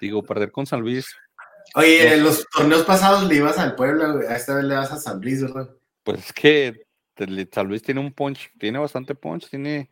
digo, 0.00 0.22
perder 0.22 0.52
con 0.52 0.66
San 0.66 0.80
Luis 0.80 1.06
Oye, 1.74 2.14
en 2.14 2.22
los 2.22 2.46
torneos 2.48 2.84
pasados 2.84 3.26
le 3.28 3.36
ibas 3.36 3.58
al 3.58 3.74
pueblo, 3.74 4.20
a 4.28 4.36
esta 4.36 4.54
vez 4.54 4.64
le 4.64 4.74
vas 4.74 4.92
a 4.92 4.98
San 4.98 5.20
Luis, 5.20 5.42
¿verdad? 5.42 5.70
Pues 6.02 6.26
es 6.26 6.32
que 6.32 6.86
San 7.50 7.68
Luis 7.68 7.82
tiene 7.82 8.00
un 8.00 8.12
punch, 8.12 8.50
tiene 8.58 8.78
bastante 8.78 9.14
punch, 9.14 9.48
tiene, 9.48 9.90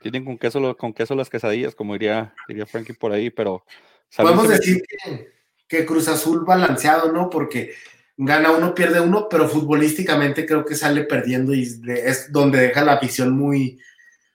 tienen 0.00 0.24
con 0.24 0.38
queso, 0.38 0.76
con 0.76 0.94
queso 0.94 1.14
las 1.14 1.28
quesadillas, 1.28 1.74
como 1.74 1.94
diría, 1.94 2.34
diría 2.48 2.66
Frankie 2.66 2.94
por 2.94 3.12
ahí, 3.12 3.30
pero... 3.30 3.64
Podemos 4.16 4.48
decir 4.48 4.82
que, 4.82 5.28
Cruz 5.86 6.08
Azul 6.08 6.44
balanceado, 6.44 7.12
¿no? 7.12 7.30
Porque 7.30 7.72
gana 8.16 8.50
uno, 8.50 8.74
pierde 8.74 9.00
uno, 9.00 9.28
pero 9.28 9.48
futbolísticamente 9.48 10.44
creo 10.44 10.64
que 10.64 10.74
sale 10.74 11.04
perdiendo 11.04 11.54
y 11.54 11.62
es 11.86 12.30
donde 12.30 12.60
deja 12.60 12.84
la 12.84 12.94
afición 12.94 13.36
muy, 13.36 13.80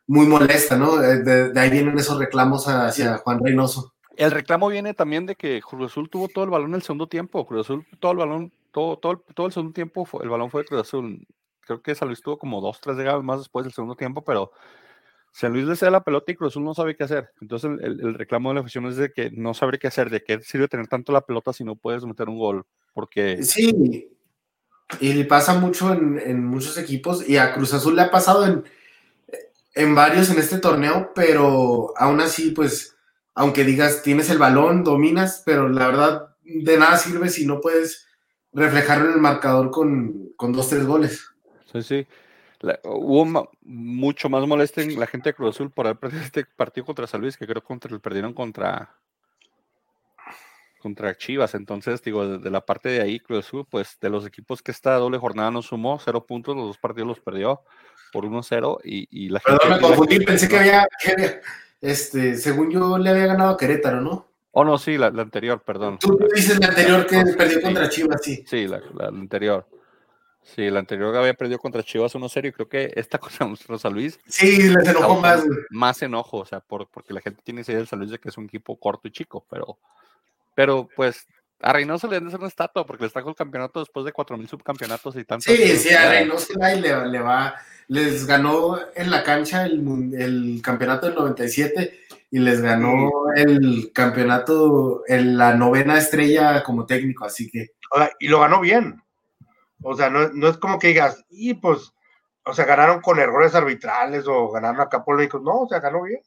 muy 0.07 0.25
molesta, 0.25 0.77
¿no? 0.77 0.97
De, 0.97 1.51
de 1.51 1.59
ahí 1.59 1.69
vienen 1.69 1.97
esos 1.97 2.17
reclamos 2.17 2.67
hacia 2.67 3.17
Juan 3.17 3.39
Reynoso. 3.43 3.93
El 4.15 4.31
reclamo 4.31 4.69
viene 4.69 4.93
también 4.93 5.25
de 5.25 5.35
que 5.35 5.61
Cruz 5.61 5.91
Azul 5.91 6.09
tuvo 6.09 6.29
todo 6.29 6.45
el 6.45 6.49
balón 6.49 6.69
en 6.69 6.75
el 6.75 6.81
segundo 6.81 7.07
tiempo. 7.07 7.45
Cruz 7.45 7.65
Azul, 7.67 7.85
todo 7.99 8.13
el 8.13 8.17
balón, 8.17 8.51
todo, 8.71 8.97
todo, 8.97 9.21
todo 9.33 9.47
el 9.47 9.53
segundo 9.53 9.73
tiempo, 9.73 10.07
el 10.21 10.29
balón 10.29 10.49
fue 10.49 10.61
de 10.61 10.67
Cruz 10.67 10.81
Azul. 10.81 11.27
Creo 11.61 11.81
que 11.81 11.95
San 11.95 12.07
Luis 12.07 12.21
tuvo 12.21 12.37
como 12.37 12.61
dos, 12.61 12.79
tres 12.79 12.95
llegadas 12.95 13.23
más 13.23 13.39
después 13.39 13.65
del 13.65 13.73
segundo 13.73 13.95
tiempo, 13.95 14.23
pero 14.23 14.51
San 15.35 15.51
Luis 15.51 15.65
le 15.65 15.75
cede 15.75 15.91
la 15.91 16.05
pelota 16.05 16.31
y 16.31 16.35
Cruz 16.35 16.53
Azul 16.53 16.63
no 16.63 16.73
sabe 16.73 16.95
qué 16.95 17.03
hacer. 17.03 17.29
Entonces 17.41 17.69
el, 17.81 18.13
reclamo 18.13 18.47
de 18.49 18.55
la 18.55 18.61
afición 18.61 18.85
es 18.85 18.95
de 18.95 19.11
que 19.11 19.31
no 19.31 19.53
sabe 19.53 19.77
qué 19.77 19.87
hacer, 19.87 20.09
de 20.09 20.23
qué 20.23 20.41
sirve 20.41 20.69
tener 20.69 20.87
tanto 20.87 21.11
la 21.11 21.25
pelota 21.25 21.51
si 21.51 21.65
no 21.65 21.75
puedes 21.75 22.05
meter 22.05 22.29
un 22.29 22.39
gol. 22.39 22.65
Porque... 22.93 23.43
Sí, 23.43 24.07
y 25.01 25.23
pasa 25.25 25.55
mucho 25.55 25.91
en, 25.91 26.21
en 26.25 26.45
muchos 26.45 26.77
equipos 26.77 27.27
y 27.27 27.35
a 27.35 27.53
Cruz 27.53 27.73
Azul 27.73 27.97
le 27.97 28.03
ha 28.03 28.11
pasado 28.11 28.45
en, 28.45 28.63
en 29.73 29.93
varios 29.93 30.29
en 30.29 30.39
este 30.39 30.59
torneo, 30.59 31.11
pero 31.13 31.91
aún 31.97 32.21
así, 32.21 32.51
pues 32.51 32.95
aunque 33.33 33.65
digas 33.65 34.03
tienes 34.03 34.29
el 34.29 34.37
balón, 34.37 34.85
dominas, 34.85 35.43
pero 35.45 35.67
la 35.67 35.87
verdad 35.87 36.37
de 36.43 36.77
nada 36.77 36.95
sirve 36.97 37.27
si 37.27 37.45
no 37.45 37.59
puedes 37.59 38.07
reflejarlo 38.53 39.07
en 39.09 39.15
el 39.15 39.19
marcador 39.19 39.69
con, 39.69 40.29
con 40.37 40.53
dos, 40.53 40.69
tres 40.69 40.85
goles. 40.85 41.27
Sí, 41.73 41.83
sí. 41.83 42.07
Hubo 42.83 43.51
mucho 43.61 44.29
más 44.29 44.45
molestia 44.47 44.83
en 44.83 44.99
la 44.99 45.07
gente 45.07 45.29
de 45.29 45.33
Cruz 45.33 45.55
Azul 45.55 45.71
por 45.71 45.87
haber 45.87 45.99
perdido 45.99 46.23
este 46.23 46.45
partido 46.45 46.85
contra 46.85 47.07
San 47.07 47.21
Luis, 47.21 47.37
que 47.37 47.47
creo 47.47 47.61
que 47.61 47.89
lo 47.89 47.99
perdieron 47.99 48.33
contra, 48.33 48.95
contra 50.79 51.15
Chivas. 51.17 51.55
Entonces, 51.55 52.01
digo, 52.01 52.37
de, 52.37 52.51
la 52.51 52.61
parte 52.61 52.89
de 52.89 53.01
ahí, 53.01 53.19
Cruz 53.19 53.45
Azul, 53.45 53.65
pues 53.69 53.97
de 53.99 54.09
los 54.09 54.25
equipos 54.25 54.61
que 54.61 54.71
esta 54.71 54.95
doble 54.95 55.17
jornada 55.17 55.51
no 55.51 55.61
sumó, 55.61 55.99
cero 55.99 56.25
puntos, 56.25 56.55
los 56.55 56.67
dos 56.67 56.77
partidos 56.77 57.07
los 57.07 57.19
perdió 57.19 57.61
por 58.11 58.25
1-0 58.25 58.79
y, 58.83 59.07
y, 59.11 59.29
la 59.29 59.39
Perdón, 59.39 59.69
me 59.69 59.79
confundí, 59.79 60.19
pensé 60.19 60.47
que 60.47 60.57
había, 60.57 60.87
este, 61.81 62.35
según 62.35 62.71
yo, 62.71 62.97
le 62.97 63.09
había 63.09 63.27
ganado 63.27 63.51
a 63.51 63.57
Querétaro, 63.57 64.01
¿no? 64.01 64.27
Oh, 64.57 64.63
no, 64.63 64.77
sí, 64.77 64.97
la, 64.97 65.07
anterior, 65.07 65.61
perdón. 65.63 65.99
Tú 65.99 66.17
dices 66.33 66.57
la 66.61 66.67
anterior 66.67 67.05
que 67.05 67.21
perdió 67.37 67.61
contra 67.61 67.89
Chivas, 67.89 68.21
sí. 68.23 68.41
Sí, 68.47 68.67
la, 68.67 68.81
anterior. 69.05 69.67
Sí, 70.45 70.69
la 70.69 70.79
anterior 70.79 71.15
había 71.15 71.33
perdido 71.33 71.57
contra 71.57 71.83
Chivas 71.83 72.13
1-0 72.13 72.47
y 72.47 72.51
creo 72.51 72.69
que 72.69 72.93
esta 72.95 73.17
cosa 73.19 73.49
Rosa 73.67 73.89
Luis. 73.89 74.19
Sí, 74.27 74.69
les 74.69 74.87
enojó 74.87 75.19
más. 75.19 75.43
Más 75.69 76.01
enojo, 76.01 76.37
o 76.37 76.45
sea, 76.45 76.59
por, 76.59 76.87
porque 76.87 77.13
la 77.13 77.21
gente 77.21 77.41
tiene 77.43 77.61
esa 77.61 77.71
idea 77.71 77.79
del 77.79 77.87
San 77.87 77.99
Luis 77.99 78.11
de 78.11 78.19
que 78.19 78.29
es 78.29 78.37
un 78.37 78.45
equipo 78.45 78.77
corto 78.77 79.07
y 79.07 79.11
chico, 79.11 79.45
pero, 79.49 79.77
pero 80.53 80.87
pues 80.95 81.27
a 81.61 81.73
Reynoso 81.73 82.07
le 82.07 82.17
han 82.17 82.23
de 82.23 82.27
hacer 82.29 82.39
una 82.39 82.49
estatua 82.49 82.85
porque 82.85 83.03
le 83.03 83.07
está 83.07 83.21
con 83.21 83.31
el 83.31 83.35
campeonato 83.35 83.79
después 83.79 84.05
de 84.05 84.13
4.000 84.13 84.47
subcampeonatos 84.47 85.15
y 85.15 85.23
tanto. 85.23 85.45
Sí, 85.45 85.77
sí, 85.77 85.93
a 85.93 86.09
Reynoso 86.09 86.53
le, 86.59 87.07
le 87.07 87.19
va 87.19 87.55
les 87.87 88.25
ganó 88.25 88.79
en 88.95 89.11
la 89.11 89.23
cancha 89.23 89.65
el, 89.65 90.13
el 90.17 90.61
campeonato 90.63 91.07
del 91.07 91.15
97 91.15 91.99
y 92.31 92.39
les 92.39 92.61
ganó 92.61 93.09
el 93.35 93.91
campeonato 93.93 95.03
en 95.07 95.37
la 95.37 95.53
novena 95.55 95.97
estrella 95.97 96.63
como 96.63 96.85
técnico, 96.85 97.25
así 97.25 97.49
que. 97.49 97.71
Y 98.19 98.27
lo 98.27 98.39
ganó 98.41 98.59
bien. 98.59 99.01
O 99.81 99.95
sea, 99.95 100.09
no, 100.09 100.47
es 100.47 100.57
como 100.57 100.79
que 100.79 100.89
digas, 100.89 101.25
y 101.29 101.53
pues, 101.55 101.93
o 102.45 102.53
sea, 102.53 102.65
ganaron 102.65 103.01
con 103.01 103.19
errores 103.19 103.55
arbitrales 103.55 104.25
o 104.27 104.51
ganaron 104.51 104.81
acá 104.81 105.03
por 105.03 105.17
No, 105.41 105.61
o 105.61 105.67
sea, 105.67 105.79
ganó 105.79 106.03
bien. 106.03 106.21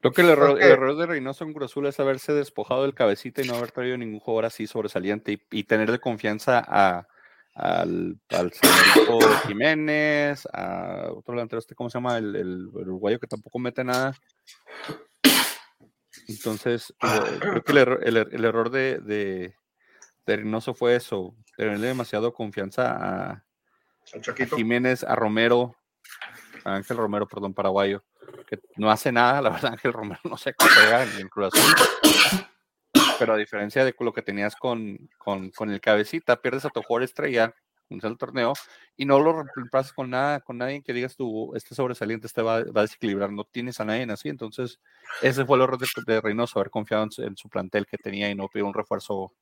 Creo 0.00 0.12
que 0.12 0.22
el 0.22 0.30
error, 0.30 0.60
el 0.60 0.70
error 0.70 0.96
de 0.96 1.06
Reynoso 1.06 1.44
en 1.44 1.52
Cruz 1.52 1.70
Azul 1.70 1.86
es 1.86 1.98
haberse 1.98 2.32
despojado 2.32 2.82
del 2.82 2.94
cabecita 2.94 3.42
y 3.42 3.48
no 3.48 3.56
haber 3.56 3.72
traído 3.72 3.96
ningún 3.96 4.20
jugador 4.20 4.44
así 4.44 4.66
sobresaliente 4.66 5.40
y 5.50 5.64
tener 5.64 5.90
de 5.90 5.98
confianza 5.98 6.62
a, 6.66 7.08
al, 7.56 8.18
al 8.28 8.52
Jiménez, 9.46 10.46
a 10.52 11.08
otro 11.10 11.34
delantero, 11.34 11.58
este, 11.58 11.74
¿cómo 11.74 11.88
se 11.88 11.96
llama? 11.96 12.18
El, 12.18 12.36
el, 12.36 12.66
uruguayo 12.68 13.18
que 13.18 13.26
tampoco 13.26 13.58
mete 13.58 13.82
nada. 13.82 14.14
Entonces, 16.28 16.94
eh, 17.02 17.38
creo 17.40 17.62
que 17.62 17.72
el, 17.72 17.78
error, 17.78 18.00
el, 18.02 18.44
error 18.44 18.70
de, 18.70 18.98
de, 18.98 19.54
de, 20.26 20.36
Reynoso 20.36 20.74
fue 20.74 20.96
eso, 20.96 21.34
tenerle 21.56 21.88
demasiado 21.88 22.32
confianza 22.32 22.92
a, 22.92 23.30
a, 23.32 24.46
Jiménez, 24.56 25.04
a 25.04 25.14
Romero, 25.14 25.76
a 26.64 26.74
Ángel 26.74 26.96
Romero, 26.96 27.26
perdón, 27.26 27.54
paraguayo, 27.54 28.04
que 28.46 28.60
no 28.76 28.90
hace 28.90 29.12
nada, 29.12 29.40
la 29.40 29.50
verdad, 29.50 29.72
Ángel 29.72 29.92
Romero 29.92 30.20
no 30.24 30.36
se 30.36 30.54
juega 30.58 31.04
en 31.18 31.28
Cruz 31.28 31.52
Azul. 31.54 31.74
Pero 33.18 33.34
a 33.34 33.36
diferencia 33.36 33.84
de 33.84 33.94
lo 33.98 34.12
que 34.12 34.22
tenías 34.22 34.56
con, 34.56 35.08
con, 35.16 35.50
con 35.50 35.70
el 35.70 35.80
cabecita, 35.80 36.40
pierdes 36.40 36.64
a 36.64 36.70
tu 36.70 36.82
jugador 36.82 37.04
estrella 37.04 37.54
en 37.88 38.00
el 38.02 38.18
torneo 38.18 38.52
y 38.96 39.04
no 39.04 39.20
lo 39.20 39.44
reemplazas 39.54 39.92
con 39.92 40.10
nada, 40.10 40.40
con 40.40 40.58
nadie 40.58 40.82
que 40.82 40.92
digas 40.92 41.16
tú, 41.16 41.54
este 41.54 41.74
sobresaliente 41.74 42.26
este 42.26 42.42
va, 42.42 42.64
va, 42.64 42.80
a 42.80 42.82
desequilibrar, 42.82 43.30
no 43.30 43.44
tienes 43.44 43.80
a 43.80 43.84
nadie 43.84 44.06
así, 44.10 44.28
entonces 44.28 44.80
ese 45.22 45.44
fue 45.44 45.56
el 45.56 45.64
error 45.64 45.78
de, 45.78 45.86
de 46.06 46.20
Reynoso, 46.20 46.58
haber 46.58 46.70
confiado 46.70 47.06
en, 47.18 47.36
su 47.36 47.48
plantel 47.48 47.86
que 47.86 47.98
tenía 47.98 48.30
y 48.30 48.34
no 48.34 48.48
pidió 48.48 48.66
un 48.66 48.74
refuerzo 48.74 49.32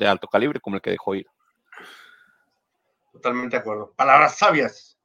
de 0.00 0.08
alto 0.08 0.26
calibre 0.26 0.60
como 0.60 0.76
el 0.76 0.82
que 0.82 0.90
dejó 0.90 1.14
ir. 1.14 1.26
Totalmente 3.12 3.56
de 3.56 3.60
acuerdo. 3.60 3.92
Palabras 3.94 4.38
sabias 4.38 4.98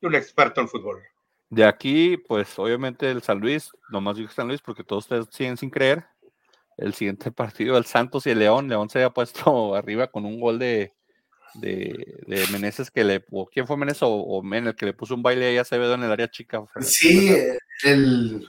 de 0.00 0.08
un 0.08 0.14
experto 0.14 0.60
en 0.60 0.68
fútbol. 0.68 1.02
De 1.48 1.64
aquí, 1.64 2.16
pues 2.16 2.58
obviamente 2.58 3.10
el 3.10 3.22
San 3.22 3.38
Luis, 3.38 3.70
nomás 3.90 4.16
digo 4.16 4.30
San 4.30 4.48
Luis 4.48 4.60
porque 4.60 4.84
todos 4.84 5.04
ustedes 5.04 5.26
siguen 5.30 5.56
sin 5.56 5.70
creer, 5.70 6.04
el 6.76 6.94
siguiente 6.94 7.30
partido, 7.32 7.76
el 7.76 7.84
Santos 7.84 8.26
y 8.26 8.30
el 8.30 8.40
León. 8.40 8.68
León 8.68 8.90
se 8.90 8.98
había 8.98 9.10
puesto 9.10 9.74
arriba 9.76 10.08
con 10.08 10.26
un 10.26 10.40
gol 10.40 10.58
de, 10.58 10.92
de, 11.54 12.22
de 12.26 12.46
Meneses 12.52 12.90
que 12.90 13.04
le. 13.04 13.24
O, 13.30 13.46
¿Quién 13.46 13.66
fue 13.66 13.76
Meneses 13.76 14.02
o, 14.02 14.10
o 14.10 14.54
el 14.54 14.74
que 14.74 14.86
le 14.86 14.92
puso 14.94 15.14
un 15.14 15.22
baile 15.22 15.46
ahí 15.46 15.58
a 15.58 15.62
Acevedo 15.62 15.94
en 15.94 16.02
el 16.02 16.12
área 16.12 16.30
chica? 16.30 16.64
Sí, 16.80 17.36
el. 17.84 18.48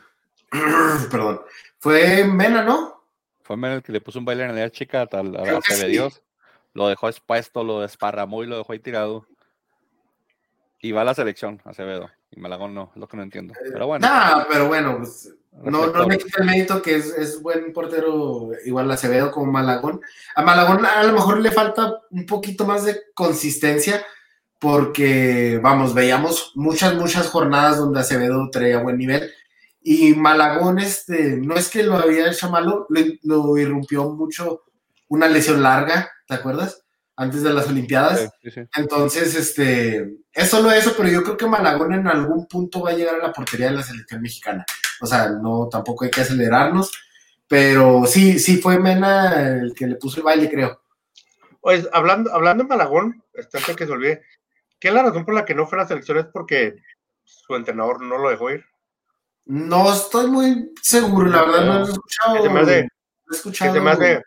Perdón. 1.12 1.42
Fue 1.80 2.24
Mena, 2.26 2.64
¿no? 2.64 3.01
Fue 3.58 3.74
el 3.74 3.84
que 3.84 3.92
le 3.92 4.02
puso 4.02 4.20
un 4.20 4.26
baile 4.26 4.44
en 4.44 4.52
área 4.52 4.70
chica 4.70 5.02
a, 5.02 5.18
a 5.18 5.58
Acevedo. 5.58 6.10
Lo 6.74 6.88
dejó 6.88 7.10
expuesto, 7.10 7.64
lo 7.64 7.82
desparramó 7.82 8.44
y 8.44 8.48
lo 8.48 8.58
dejó 8.58 8.72
ahí 8.72 8.80
tirado. 8.80 9.28
Y 10.80 10.94
va 10.94 11.02
a 11.02 11.06
la 11.06 11.14
selección, 11.14 11.62
Acevedo. 11.66 12.10
Y 12.32 12.40
Malagón 12.40 12.74
no, 12.74 12.92
es 12.94 13.00
lo 13.00 13.08
que 13.08 13.18
no 13.18 13.24
entiendo. 13.24 13.54
Pero 13.72 13.88
bueno. 13.88 14.08
No, 14.08 14.46
pero 14.50 14.68
bueno, 14.68 14.98
pues 15.00 15.34
no, 15.52 15.88
no 15.88 16.08
me 16.08 16.18
quita 16.18 16.42
el 16.42 16.46
mérito 16.46 16.82
que 16.82 16.96
es, 16.96 17.08
es, 17.18 17.42
buen 17.42 17.74
portero, 17.74 18.52
igual 18.66 18.90
Acevedo 18.90 19.32
como 19.32 19.52
Malagón. 19.52 20.00
A 20.36 20.42
Malagón 20.42 20.86
a 20.86 21.04
lo 21.04 21.14
mejor 21.14 21.42
le 21.42 21.52
falta 21.52 22.00
un 22.10 22.26
poquito 22.26 22.66
más 22.66 22.86
de 22.86 23.02
consistencia, 23.14 24.04
porque, 24.60 25.60
vamos, 25.62 25.94
veíamos 25.94 26.54
muchas, 26.56 26.96
muchas 26.96 27.28
jornadas 27.28 27.78
donde 27.78 28.00
Acevedo 28.00 28.50
traía 28.50 28.82
buen 28.82 28.98
nivel. 28.98 29.30
Y 29.82 30.14
Malagón, 30.14 30.80
este, 30.80 31.38
no 31.38 31.56
es 31.56 31.70
que 31.70 31.84
lo 31.84 31.96
había 31.96 32.30
hecho 32.30 32.50
malo, 32.50 32.88
lo 32.90 33.58
irrumpió 33.58 34.10
mucho 34.10 34.64
una 35.08 35.28
lesión 35.28 35.62
larga, 35.64 36.12
¿te 36.28 36.36
acuerdas? 36.36 36.82
antes 37.22 37.44
de 37.44 37.54
las 37.54 37.68
Olimpiadas. 37.68 38.32
Entonces, 38.76 39.36
este, 39.36 40.16
es 40.34 40.50
solo 40.50 40.72
eso, 40.72 40.94
pero 40.98 41.08
yo 41.08 41.22
creo 41.22 41.38
que 41.38 41.46
Malagón 41.46 41.94
en 41.94 42.08
algún 42.08 42.48
punto 42.48 42.82
va 42.82 42.90
a 42.90 42.94
llegar 42.94 43.16
a 43.16 43.28
la 43.28 43.32
portería 43.32 43.68
de 43.68 43.76
la 43.76 43.84
selección 43.84 44.24
mexicana. 44.24 44.66
O 45.02 45.06
sea, 45.06 45.30
no, 45.30 45.70
tampoco 45.70 46.04
hay 46.04 46.10
que 46.10 46.22
acelerarnos, 46.22 46.92
pero 47.48 48.08
sí, 48.08 48.40
sí 48.40 48.58
fue 48.58 48.80
Mena 48.80 49.52
el 49.52 49.74
que 49.76 49.86
le 49.86 49.96
puso 49.98 50.18
el 50.18 50.24
baile, 50.24 50.50
creo. 50.50 50.82
Pues 51.60 51.88
hablando, 51.94 52.34
hablando 52.34 52.64
de 52.64 52.70
Malagón, 52.70 53.24
está 53.36 53.60
que 53.76 53.86
se 53.86 53.92
olvide, 53.92 54.24
¿qué 54.80 54.88
es 54.88 54.94
la 54.96 55.04
razón 55.04 55.24
por 55.24 55.36
la 55.36 55.46
que 55.46 55.54
no 55.54 55.68
fue 55.68 55.78
a 55.78 55.84
la 55.84 55.88
selección? 55.88 56.18
¿Es 56.18 56.26
porque 56.26 56.78
su 57.24 57.56
entrenador 57.56 58.02
no 58.02 58.18
lo 58.18 58.32
dejó 58.32 58.50
ir? 58.50 58.66
No 59.46 59.92
estoy 59.92 60.28
muy 60.28 60.72
seguro, 60.82 61.30
la 61.30 61.44
verdad, 61.44 61.66
no, 61.66 61.80
he 61.80 61.84
escuchado. 61.84 62.36
Que 62.36 62.42
se 62.44 62.50
me 62.50 62.60
hace, 62.62 62.88
que 63.30 63.72
se 63.72 63.82
me 63.82 63.92
hace, 63.92 64.22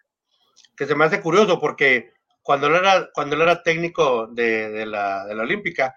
que 0.76 0.86
se 0.86 0.94
me 0.94 1.04
hace 1.04 1.20
curioso 1.20 1.60
porque 1.60 2.12
cuando 2.42 2.66
él 2.66 2.74
era, 2.74 3.10
cuando 3.12 3.36
él 3.36 3.42
era 3.42 3.62
técnico 3.62 4.26
de, 4.26 4.70
de, 4.70 4.86
la, 4.86 5.24
de 5.26 5.34
la 5.34 5.42
Olímpica, 5.42 5.96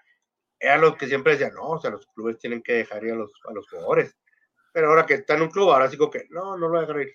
era 0.58 0.78
lo 0.78 0.96
que 0.96 1.06
siempre 1.06 1.32
decía, 1.32 1.50
no, 1.54 1.68
o 1.70 1.80
sea, 1.80 1.90
los 1.90 2.06
clubes 2.06 2.38
tienen 2.38 2.62
que 2.62 2.74
dejar 2.74 3.04
ir 3.04 3.12
a 3.12 3.16
los, 3.16 3.32
a 3.48 3.52
los 3.52 3.68
jugadores. 3.68 4.16
Pero 4.72 4.88
ahora 4.88 5.06
que 5.06 5.14
está 5.14 5.34
en 5.34 5.42
un 5.42 5.50
club, 5.50 5.70
ahora 5.70 5.90
sí 5.90 5.96
que 5.96 6.26
no, 6.30 6.56
no 6.56 6.68
lo 6.68 6.70
voy 6.70 6.78
a 6.78 6.80
dejar 6.82 7.00
ir. 7.02 7.14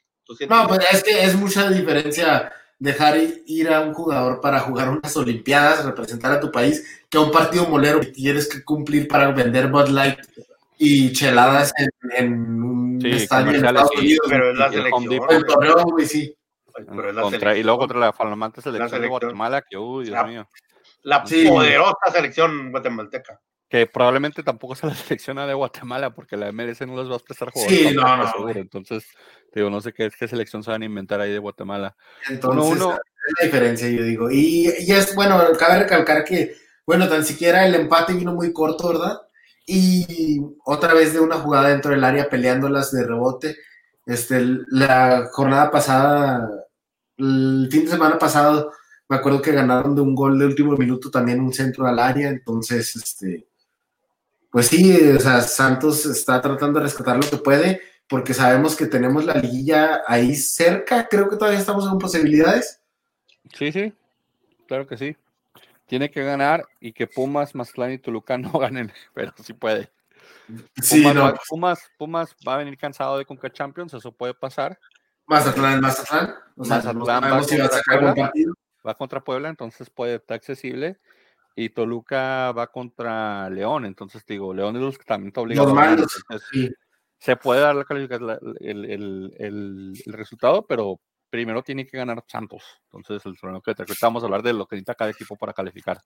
No, 0.49 0.67
pues 0.67 0.85
es 0.91 1.03
que 1.03 1.23
es 1.23 1.35
mucha 1.35 1.69
diferencia 1.69 2.51
dejar 2.79 3.17
ir 3.45 3.69
a 3.69 3.81
un 3.81 3.93
jugador 3.93 4.41
para 4.41 4.59
jugar 4.59 4.89
unas 4.89 5.15
Olimpiadas, 5.15 5.85
representar 5.85 6.31
a 6.31 6.39
tu 6.39 6.51
país, 6.51 7.03
que 7.09 7.17
a 7.17 7.21
un 7.21 7.31
partido 7.31 7.67
molero 7.67 7.99
que 7.99 8.07
tienes 8.07 8.47
que 8.47 8.63
cumplir 8.63 9.07
para 9.07 9.31
vender 9.31 9.67
Bud 9.67 9.89
Light 9.89 10.19
y 10.77 11.11
cheladas 11.13 11.73
en, 11.77 11.89
en 12.17 12.63
un 12.63 13.05
estadio 13.05 13.49
en 13.49 13.55
Estados 13.55 13.91
Unidos. 13.97 14.27
Pero 14.29 14.51
es 14.51 14.57
la 14.57 14.71
selección. 14.71 15.13
El 15.29 15.45
torneo, 15.45 15.83
güey, 15.85 16.05
sí 16.05 16.35
y 17.55 17.63
luego 17.63 17.79
contra 17.79 17.99
la 17.99 18.13
flamante 18.13 18.61
selección, 18.61 19.01
de 19.01 19.07
Guatemala, 19.07 19.61
que, 19.61 19.77
uy, 19.77 20.05
Dios 20.05 20.27
mío. 20.27 20.47
La 21.03 21.23
poderosa 21.23 22.11
selección 22.11 22.71
guatemalteca. 22.71 23.39
Que 23.69 23.87
probablemente 23.87 24.43
tampoco 24.43 24.75
sea 24.75 24.89
la 24.89 24.95
selección 24.95 25.37
de 25.37 25.53
Guatemala, 25.53 26.13
porque 26.13 26.37
la 26.37 26.51
MLS 26.51 26.81
no 26.81 26.97
les 26.97 27.11
va 27.11 27.15
a 27.15 27.19
prestar 27.19 27.51
jugadores. 27.51 27.89
Sí, 27.89 27.95
no, 27.95 28.17
no. 28.17 28.49
Entonces, 28.49 29.05
digo, 29.53 29.69
no 29.69 29.81
sé 29.81 29.93
qué, 29.93 30.09
qué 30.17 30.27
selección 30.27 30.63
se 30.63 30.71
van 30.71 30.81
a 30.81 30.85
inventar 30.85 31.19
ahí 31.19 31.31
de 31.31 31.39
Guatemala. 31.39 31.95
Entonces, 32.29 32.71
uno, 32.71 32.93
es 32.93 33.33
la 33.39 33.45
diferencia, 33.45 33.89
yo 33.89 34.03
digo. 34.03 34.31
Y, 34.31 34.69
y 34.79 34.91
es, 34.91 35.15
bueno, 35.15 35.41
cabe 35.57 35.79
recalcar 35.79 36.23
que, 36.23 36.55
bueno, 36.85 37.09
tan 37.09 37.25
siquiera 37.25 37.65
el 37.65 37.75
empate 37.75 38.13
vino 38.13 38.33
muy 38.33 38.53
corto, 38.53 38.89
¿verdad? 38.89 39.21
Y 39.65 40.39
otra 40.65 40.93
vez 40.93 41.13
de 41.13 41.19
una 41.19 41.37
jugada 41.37 41.69
dentro 41.69 41.91
del 41.91 42.03
área 42.03 42.29
peleándolas 42.29 42.91
de 42.91 43.05
rebote. 43.05 43.57
Este, 44.05 44.41
la 44.67 45.29
jornada 45.31 45.71
pasada, 45.71 46.49
el 47.17 47.69
fin 47.71 47.85
de 47.85 47.91
semana 47.91 48.19
pasado, 48.19 48.71
me 49.07 49.15
acuerdo 49.17 49.41
que 49.41 49.51
ganaron 49.51 49.95
de 49.95 50.01
un 50.01 50.15
gol 50.15 50.37
de 50.39 50.45
último 50.45 50.75
minuto 50.75 51.09
también 51.09 51.39
un 51.39 51.53
centro 51.53 51.85
al 51.87 51.99
área, 51.99 52.29
entonces, 52.29 52.95
este, 52.95 53.47
pues 54.51 54.67
sí, 54.67 54.99
o 55.15 55.19
sea, 55.19 55.41
Santos 55.41 56.05
está 56.05 56.41
tratando 56.41 56.79
de 56.79 56.85
rescatar 56.85 57.17
lo 57.17 57.29
que 57.29 57.37
puede, 57.37 57.81
porque 58.07 58.33
sabemos 58.33 58.75
que 58.75 58.87
tenemos 58.87 59.25
la 59.25 59.35
liguilla 59.35 60.01
ahí 60.07 60.35
cerca, 60.35 61.07
creo 61.07 61.29
que 61.29 61.37
todavía 61.37 61.59
estamos 61.59 61.89
en 61.91 61.97
posibilidades. 61.97 62.79
Sí, 63.53 63.71
sí, 63.71 63.93
claro 64.67 64.87
que 64.87 64.97
sí. 64.97 65.15
Tiene 65.85 66.09
que 66.09 66.23
ganar 66.23 66.65
y 66.79 66.93
que 66.93 67.07
Pumas, 67.07 67.53
Mazatlán 67.55 67.91
y 67.93 67.97
Toluca 67.99 68.37
no 68.37 68.51
ganen, 68.53 68.91
pero 69.13 69.33
sí 69.43 69.53
puede. 69.53 69.91
Sí, 70.81 71.01
Pumas, 71.01 71.15
no. 71.15 71.21
va, 71.23 71.35
Pumas, 71.49 71.79
Pumas 71.97 72.35
va 72.47 72.55
a 72.55 72.57
venir 72.57 72.77
cansado 72.77 73.17
de 73.17 73.25
Conca 73.25 73.51
Champions, 73.51 73.93
eso 73.93 74.11
puede 74.11 74.33
pasar. 74.33 74.79
Mazatlán, 75.25 75.79
Mazatlán. 75.81 76.35
O 76.57 76.65
sea, 76.65 76.77
Mazatlán 76.77 76.99
no 77.29 77.35
va, 77.35 77.43
si 77.43 77.57
va 77.57 77.69
Puebla, 77.85 78.15
partido. 78.15 78.53
va 78.85 78.95
contra 78.95 79.23
Puebla, 79.23 79.49
entonces 79.49 79.89
puede 79.89 80.15
estar 80.15 80.35
accesible. 80.35 80.99
Y 81.55 81.69
Toluca 81.69 82.51
va 82.51 82.65
contra 82.67 83.47
León, 83.51 83.85
entonces 83.85 84.25
digo, 84.25 84.53
León 84.55 84.75
es 84.75 84.81
los 84.81 84.97
que 84.97 85.03
también 85.05 85.27
está 85.27 85.41
obligado. 85.41 85.73
Los 85.75 86.23
a 86.29 86.39
sí. 86.51 86.69
se 87.19 87.35
puede 87.35 87.61
dar 87.61 87.75
la 87.75 87.83
calificación, 87.85 88.25
la- 88.27 88.39
el, 88.59 88.85
el- 88.85 89.33
el- 89.37 89.93
el 90.05 90.13
resultado, 90.13 90.65
pero 90.65 90.99
primero 91.33 91.63
tiene 91.63 91.87
que 91.87 91.97
ganar 91.97 92.23
Santos. 92.27 92.61
Entonces, 92.91 93.25
el 93.25 93.39
torneo 93.39 93.59
que 93.59 93.71
ahorita 93.71 93.95
vamos 94.05 94.21
a 94.21 94.27
hablar 94.27 94.43
de 94.43 94.53
lo 94.53 94.67
que 94.67 94.75
necesita 94.75 94.93
cada 94.93 95.09
equipo 95.09 95.35
para 95.35 95.51
calificar. 95.51 95.99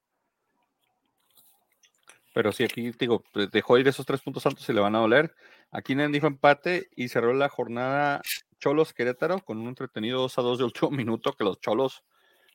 Pero 2.34 2.54
sí, 2.54 2.64
aquí 2.64 2.92
digo, 2.98 3.26
dejó 3.52 3.78
ir 3.78 3.86
esos 3.90 4.06
tres 4.06 4.22
puntos 4.22 4.44
Santos 4.44 4.70
y 4.70 4.72
le 4.74 4.80
van 4.80 4.96
a 4.96 5.00
doler. 5.00 5.36
Aquí 5.70 5.96
Nen 5.96 6.14
dijo 6.14 6.28
empate 6.28 6.88
y 6.96 7.10
cerró 7.10 7.34
la 7.34 7.50
jornada 7.50 8.22
Cholos 8.58 8.94
Querétaro 8.94 9.42
con 9.42 9.58
un 9.58 9.68
entretenido 9.68 10.22
2 10.22 10.38
a 10.38 10.42
2 10.44 10.60
de 10.60 10.64
último 10.64 10.92
minuto 10.92 11.34
que 11.34 11.44
los 11.44 11.60
Cholos 11.60 12.06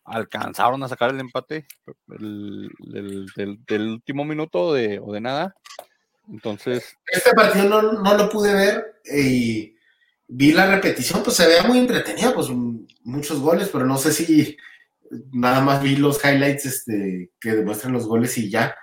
alcanzaron 0.04 0.82
a 0.82 0.88
sacar 0.88 1.10
el 1.10 1.20
empate 1.20 1.66
el- 2.08 2.70
del, 2.78 3.26
del- 3.36 3.62
del 3.66 3.88
último 3.90 4.24
minuto 4.24 4.72
de, 4.72 4.98
o 4.98 5.12
de 5.12 5.20
nada. 5.20 5.54
Entonces, 6.26 6.96
Este 7.06 7.34
partido 7.34 7.68
no, 7.68 7.82
no 8.00 8.16
lo 8.16 8.30
pude 8.30 8.54
ver 8.54 9.00
eh, 9.04 9.20
y 9.20 9.71
vi 10.34 10.52
la 10.52 10.66
repetición, 10.66 11.22
pues 11.22 11.36
se 11.36 11.46
veía 11.46 11.62
muy 11.62 11.78
entretenido, 11.78 12.34
pues 12.34 12.48
muchos 13.04 13.38
goles, 13.40 13.68
pero 13.70 13.84
no 13.84 13.98
sé 13.98 14.12
si 14.12 14.56
nada 15.30 15.60
más 15.60 15.82
vi 15.82 15.96
los 15.96 16.24
highlights 16.24 16.64
este, 16.64 17.30
que 17.38 17.50
demuestran 17.50 17.92
los 17.92 18.06
goles 18.06 18.36
y 18.38 18.50
ya. 18.50 18.74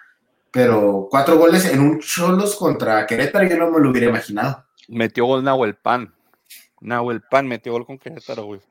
Pero 0.52 1.08
cuatro 1.10 1.38
goles 1.38 1.66
en 1.66 1.80
un 1.82 2.00
Cholos 2.00 2.56
contra 2.56 3.06
Querétaro, 3.06 3.48
yo 3.48 3.58
no 3.58 3.72
me 3.72 3.80
lo 3.80 3.90
hubiera 3.90 4.10
imaginado. 4.10 4.66
metió 4.88 5.26
gol 5.26 5.44
Nahuel 5.44 5.76
Pan. 5.76 6.14
Nahuel 6.82 7.22
Pan 7.22 7.48
metió 7.48 7.72
gol 7.72 7.86
con 7.86 7.98
Querétaro, 7.98 8.46
güey. 8.46 8.62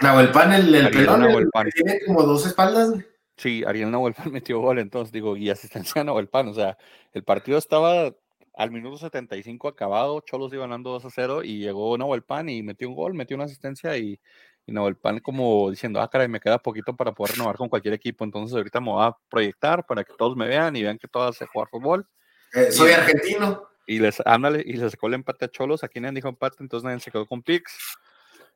Nahuel 0.00 0.30
Pan, 0.30 0.52
el, 0.52 0.72
el 0.74 0.90
pelón, 0.90 1.24
el 1.24 1.48
Pan. 1.50 1.68
tiene 1.74 2.00
como 2.06 2.22
dos 2.22 2.46
espaldas, 2.46 2.90
güey. 2.90 3.04
Sí, 3.36 3.62
Ariel 3.66 3.90
Nahuel 3.90 4.14
Pan 4.14 4.32
metió 4.32 4.60
gol, 4.60 4.78
entonces 4.78 5.12
digo, 5.12 5.36
y 5.36 5.50
asistencia 5.50 6.00
a 6.00 6.04
Nahuel 6.04 6.28
Pan. 6.28 6.48
O 6.48 6.54
sea, 6.54 6.76
el 7.12 7.24
partido 7.24 7.58
estaba 7.58 8.12
al 8.58 8.70
minuto 8.72 8.98
75 8.98 9.68
acabado, 9.68 10.20
Cholos 10.20 10.52
iba 10.52 10.62
ganando 10.62 10.90
2 10.90 11.04
a 11.04 11.10
0 11.10 11.42
y 11.44 11.60
llegó 11.60 11.96
Nahuel 11.96 12.22
Pan 12.22 12.48
y 12.48 12.62
metió 12.62 12.88
un 12.88 12.96
gol, 12.96 13.14
metió 13.14 13.36
una 13.36 13.44
asistencia 13.44 13.96
y, 13.96 14.20
y 14.66 14.72
Nahuel 14.72 14.96
Pan 14.96 15.20
como 15.20 15.70
diciendo, 15.70 16.00
ah, 16.00 16.10
caray, 16.10 16.26
me 16.28 16.40
queda 16.40 16.58
poquito 16.58 16.94
para 16.96 17.12
poder 17.12 17.34
renovar 17.36 17.56
con 17.56 17.68
cualquier 17.68 17.94
equipo, 17.94 18.24
entonces 18.24 18.56
ahorita 18.56 18.80
me 18.80 18.90
voy 18.90 19.04
a 19.06 19.16
proyectar 19.30 19.86
para 19.86 20.02
que 20.02 20.12
todos 20.18 20.36
me 20.36 20.48
vean 20.48 20.74
y 20.74 20.82
vean 20.82 20.98
que 20.98 21.06
todos 21.08 21.36
sé 21.36 21.46
jugar 21.46 21.68
fútbol. 21.70 22.06
Eh, 22.52 22.72
soy 22.72 22.90
Y- 22.90 22.94
argentino. 22.94 23.62
Y 23.86 24.00
les, 24.00 24.20
ándale, 24.26 24.62
y 24.66 24.74
les 24.74 24.90
sacó 24.90 25.06
el 25.06 25.14
empate 25.14 25.46
a 25.46 25.48
Cholos. 25.48 25.82
Aquí 25.82 25.98
nadie 26.00 26.16
dijo 26.16 26.28
empate, 26.28 26.56
entonces 26.60 26.84
nadie 26.84 27.00
se 27.00 27.10
quedó 27.10 27.24
con 27.26 27.42
picks. 27.42 27.96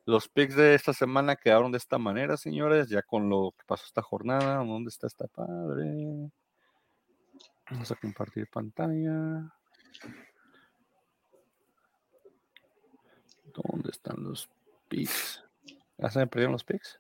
Los 0.05 0.29
picks 0.29 0.57
de 0.57 0.75
esta 0.75 0.93
semana 0.93 1.37
quedaron 1.37 1.71
de 1.73 1.79
esta 1.79 1.97
manera, 1.97 2.37
señores, 2.37 2.89
ya 2.89 3.01
con 3.03 3.31
lo 3.31 3.55
que 3.57 3.65
pasó 3.67 3.85
esta 3.87 4.03
jornada. 4.03 4.57
¿Dónde 4.57 4.89
está 4.91 5.07
esta 5.07 5.29
padre? 5.29 6.29
Vamos 7.71 7.91
a 7.93 7.95
compartir 7.95 8.47
pantalla. 8.51 9.51
¿Dónde 13.55 13.91
están 13.91 14.23
los 14.25 14.49
picks? 14.89 15.45
¿Ya 15.99 16.11
se 16.11 16.19
me 16.19 16.27
perdieron 16.27 16.53
los 16.53 16.65
picks? 16.65 16.99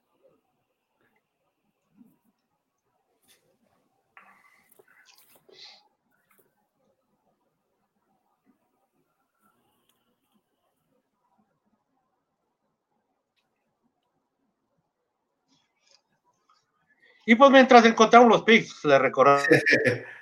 Y 17.24 17.36
pues 17.36 17.50
mientras 17.50 17.84
encontramos 17.84 18.28
los 18.28 18.42
picks, 18.42 18.84
le 18.84 18.98
recordamos 18.98 19.46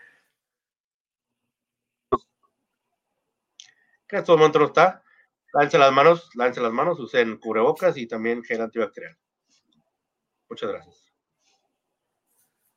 que 4.11 4.17
en 4.17 4.21
este 4.21 4.33
momento 4.33 4.59
no 4.59 4.67
está. 4.67 5.03
Lance 5.53 5.79
las 5.79 5.93
manos, 5.93 6.31
lance 6.35 6.61
las 6.61 6.73
manos, 6.73 6.99
usen 7.01 7.37
cubrebocas 7.39 7.97
y 7.97 8.07
también 8.07 8.43
gel 8.45 8.61
antibacterial. 8.61 9.17
Muchas 10.49 10.71
gracias. 10.71 11.13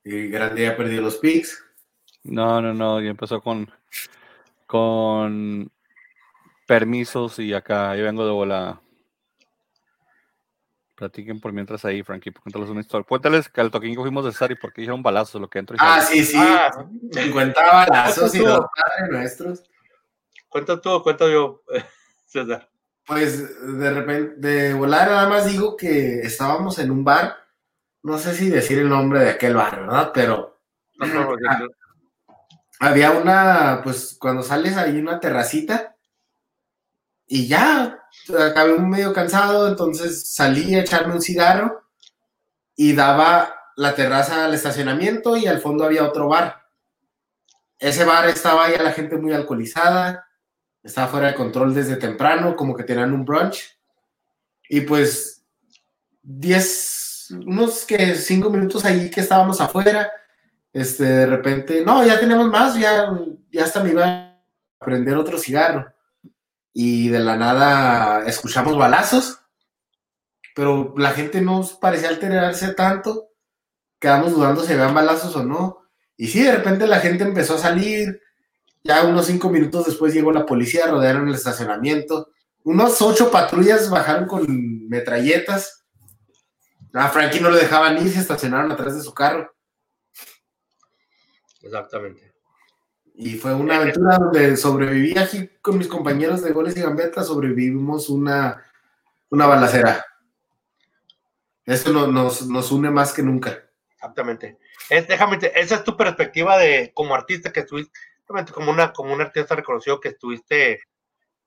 Y 0.04 0.28
grande 0.28 0.64
ya 0.64 0.78
perdió 0.78 1.02
los 1.02 1.18
picks. 1.18 1.64
No, 2.24 2.62
no, 2.62 2.74
no, 2.74 3.02
ya 3.02 3.10
empezó 3.10 3.42
con, 3.42 3.72
con 4.66 5.72
permisos 6.68 7.40
y 7.40 7.54
acá 7.54 7.96
yo 7.96 8.04
vengo 8.04 8.26
de 8.26 8.32
volada. 8.32 8.82
Platiquen 10.96 11.40
por 11.42 11.52
mientras 11.54 11.84
ahí, 11.86 12.04
Frankie, 12.04 12.32
cuéntales 12.32 12.70
una 12.70 12.82
historia. 12.82 13.06
Cuéntales 13.08 13.50
que 13.50 13.62
al 13.62 13.72
toquín 13.72 13.96
que 13.96 14.02
fuimos 14.02 14.26
de 14.26 14.32
César 14.32 14.52
y 14.52 14.56
por 14.56 14.72
qué 14.72 14.82
hicieron 14.82 15.02
balazos, 15.04 15.42
lo 15.42 15.50
que 15.50 15.60
entró 15.60 15.76
y 15.76 15.80
Ah, 15.82 16.02
sí, 16.02 16.24
sí. 16.24 16.38
Ah, 16.38 16.70
50 17.12 17.62
balazos 17.62 18.34
y 18.36 18.38
estuvo. 18.40 18.70
padres 18.76 19.10
nuestros. 19.12 19.64
Cuenta 20.54 20.80
tú, 20.80 21.04
cuenta 21.04 21.30
yo, 21.30 21.64
César. 22.28 22.70
Pues 23.06 23.78
de 23.80 23.92
repente, 23.92 24.36
de 24.38 24.74
volar 24.74 25.10
nada 25.10 25.28
más 25.28 25.46
digo 25.46 25.76
que 25.76 26.22
estábamos 26.22 26.80
en 26.80 26.92
un 26.92 27.04
bar, 27.04 27.36
no 28.04 28.18
sé 28.18 28.34
si 28.34 28.50
decir 28.50 28.80
el 28.80 28.88
nombre 28.88 29.20
de 29.20 29.32
aquel 29.32 29.56
bar, 29.56 29.82
¿verdad? 29.82 30.12
Pero 30.14 30.62
No, 31.00 31.08
no, 31.08 31.36
no, 31.36 31.38
Ah, 31.50 31.60
había 32.80 33.12
una, 33.12 33.82
pues 33.84 34.16
cuando 34.20 34.44
sales 34.44 34.78
ahí 34.78 35.00
una 35.00 35.20
terracita 35.20 35.96
y 37.26 37.48
ya, 37.48 38.00
acabé 38.38 38.78
medio 38.80 39.14
cansado, 39.14 39.68
entonces 39.68 40.34
salí 40.34 40.76
a 40.76 40.82
echarme 40.82 41.16
un 41.16 41.22
cigarro 41.22 41.84
y 42.76 42.94
daba 42.94 43.56
la 43.76 43.96
terraza 43.96 44.46
al 44.46 44.54
estacionamiento 44.54 45.36
y 45.38 45.48
al 45.48 45.60
fondo 45.60 45.84
había 45.84 46.04
otro 46.04 46.28
bar. 46.28 46.64
Ese 47.80 48.06
bar 48.06 48.30
estaba 48.30 48.70
ya 48.70 48.82
la 48.82 48.92
gente 48.92 49.18
muy 49.18 49.34
alcoholizada, 49.34 50.28
estaba 50.84 51.08
fuera 51.08 51.28
de 51.28 51.36
control 51.36 51.74
desde 51.74 51.96
temprano, 51.96 52.56
como 52.56 52.76
que 52.76 52.84
tenían 52.84 53.14
un 53.14 53.26
brunch. 53.26 53.80
Y 54.70 54.82
pues 54.82 55.46
10, 56.24 57.36
unos 57.46 57.86
que 57.86 58.16
5 58.16 58.50
minutos 58.50 58.84
ahí 58.86 59.10
que 59.10 59.22
estábamos 59.22 59.62
afuera, 59.62 60.12
este, 60.74 61.04
de 61.04 61.26
repente, 61.26 61.84
no, 61.86 62.06
ya 62.06 62.20
tenemos 62.20 62.48
más, 62.48 62.76
ya, 62.76 63.18
ya 63.52 63.64
hasta 63.64 63.84
me 63.84 63.92
iba 63.92 64.06
a 64.06 64.40
prender 64.80 65.16
otro 65.16 65.38
cigarro. 65.38 65.94
Y 66.74 67.10
de 67.10 67.20
la 67.20 67.38
nada 67.38 68.26
escuchamos 68.26 68.78
balazos, 68.78 69.40
pero 70.56 70.94
la 70.98 71.12
gente 71.12 71.42
no 71.42 71.62
parecía 71.80 72.10
alterarse 72.10 72.74
tanto, 72.74 73.30
quedamos 74.00 74.34
dudando 74.34 74.64
si 74.64 74.74
habían 74.74 74.94
balazos 74.94 75.36
o 75.36 75.44
no. 75.44 75.84
Y 76.18 76.28
sí, 76.28 76.44
de 76.44 76.56
repente 76.56 76.88
la 76.88 77.00
gente 77.00 77.24
empezó 77.24 77.56
a 77.56 77.60
salir, 77.60 78.20
ya 78.84 79.04
unos 79.06 79.26
cinco 79.28 79.50
minutos 79.50 79.86
después 79.86 80.14
llegó 80.14 80.32
la 80.32 80.46
policía, 80.46 80.88
rodearon 80.88 81.28
el 81.28 81.36
estacionamiento, 81.36 82.30
unos 82.64 83.02
ocho 83.02 83.32
patrullas 83.32 83.90
bajaron 83.90 84.28
con 84.28 84.88
metralletas. 84.88 85.86
A 86.94 87.10
Frankie 87.10 87.40
no 87.40 87.50
le 87.50 87.58
dejaban 87.60 87.98
ir, 88.06 88.12
se 88.12 88.20
estacionaron 88.20 88.72
atrás 88.72 88.96
de 88.96 89.02
su 89.02 89.14
carro. 89.14 89.52
Exactamente. 91.62 92.34
Y 93.16 93.36
fue 93.36 93.54
una 93.54 93.78
aventura 93.78 94.18
donde 94.18 94.58
sobreviví 94.58 95.18
aquí 95.18 95.50
con 95.62 95.78
mis 95.78 95.88
compañeros 95.88 96.42
de 96.42 96.52
goles 96.52 96.76
y 96.76 96.82
gambetas, 96.82 97.28
sobrevivimos 97.28 98.10
una, 98.10 98.64
una 99.30 99.46
balacera. 99.46 100.04
Esto 101.66 101.92
no- 101.94 102.08
nos, 102.08 102.48
nos 102.48 102.72
une 102.72 102.90
más 102.90 103.14
que 103.14 103.24
nunca. 103.24 103.64
Exactamente. 103.94 104.58
Es, 104.90 105.08
déjame, 105.08 105.40
esa 105.56 105.76
es 105.76 105.84
tu 105.84 105.96
perspectiva 105.96 106.58
de 106.58 106.92
como 106.94 107.16
artista 107.16 107.54
que 107.54 107.62
estuviste, 107.62 107.92
como 108.26 108.72
una, 108.72 108.94
como 108.94 109.14
un 109.14 109.22
artista 109.22 109.56
reconocido 109.56 110.00
que 110.00 110.10
estuviste 110.10 110.82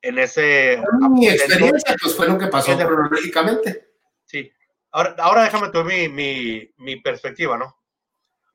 en 0.03 0.19
ese. 0.19 0.83
Mi 1.11 1.29
experiencia, 1.29 1.95
pues 2.01 2.15
fue 2.15 2.29
lo 2.29 2.39
que 2.39 2.47
pasó 2.49 2.77
cronológicamente. 2.77 3.89
Sí. 4.25 4.53
Ahora, 4.91 5.15
ahora 5.19 5.45
déjame 5.45 5.71
tu 5.71 5.85
mi, 5.85 6.09
mi, 6.09 6.73
mi 6.79 7.01
perspectiva, 7.01 7.57
¿no? 7.57 7.77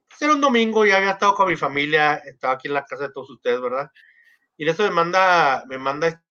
Pues 0.07 0.21
era 0.21 0.33
un 0.33 0.41
domingo, 0.41 0.85
ya 0.85 0.97
había 0.97 1.11
estado 1.11 1.35
con 1.35 1.47
mi 1.47 1.55
familia, 1.55 2.15
estaba 2.15 2.55
aquí 2.55 2.67
en 2.67 2.73
la 2.73 2.85
casa 2.85 3.07
de 3.07 3.13
todos 3.13 3.29
ustedes, 3.29 3.61
¿verdad? 3.61 3.91
Y 4.57 4.63
en 4.63 4.69
eso 4.69 4.83
me 4.83 4.91
manda, 4.91 5.63
me 5.67 5.77
manda 5.77 6.23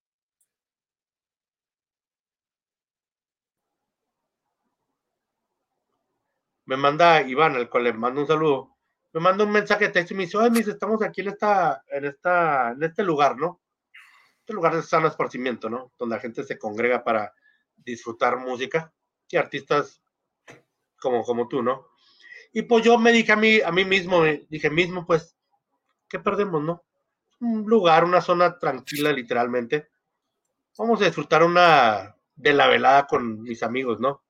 me 6.70 6.76
manda 6.76 7.22
Iván, 7.22 7.56
al 7.56 7.68
cual 7.68 7.84
le 7.84 7.92
mando 7.92 8.20
un 8.20 8.26
saludo, 8.28 8.76
me 9.12 9.20
manda 9.20 9.44
un 9.44 9.50
mensaje 9.50 9.86
de 9.86 9.92
texto 9.92 10.14
y 10.14 10.16
me 10.16 10.24
dice, 10.24 10.36
oye, 10.36 10.50
mis, 10.50 10.68
estamos 10.68 11.02
aquí 11.02 11.20
en 11.22 11.28
esta, 11.28 11.82
en 11.88 12.04
esta, 12.04 12.70
en 12.70 12.82
este 12.82 13.02
lugar, 13.02 13.36
¿no? 13.36 13.60
Este 14.40 14.52
lugar 14.52 14.74
de 14.74 14.82
sano 14.82 15.08
esparcimiento, 15.08 15.68
¿no? 15.68 15.92
Donde 15.98 16.16
la 16.16 16.20
gente 16.20 16.44
se 16.44 16.58
congrega 16.58 17.02
para 17.02 17.34
disfrutar 17.76 18.38
música 18.38 18.92
y 19.28 19.36
artistas 19.36 20.00
como, 21.00 21.24
como 21.24 21.48
tú, 21.48 21.62
¿no? 21.62 21.88
Y 22.52 22.62
pues 22.62 22.84
yo 22.84 22.98
me 22.98 23.12
dije 23.12 23.32
a 23.32 23.36
mí, 23.36 23.60
a 23.60 23.72
mí 23.72 23.84
mismo, 23.84 24.22
dije 24.48 24.70
mismo, 24.70 25.06
pues, 25.06 25.36
¿qué 26.08 26.18
perdemos, 26.18 26.62
no? 26.62 26.84
Un 27.40 27.64
lugar, 27.64 28.04
una 28.04 28.20
zona 28.20 28.58
tranquila, 28.58 29.12
literalmente. 29.12 29.88
Vamos 30.78 31.00
a 31.00 31.06
disfrutar 31.06 31.42
una 31.42 32.16
de 32.34 32.52
la 32.52 32.68
velada 32.68 33.06
con 33.06 33.42
mis 33.42 33.62
amigos, 33.62 34.00
¿no? 34.00 34.22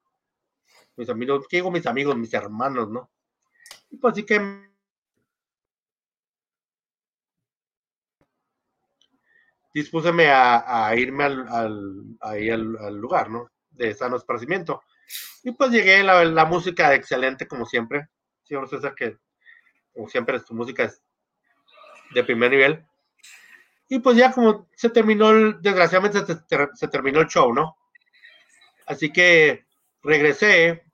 Mis 0.97 1.09
amigos, 1.09 1.47
¿qué 1.49 1.59
digo 1.59 1.70
mis 1.70 1.87
amigos? 1.87 2.16
Mis 2.16 2.33
hermanos, 2.35 2.91
¿no? 2.91 3.11
Y 3.91 3.97
pues 3.97 4.12
así 4.12 4.24
que 4.24 4.70
dispúseme 9.73 10.31
a, 10.31 10.93
irme 10.97 11.25
al, 11.25 12.97
lugar, 13.01 13.31
¿no? 13.31 13.51
De 13.71 13.95
sano 13.95 14.16
esparcimiento. 14.16 14.83
Y 15.43 15.53
pues 15.53 15.71
llegué, 15.71 16.03
la, 16.03 16.25
la 16.25 16.45
música 16.45 16.95
excelente 16.95 17.47
como 17.47 17.66
siempre. 17.66 18.09
Señor 18.45 18.68
César, 18.68 18.95
que 18.95 19.16
como 19.93 20.09
siempre 20.09 20.41
tu 20.41 20.55
música 20.55 20.85
es 20.85 21.03
de 22.14 22.25
primer 22.25 22.51
nivel. 22.51 22.85
Y 23.89 23.99
pues 23.99 24.16
ya 24.16 24.33
como 24.33 24.68
se 24.77 24.91
terminó, 24.91 25.31
el, 25.31 25.61
desgraciadamente 25.61 26.21
se, 26.75 26.89
terminó 26.89 27.21
el 27.21 27.27
show, 27.27 27.53
¿no? 27.53 27.77
Así 28.87 29.12
que 29.12 29.66
regresé, 30.03 30.85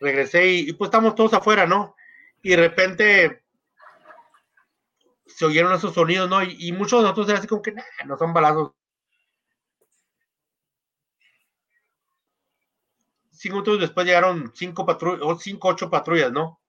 regresé 0.00 0.46
y, 0.46 0.72
pues 0.72 0.88
estamos 0.88 1.14
todos 1.14 1.34
afuera, 1.34 1.66
¿no? 1.66 1.94
Y 2.42 2.50
de 2.50 2.56
repente 2.56 3.42
se 5.34 5.44
oyeron 5.44 5.72
esos 5.72 5.94
sonidos, 5.94 6.28
¿no? 6.28 6.42
Y, 6.42 6.72
muchos 6.72 7.00
de 7.00 7.04
nosotros 7.04 7.28
eran 7.28 7.38
así 7.38 7.48
como 7.48 7.62
que, 7.62 7.74
no 8.06 8.18
son 8.18 8.32
balazos. 8.32 8.72
cinco 13.40 13.56
minutos 13.56 13.80
después 13.80 14.06
llegaron 14.06 14.52
cinco 14.54 14.84
patrullas, 14.84 15.20
o 15.22 15.38
cinco, 15.38 15.68
ocho 15.68 15.88
patrullas, 15.88 16.30
¿no? 16.30 16.60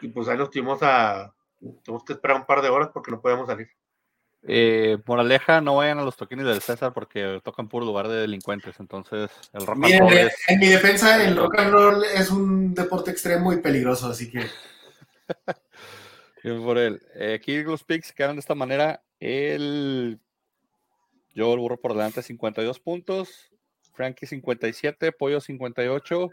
Y 0.00 0.08
pues 0.08 0.28
ahí 0.28 0.38
nos 0.38 0.50
tuvimos 0.50 0.78
a, 0.82 1.34
tuvimos 1.82 2.04
que 2.04 2.12
esperar 2.12 2.36
un 2.36 2.46
par 2.46 2.62
de 2.62 2.68
horas 2.68 2.90
porque 2.94 3.10
no 3.10 3.20
podíamos 3.20 3.48
salir. 3.48 3.68
Eh, 4.42 4.98
moraleja, 5.04 5.60
no 5.60 5.74
vayan 5.76 5.98
a 5.98 6.04
los 6.04 6.16
toquines 6.16 6.46
del 6.46 6.62
César 6.62 6.92
porque 6.92 7.40
tocan 7.42 7.68
puro 7.68 7.84
lugar 7.84 8.06
de 8.06 8.20
delincuentes, 8.20 8.78
entonces 8.78 9.28
el 9.52 9.66
rock 9.66 9.84
and 9.86 9.98
roll 9.98 10.12
es... 10.12 10.34
En 10.46 10.60
mi 10.60 10.68
defensa, 10.68 11.24
el 11.24 11.36
rock 11.36 11.58
and 11.58 11.72
roll 11.72 12.04
es 12.04 12.30
un 12.30 12.72
deporte 12.72 13.10
extremo 13.10 13.52
y 13.52 13.56
peligroso, 13.56 14.06
así 14.06 14.30
que... 14.30 14.46
por 16.42 16.78
él. 16.78 17.02
Eh, 17.14 17.34
aquí 17.34 17.62
los 17.62 17.84
picks 17.84 18.12
quedan 18.12 18.36
de 18.36 18.40
esta 18.40 18.54
manera. 18.54 19.02
El... 19.20 20.20
Yo 21.34 21.52
el 21.52 21.60
burro 21.60 21.80
por 21.80 21.92
delante 21.92 22.22
52 22.22 22.80
puntos. 22.80 23.50
Frankie 23.92 24.26
57, 24.26 25.10
Pollo 25.12 25.40
58, 25.40 26.30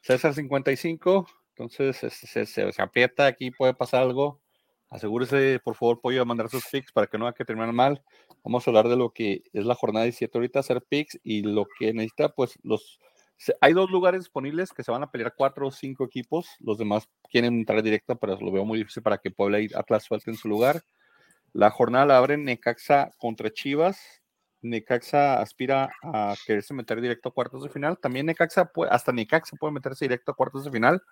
César 0.00 0.34
55. 0.34 1.26
Entonces 1.50 1.96
se, 1.96 2.46
se, 2.46 2.82
aprieta 2.82 3.26
aquí, 3.26 3.50
puede 3.50 3.74
pasar 3.74 4.02
algo. 4.02 4.40
Asegúrese, 4.90 5.60
por 5.64 5.74
favor, 5.74 6.00
Pollo, 6.00 6.18
de 6.18 6.24
mandar 6.24 6.48
sus 6.48 6.66
picks 6.66 6.92
para 6.92 7.06
que 7.06 7.16
no 7.16 7.26
haya 7.26 7.34
que 7.34 7.44
terminar 7.44 7.72
mal. 7.72 8.02
Vamos 8.44 8.66
a 8.66 8.70
hablar 8.70 8.88
de 8.88 8.96
lo 8.96 9.10
que 9.10 9.42
es 9.52 9.64
la 9.64 9.74
jornada 9.74 10.04
17 10.04 10.36
ahorita, 10.36 10.60
hacer 10.60 10.82
picks 10.82 11.18
y 11.22 11.42
lo 11.42 11.66
que 11.78 11.92
necesita, 11.92 12.28
pues 12.28 12.58
los... 12.62 13.00
Hay 13.60 13.72
dos 13.72 13.90
lugares 13.90 14.22
disponibles 14.22 14.72
que 14.72 14.82
se 14.82 14.90
van 14.90 15.02
a 15.02 15.10
pelear 15.10 15.34
cuatro 15.36 15.68
o 15.68 15.70
cinco 15.70 16.04
equipos. 16.04 16.48
Los 16.60 16.78
demás 16.78 17.08
quieren 17.30 17.54
entrar 17.54 17.82
directa, 17.82 18.14
pero 18.14 18.38
lo 18.40 18.50
veo 18.50 18.64
muy 18.64 18.78
difícil 18.78 19.02
para 19.02 19.18
que 19.18 19.30
Puebla 19.30 19.60
y 19.60 19.68
Atlas 19.74 20.04
suelten 20.04 20.34
su 20.36 20.48
lugar. 20.48 20.82
La 21.52 21.70
jornada 21.70 22.06
la 22.06 22.18
abre 22.18 22.36
Necaxa 22.36 23.10
contra 23.18 23.50
Chivas. 23.50 23.98
Necaxa 24.62 25.40
aspira 25.40 25.90
a 26.02 26.34
quererse 26.46 26.74
meter 26.74 27.00
directo 27.00 27.28
a 27.28 27.32
cuartos 27.32 27.62
de 27.62 27.68
final. 27.68 27.98
También 27.98 28.26
Necaxa, 28.26 28.66
puede, 28.66 28.90
hasta 28.90 29.12
Necaxa 29.12 29.56
puede 29.56 29.72
meterse 29.72 30.04
directo 30.04 30.32
a 30.32 30.34
cuartos 30.34 30.64
de 30.64 30.70
final, 30.70 31.02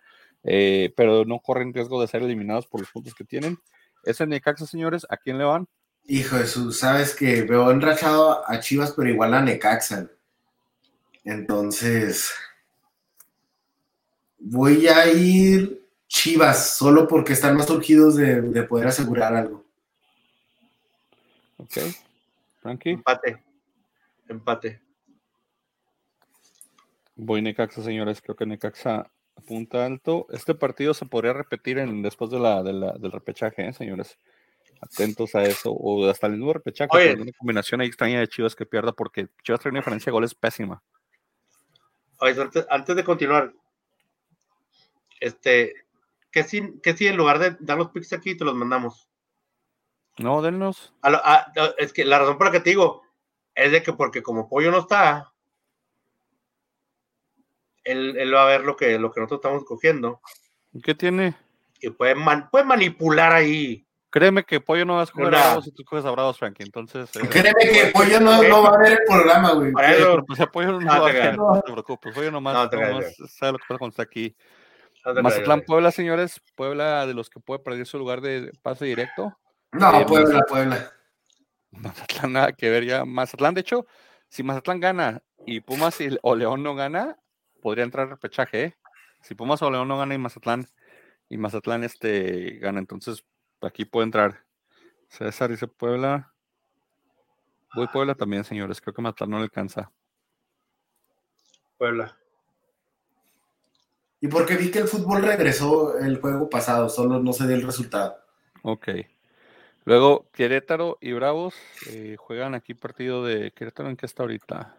eh, 0.42 0.92
pero 0.96 1.24
no 1.24 1.40
corren 1.40 1.72
riesgo 1.72 2.00
de 2.00 2.08
ser 2.08 2.22
eliminados 2.22 2.66
por 2.66 2.80
los 2.80 2.90
puntos 2.90 3.14
que 3.14 3.24
tienen. 3.24 3.58
Ese 4.02 4.26
Necaxa, 4.26 4.66
señores, 4.66 5.06
¿a 5.08 5.16
quién 5.16 5.38
le 5.38 5.44
van? 5.44 5.66
Hijo 6.06 6.36
de 6.36 6.42
Jesús, 6.42 6.78
sabes 6.78 7.14
que 7.14 7.42
veo 7.42 7.70
enrachado 7.70 8.46
a 8.46 8.60
Chivas, 8.60 8.92
pero 8.92 9.08
igual 9.08 9.32
a 9.32 9.40
Necaxa. 9.40 10.10
Entonces, 11.24 12.32
voy 14.38 14.86
a 14.88 15.06
ir 15.10 15.82
Chivas, 16.06 16.76
solo 16.76 17.08
porque 17.08 17.32
están 17.32 17.56
más 17.56 17.66
surgidos 17.66 18.14
de, 18.16 18.40
de 18.40 18.62
poder 18.62 18.86
asegurar 18.86 19.34
algo. 19.34 19.64
Ok. 21.56 21.78
Frankie. 22.60 22.90
Empate. 22.90 23.42
Empate. 24.28 24.80
Voy 27.16 27.42
Necaxa, 27.42 27.82
señores. 27.82 28.20
Creo 28.20 28.36
que 28.36 28.46
Necaxa 28.46 29.10
apunta 29.36 29.84
alto. 29.84 30.26
Este 30.30 30.54
partido 30.54 30.94
se 30.94 31.06
podría 31.06 31.32
repetir 31.32 31.78
en, 31.78 32.02
después 32.02 32.30
de 32.30 32.38
la, 32.38 32.62
del 32.62 33.12
repechaje, 33.12 33.66
¿eh, 33.66 33.72
señores. 33.72 34.18
Atentos 34.80 35.34
a 35.34 35.42
eso. 35.44 35.72
O 35.72 36.08
hasta 36.08 36.26
el 36.26 36.34
mismo 36.34 36.52
repechaje. 36.52 36.90
Oye, 36.92 37.14
una 37.14 37.32
combinación 37.32 37.80
ahí 37.80 37.88
extraña 37.88 38.20
de 38.20 38.28
Chivas 38.28 38.54
que 38.54 38.66
pierda 38.66 38.92
porque 38.92 39.28
Chivas 39.42 39.60
trae 39.60 39.70
una 39.70 39.80
diferencia 39.80 40.10
de 40.10 40.14
goles 40.14 40.34
pésima. 40.34 40.82
Antes, 42.20 42.96
de 42.96 43.04
continuar, 43.04 43.52
este, 45.20 45.74
¿qué 46.30 46.42
si, 46.42 46.80
qué 46.80 46.96
si 46.96 47.06
en 47.06 47.16
lugar 47.16 47.38
de 47.38 47.56
dar 47.60 47.78
los 47.78 47.90
picks 47.90 48.12
aquí 48.12 48.36
te 48.36 48.44
los 48.44 48.54
mandamos? 48.54 49.08
No, 50.18 50.42
dennos. 50.42 50.94
es 51.78 51.92
que 51.92 52.04
la 52.04 52.18
razón 52.18 52.38
por 52.38 52.46
la 52.46 52.52
que 52.52 52.60
te 52.60 52.70
digo 52.70 53.02
es 53.54 53.72
de 53.72 53.82
que 53.82 53.92
porque 53.92 54.22
como 54.22 54.48
Pollo 54.48 54.70
no 54.70 54.78
está, 54.78 55.32
él, 57.84 58.34
va 58.34 58.44
a 58.44 58.48
ver 58.48 58.62
lo 58.62 58.76
que, 58.76 58.98
lo 58.98 59.12
que 59.12 59.20
nosotros 59.20 59.40
estamos 59.40 59.64
cogiendo. 59.64 60.20
¿Qué 60.82 60.94
tiene? 60.94 61.36
Y 61.80 61.90
puede, 61.90 62.16
puede 62.50 62.64
manipular 62.64 63.32
ahí. 63.32 63.86
Créeme 64.14 64.44
que 64.44 64.60
Pollo 64.60 64.84
no 64.84 64.94
vas 64.94 65.10
a 65.10 65.12
jugar 65.12 65.34
a 65.34 65.38
Bravos 65.40 65.64
si 65.64 65.72
tú 65.72 65.82
coges 65.82 66.04
a 66.04 66.10
Bravos, 66.12 66.38
Frankie. 66.38 66.62
Entonces. 66.62 67.10
Eh, 67.16 67.28
Créeme 67.28 67.52
que 67.58 67.90
Pollo 67.92 68.20
no, 68.20 68.44
no, 68.44 68.62
va 68.62 68.68
a 68.68 68.78
ver 68.78 68.92
el 68.92 68.98
programa, 69.04 69.54
güey. 69.54 69.72
Eso, 69.88 70.24
pues, 70.24 70.38
Pollo 70.52 70.70
no, 70.70 70.80
no, 70.80 70.86
va 70.86 71.08
a 71.08 71.12
ver, 71.12 71.36
no 71.36 71.60
te 71.60 71.72
preocupes. 71.72 72.14
Pollo 72.14 72.30
nomás, 72.30 72.54
no, 72.54 72.80
nomás 72.80 73.16
sabe 73.28 73.50
lo 73.50 73.58
que 73.58 73.64
pasa 73.66 73.78
cuando 73.78 73.90
está 73.90 74.04
aquí. 74.04 74.36
Mazatlán, 75.20 75.62
Puebla, 75.62 75.90
señores. 75.90 76.40
Puebla 76.54 77.08
de 77.08 77.14
los 77.14 77.28
que 77.28 77.40
puede 77.40 77.58
perder 77.58 77.88
su 77.88 77.98
lugar 77.98 78.20
de 78.20 78.52
pase 78.62 78.84
directo. 78.84 79.36
No, 79.72 80.00
eh, 80.00 80.04
Puebla, 80.06 80.42
Puebla. 80.48 80.92
Mazatlán 81.72 82.32
nada 82.34 82.52
que 82.52 82.70
ver 82.70 82.84
ya. 82.84 83.04
Mazatlán, 83.04 83.54
de 83.54 83.62
hecho, 83.62 83.84
si 84.28 84.44
Mazatlán 84.44 84.78
gana 84.78 85.22
y 85.44 85.58
Pumas 85.58 85.98
o 86.22 86.36
León 86.36 86.62
no 86.62 86.76
gana, 86.76 87.16
podría 87.60 87.82
entrar 87.82 88.10
repechaje, 88.10 88.62
¿eh? 88.62 88.76
Si 89.22 89.34
Pumas 89.34 89.60
o 89.62 89.70
León 89.72 89.88
no 89.88 89.98
gana 89.98 90.14
y 90.14 90.18
Mazatlán, 90.18 90.68
y 91.28 91.36
Mazatlán 91.36 91.82
este 91.82 92.58
gana, 92.60 92.78
entonces 92.78 93.24
aquí 93.66 93.84
puede 93.84 94.06
entrar. 94.06 94.44
César 95.08 95.50
dice 95.50 95.66
Puebla. 95.66 96.32
Voy 97.74 97.88
Puebla 97.88 98.14
también, 98.14 98.44
señores. 98.44 98.80
Creo 98.80 98.94
que 98.94 99.02
Mazatlán 99.02 99.30
no 99.30 99.38
le 99.38 99.44
alcanza. 99.44 99.90
Puebla. 101.76 102.16
Y 104.20 104.28
porque 104.28 104.56
vi 104.56 104.70
que 104.70 104.78
el 104.78 104.88
fútbol 104.88 105.22
regresó 105.22 105.98
el 105.98 106.20
juego 106.20 106.48
pasado, 106.48 106.88
solo 106.88 107.20
no 107.20 107.32
se 107.32 107.46
dio 107.46 107.56
el 107.56 107.62
resultado. 107.62 108.16
Ok. 108.62 108.88
Luego, 109.84 110.30
Querétaro 110.32 110.96
y 111.00 111.12
Bravos 111.12 111.54
eh, 111.90 112.16
juegan 112.18 112.54
aquí 112.54 112.72
partido 112.72 113.24
de 113.24 113.50
Querétaro. 113.50 113.90
¿En 113.90 113.96
qué 113.96 114.06
está 114.06 114.22
ahorita? 114.22 114.78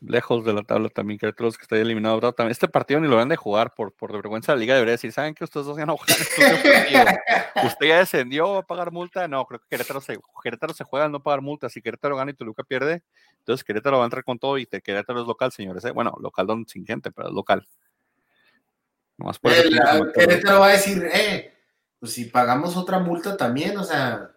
Lejos 0.00 0.44
de 0.44 0.52
la 0.52 0.62
tabla 0.62 0.88
también. 0.90 1.18
Querétaro 1.18 1.50
que 1.52 1.62
está 1.62 1.76
eliminado. 1.76 2.18
Bravo, 2.18 2.34
también. 2.34 2.52
Este 2.52 2.68
partido 2.68 3.00
ni 3.00 3.08
lo 3.08 3.16
van 3.16 3.28
de 3.28 3.36
jugar 3.36 3.74
por, 3.74 3.92
por 3.92 4.12
de 4.12 4.18
vergüenza. 4.18 4.52
La 4.52 4.58
liga 4.58 4.74
debería 4.74 4.92
decir: 4.92 5.10
¿Saben 5.10 5.34
que 5.34 5.44
ustedes 5.44 5.66
dos 5.66 5.76
ya 5.76 5.86
no 5.86 5.96
juegan? 5.96 6.16
¿Usted 7.64 7.86
ya 7.86 7.98
descendió? 7.98 8.52
¿Va 8.52 8.58
a 8.58 8.66
pagar 8.66 8.92
multa? 8.92 9.26
No, 9.26 9.44
creo 9.46 9.60
que 9.60 9.66
Querétaro 9.68 10.00
se, 10.00 10.18
Querétaro 10.42 10.74
se 10.74 10.84
juega 10.84 11.06
al 11.06 11.12
no 11.12 11.22
pagar 11.22 11.40
multa. 11.40 11.68
Si 11.68 11.80
Querétaro 11.80 12.16
gana 12.16 12.30
y 12.30 12.34
Toluca 12.34 12.62
pierde, 12.62 13.02
entonces 13.38 13.64
Querétaro 13.64 13.96
va 13.96 14.04
a 14.04 14.06
entrar 14.06 14.22
con 14.22 14.38
todo 14.38 14.58
y 14.58 14.66
Querétaro 14.66 15.22
es 15.22 15.26
local, 15.26 15.50
señores. 15.50 15.84
¿eh? 15.86 15.92
Bueno, 15.92 16.14
local 16.20 16.46
don 16.46 16.68
sin 16.68 16.84
gente, 16.84 17.10
pero 17.10 17.28
es 17.28 17.34
local. 17.34 17.66
Nomás 19.16 19.38
por 19.38 19.52
El, 19.52 19.58
el 19.58 19.64
comentarlo. 19.64 20.12
Querétaro 20.12 20.60
va 20.60 20.66
a 20.66 20.72
decir, 20.72 21.08
eh, 21.12 21.54
pues 21.98 22.12
si 22.12 22.26
pagamos 22.26 22.76
otra 22.76 22.98
multa 22.98 23.36
también, 23.36 23.78
o 23.78 23.84
sea, 23.84 24.30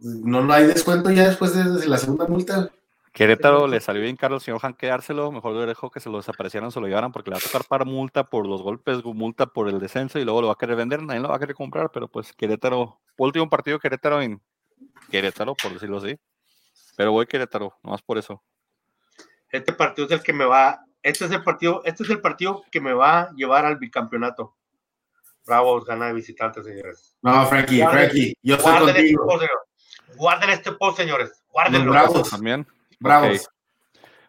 no, 0.00 0.42
no 0.42 0.52
hay 0.54 0.66
descuento 0.66 1.10
ya 1.10 1.28
después 1.28 1.54
de, 1.54 1.64
de 1.80 1.86
la 1.86 1.98
segunda 1.98 2.26
multa. 2.26 2.70
Querétaro 3.14 3.68
le 3.68 3.80
salió 3.80 4.02
bien 4.02 4.16
caro 4.16 4.34
al 4.34 4.40
señor 4.40 4.58
Han 4.64 4.74
quedárselo, 4.74 5.30
mejor 5.30 5.54
le 5.54 5.66
dejó 5.66 5.88
que 5.88 6.00
se 6.00 6.10
lo 6.10 6.16
desaparecieran, 6.16 6.72
se 6.72 6.80
lo 6.80 6.88
llevaran, 6.88 7.12
porque 7.12 7.30
le 7.30 7.34
va 7.36 7.38
a 7.38 7.42
tocar 7.46 7.64
para 7.64 7.84
multa 7.84 8.24
por 8.24 8.44
los 8.44 8.60
golpes, 8.60 9.04
multa 9.04 9.46
por 9.46 9.68
el 9.68 9.78
descenso 9.78 10.18
y 10.18 10.24
luego 10.24 10.40
lo 10.40 10.48
va 10.48 10.54
a 10.54 10.56
querer 10.56 10.74
vender, 10.74 11.00
nadie 11.00 11.20
lo 11.20 11.28
va 11.28 11.36
a 11.36 11.38
querer 11.38 11.54
comprar, 11.54 11.90
pero 11.92 12.08
pues 12.08 12.32
Querétaro, 12.32 13.00
último 13.16 13.48
partido 13.48 13.78
Querétaro 13.78 14.20
en 14.20 14.42
Querétaro, 15.10 15.54
por 15.54 15.72
decirlo 15.72 15.98
así. 15.98 16.18
Pero 16.96 17.12
voy 17.12 17.26
Querétaro, 17.26 17.78
nomás 17.84 18.02
por 18.02 18.18
eso. 18.18 18.42
Este 19.48 19.72
partido 19.72 20.06
es 20.06 20.12
el 20.12 20.22
que 20.22 20.32
me 20.32 20.44
va, 20.44 20.84
este 21.00 21.26
es 21.26 21.30
el 21.30 21.44
partido, 21.44 21.82
este 21.84 22.02
es 22.02 22.10
el 22.10 22.20
partido 22.20 22.64
que 22.72 22.80
me 22.80 22.94
va 22.94 23.20
a 23.20 23.32
llevar 23.34 23.64
al 23.64 23.76
bicampeonato. 23.78 24.56
Bravos 25.46 25.84
gana 25.84 26.06
de 26.08 26.14
visitante, 26.14 26.64
señores. 26.64 27.16
No, 27.22 27.46
Frankie, 27.46 27.78
Guarden- 27.80 27.90
Frankie, 27.92 28.34
yo 28.42 28.56
estoy 28.56 28.72
Guarden 28.72 28.88
este 28.96 29.14
contigo. 29.14 29.26
post, 29.26 29.40
señor. 29.42 30.16
Guarden 30.16 30.50
este 30.50 30.72
post, 30.72 30.96
señores. 30.96 31.28
Los 31.30 31.48
Guárdenlo. 31.52 31.92
Bravos, 31.92 32.30
También. 32.30 32.66
Bravos. 33.04 33.48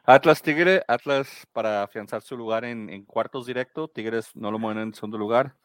Atlas 0.03 0.41
Tigre, 0.41 0.83
Atlas 0.87 1.47
para 1.51 1.81
afianzar 1.81 2.21
su 2.21 2.37
lugar 2.37 2.63
en, 2.63 2.89
en 2.91 3.03
cuartos 3.03 3.47
directo, 3.47 3.87
Tigres 3.87 4.35
no 4.35 4.51
lo 4.51 4.59
mueven 4.59 4.83
en 4.83 4.93
segundo 4.93 5.17
lugar. 5.17 5.55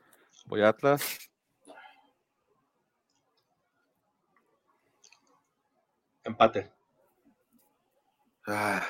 Voy 0.47 0.63
a 0.63 0.69
Atlas. 0.69 1.19
Empate. 6.25 6.71
Ah, 8.47 8.83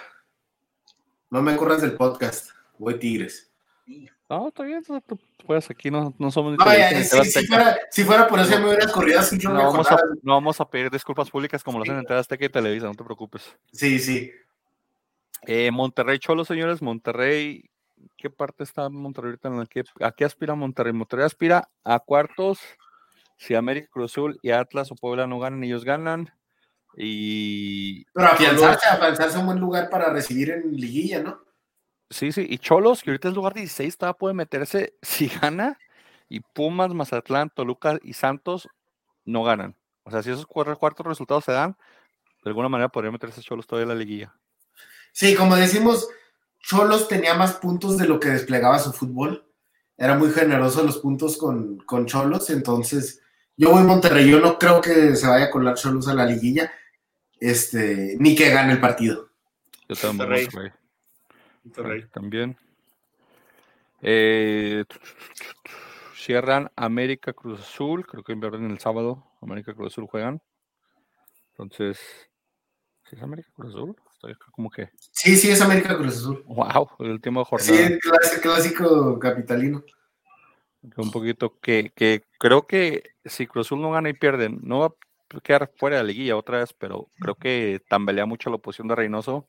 no 1.30 1.42
me 1.42 1.56
corras 1.56 1.82
del 1.82 1.96
podcast, 1.96 2.50
voy 2.78 2.98
Tigres. 2.98 3.49
No, 4.30 4.46
está 4.46 4.62
bien, 4.62 4.80
tú 4.84 5.18
puedes, 5.44 5.68
aquí 5.70 5.90
no, 5.90 6.14
no 6.16 6.30
somos 6.30 6.56
No, 6.56 6.64
ya, 6.72 7.02
si, 7.02 7.46
fuera, 7.48 7.76
si 7.90 8.04
fuera 8.04 8.28
por 8.28 8.38
eso 8.38 8.52
ya 8.52 8.60
me 8.60 8.68
hubieras 8.68 8.92
corrido 8.92 9.18
así 9.18 9.36
yo 9.36 9.48
No 9.48 9.56
me 9.56 9.64
vamos, 9.64 9.90
a, 9.90 9.96
no 10.22 10.34
vamos 10.34 10.60
a 10.60 10.70
pedir 10.70 10.88
disculpas 10.88 11.28
públicas 11.28 11.64
como 11.64 11.78
lo 11.78 11.82
hacen 11.82 12.06
en 12.08 12.12
Azteca 12.12 12.44
y 12.44 12.48
Televisa, 12.48 12.86
no 12.86 12.94
te 12.94 13.02
preocupes. 13.02 13.42
Sí, 13.72 13.98
sí. 13.98 14.30
Eh, 15.48 15.72
Monterrey 15.72 16.20
Cholo, 16.20 16.44
señores, 16.44 16.80
Monterrey, 16.80 17.68
¿qué 18.16 18.30
parte 18.30 18.62
está 18.62 18.88
Monterrey 18.88 19.30
ahorita? 19.30 19.48
¿En 19.48 19.58
la 19.58 19.66
que, 19.66 19.82
¿A 20.00 20.12
qué 20.12 20.24
aspira 20.24 20.54
Monterrey? 20.54 20.92
Monterrey 20.92 21.26
aspira 21.26 21.68
a 21.82 21.98
cuartos, 21.98 22.60
si 23.36 23.56
América 23.56 23.88
Cruz 23.90 24.12
Azul 24.12 24.38
y 24.42 24.52
Atlas 24.52 24.92
o 24.92 24.94
Puebla 24.94 25.26
no 25.26 25.40
ganan, 25.40 25.64
ellos 25.64 25.84
ganan. 25.84 26.32
Y 26.96 28.04
Pero 28.12 28.28
afianzarse, 28.28 28.86
afianzarse 28.86 29.36
a 29.36 29.40
un 29.40 29.46
buen 29.46 29.58
lugar 29.58 29.90
para 29.90 30.12
recibir 30.12 30.50
en 30.50 30.70
liguilla, 30.70 31.20
¿no? 31.20 31.49
Sí, 32.10 32.32
sí, 32.32 32.46
y 32.48 32.58
Cholos, 32.58 33.02
que 33.02 33.10
ahorita 33.10 33.28
es 33.28 33.34
lugar 33.34 33.54
16, 33.54 33.96
todavía 33.96 34.18
puede 34.18 34.34
meterse 34.34 34.94
si 35.02 35.28
gana, 35.28 35.78
y 36.28 36.40
Pumas, 36.40 36.92
Mazatlán, 36.92 37.50
Toluca 37.50 37.98
y 38.02 38.12
Santos 38.12 38.68
no 39.24 39.42
ganan. 39.42 39.76
O 40.04 40.10
sea, 40.10 40.22
si 40.22 40.30
esos 40.30 40.46
cuatro, 40.46 40.76
cuartos 40.78 41.06
resultados 41.06 41.44
se 41.44 41.52
dan, 41.52 41.76
de 42.44 42.50
alguna 42.50 42.68
manera 42.68 42.88
podría 42.88 43.10
meterse 43.10 43.42
Cholos 43.42 43.66
todavía 43.66 43.92
en 43.92 43.98
la 43.98 44.04
liguilla. 44.04 44.34
Sí, 45.12 45.34
como 45.34 45.56
decimos, 45.56 46.08
Cholos 46.60 47.08
tenía 47.08 47.34
más 47.34 47.54
puntos 47.54 47.98
de 47.98 48.06
lo 48.06 48.20
que 48.20 48.30
desplegaba 48.30 48.78
su 48.78 48.92
fútbol. 48.92 49.46
Era 49.96 50.16
muy 50.16 50.30
generoso 50.30 50.82
los 50.82 50.98
puntos 50.98 51.36
con, 51.36 51.78
con 51.78 52.06
Cholos, 52.06 52.48
entonces 52.50 53.20
yo 53.56 53.70
voy 53.70 53.82
Monterrey. 53.82 54.30
Yo 54.30 54.40
no 54.40 54.58
creo 54.58 54.80
que 54.80 55.16
se 55.16 55.26
vaya 55.26 55.46
a 55.46 55.50
colar 55.50 55.74
Cholos 55.74 56.08
a 56.08 56.14
la 56.14 56.24
liguilla, 56.24 56.72
este, 57.38 58.16
ni 58.18 58.34
que 58.34 58.50
gane 58.50 58.72
el 58.72 58.80
partido. 58.80 59.30
Yo 59.88 59.96
también 59.96 60.28
Monterrey. 60.28 60.44
Monterrey. 60.44 60.79
Monterrey. 61.64 62.06
También. 62.12 62.56
Eh, 64.02 64.84
cierran 66.16 66.70
América 66.76 67.32
Cruz 67.32 67.60
Azul. 67.60 68.06
Creo 68.06 68.24
que 68.24 68.32
invierten 68.32 68.70
el 68.70 68.78
sábado. 68.78 69.24
América 69.42 69.74
Cruz 69.74 69.92
Azul 69.92 70.06
juegan. 70.06 70.40
Entonces, 71.52 71.98
¿sí 73.04 73.16
es 73.16 73.22
América 73.22 73.50
Cruz 73.54 73.74
Azul? 73.74 73.96
Estoy 74.14 74.32
acá 74.32 74.46
como 74.52 74.70
que. 74.70 74.90
Sí, 75.12 75.36
sí, 75.36 75.50
es 75.50 75.60
América 75.60 75.96
Cruz 75.96 76.16
Azul. 76.18 76.42
¡Wow! 76.46 76.88
El 77.00 77.10
último 77.10 77.44
Sí, 77.44 77.48
jornada. 77.50 77.86
el 77.86 77.98
clásico, 77.98 78.42
clásico 78.42 79.18
capitalino. 79.18 79.84
Un 80.96 81.10
poquito 81.10 81.58
que, 81.60 81.92
que 81.94 82.24
creo 82.38 82.66
que 82.66 83.02
si 83.26 83.46
Cruz 83.46 83.66
Azul 83.66 83.82
no 83.82 83.90
gana 83.90 84.08
y 84.08 84.14
pierden, 84.14 84.60
no 84.62 84.78
va 84.80 84.86
a 84.86 85.40
quedar 85.42 85.70
fuera 85.76 85.98
de 85.98 86.02
la 86.02 86.06
liguilla 86.06 86.36
otra 86.36 86.58
vez, 86.60 86.72
pero 86.72 87.08
creo 87.20 87.34
que 87.34 87.82
tambelea 87.86 88.24
mucho 88.24 88.48
la 88.48 88.56
posición 88.56 88.88
de 88.88 88.94
Reynoso. 88.94 89.46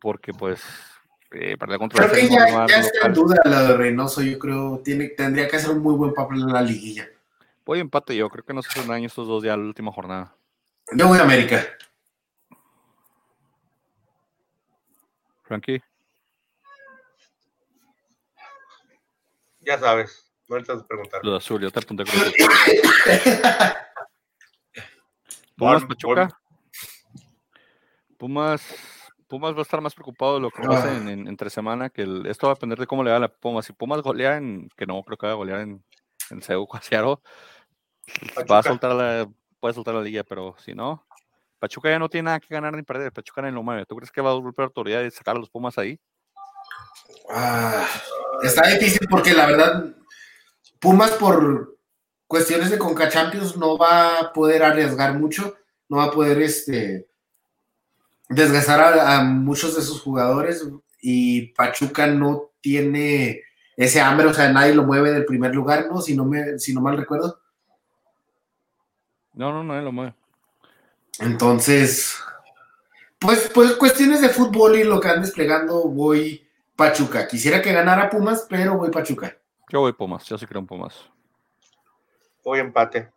Porque, 0.00 0.32
pues, 0.32 0.62
eh, 1.32 1.56
perder 1.56 1.78
contra 1.78 2.08
Creo 2.08 2.22
el 2.22 2.28
que 2.28 2.34
ya, 2.34 2.44
rival 2.46 2.68
ya 2.68 2.80
está 2.80 3.06
en 3.06 3.14
duda 3.14 3.36
la 3.44 3.62
de 3.62 3.76
Reynoso. 3.76 4.22
Yo 4.22 4.38
creo 4.38 4.80
tiene, 4.84 5.08
tendría 5.08 5.48
que 5.48 5.56
hacer 5.56 5.70
un 5.70 5.80
muy 5.80 5.94
buen 5.94 6.14
papel 6.14 6.40
en 6.40 6.52
la 6.52 6.62
liguilla. 6.62 7.08
Voy 7.64 7.78
empate 7.80 8.16
yo, 8.16 8.28
creo 8.30 8.44
que 8.44 8.54
no 8.54 8.62
se 8.62 8.70
hacen 8.70 8.88
daño 8.88 9.06
estos 9.06 9.28
dos 9.28 9.44
ya 9.44 9.56
la 9.56 9.62
última 9.62 9.92
jornada. 9.92 10.34
Yo 10.92 11.06
voy 11.06 11.18
a 11.18 11.22
América. 11.22 11.64
Frankie, 15.44 15.82
Ya 19.60 19.78
sabes. 19.78 20.32
No 20.48 20.56
necesitas 20.56 20.84
preguntar. 20.86 21.20
lo 21.22 21.32
de 21.32 21.36
azul, 21.36 21.60
yo 21.60 21.70
te 21.70 21.78
apunté 21.78 22.04
Cruz 22.04 22.16
Azul. 22.22 22.32
Pumas 25.56 25.84
Pachuca. 25.84 26.40
Pumas, 28.18 28.62
Pumas 29.30 29.54
va 29.54 29.60
a 29.60 29.62
estar 29.62 29.80
más 29.80 29.94
preocupado 29.94 30.34
de 30.34 30.40
lo 30.40 30.50
que 30.50 30.60
pasa 30.66 30.92
en, 30.94 31.08
en- 31.08 31.28
entre 31.28 31.48
semana, 31.50 31.88
que 31.88 32.02
el- 32.02 32.26
esto 32.26 32.48
va 32.48 32.52
a 32.52 32.56
depender 32.56 32.78
de 32.78 32.86
cómo 32.86 33.04
le 33.04 33.10
va 33.12 33.16
a 33.16 33.20
la 33.20 33.28
Pumas. 33.28 33.64
Si 33.64 33.72
Pumas 33.72 34.02
golea 34.02 34.36
en, 34.36 34.68
que 34.76 34.84
no 34.86 35.02
creo 35.04 35.16
que 35.16 35.26
va 35.26 35.32
a 35.32 35.36
golear 35.36 35.60
en, 35.60 35.82
en 36.30 36.66
Cuasiaro, 36.66 37.22
va 38.50 38.58
a 38.58 38.62
soltar 38.64 38.92
la, 38.92 39.30
puede 39.60 39.74
soltar 39.74 39.94
la 39.94 40.02
liga, 40.02 40.24
pero 40.24 40.56
si 40.58 40.74
no, 40.74 41.06
Pachuca 41.60 41.90
ya 41.90 41.98
no 41.98 42.08
tiene 42.08 42.26
nada 42.26 42.40
que 42.40 42.52
ganar 42.52 42.74
ni 42.74 42.82
perder, 42.82 43.12
Pachuca 43.12 43.40
ni 43.42 43.52
lo 43.52 43.62
mueve. 43.62 43.86
¿Tú 43.86 43.94
crees 43.96 44.10
que 44.10 44.20
va 44.20 44.30
a 44.30 44.34
volver 44.34 44.64
autoridad 44.64 45.02
y 45.02 45.10
sacar 45.10 45.36
a 45.36 45.38
los 45.38 45.48
Pumas 45.48 45.78
ahí? 45.78 46.00
Ah, 47.30 47.86
está 48.42 48.66
difícil 48.68 49.06
porque 49.08 49.32
la 49.32 49.46
verdad, 49.46 49.94
Pumas 50.80 51.10
por 51.12 51.78
cuestiones 52.26 52.70
de 52.70 52.78
Conca 52.78 53.08
Champions 53.08 53.56
no 53.56 53.76
va 53.78 54.18
a 54.20 54.32
poder 54.32 54.62
arriesgar 54.62 55.14
mucho, 55.18 55.54
no 55.88 55.98
va 55.98 56.04
a 56.04 56.10
poder 56.10 56.40
este, 56.42 57.09
desgastar 58.30 58.80
a, 58.80 59.18
a 59.18 59.24
muchos 59.24 59.76
de 59.76 59.82
sus 59.82 60.00
jugadores 60.00 60.66
y 61.02 61.48
Pachuca 61.48 62.06
no 62.06 62.50
tiene 62.60 63.42
ese 63.76 64.00
hambre, 64.00 64.26
o 64.26 64.34
sea, 64.34 64.52
nadie 64.52 64.74
lo 64.74 64.84
mueve 64.84 65.10
del 65.10 65.24
primer 65.24 65.54
lugar, 65.54 65.86
¿no? 65.90 66.00
Si 66.00 66.14
no, 66.14 66.24
me, 66.24 66.58
si 66.58 66.74
no 66.74 66.80
mal 66.80 66.96
recuerdo. 66.96 67.40
No, 69.32 69.52
no, 69.52 69.64
nadie 69.64 69.82
lo 69.82 69.92
mueve. 69.92 70.14
Entonces, 71.18 72.22
pues, 73.18 73.50
pues 73.54 73.72
cuestiones 73.72 74.20
de 74.20 74.28
fútbol 74.28 74.76
y 74.76 74.84
lo 74.84 75.00
que 75.00 75.08
han 75.08 75.22
desplegando, 75.22 75.88
voy 75.88 76.46
Pachuca. 76.76 77.26
Quisiera 77.26 77.62
que 77.62 77.72
ganara 77.72 78.10
Pumas, 78.10 78.46
pero 78.48 78.76
voy 78.76 78.90
Pachuca. 78.90 79.36
Yo 79.70 79.80
voy 79.80 79.92
Pumas, 79.92 80.24
yo 80.24 80.36
sí 80.36 80.46
creo 80.46 80.60
en 80.60 80.66
Pumas. 80.66 80.94
Voy 82.44 82.58
empate. 82.58 83.10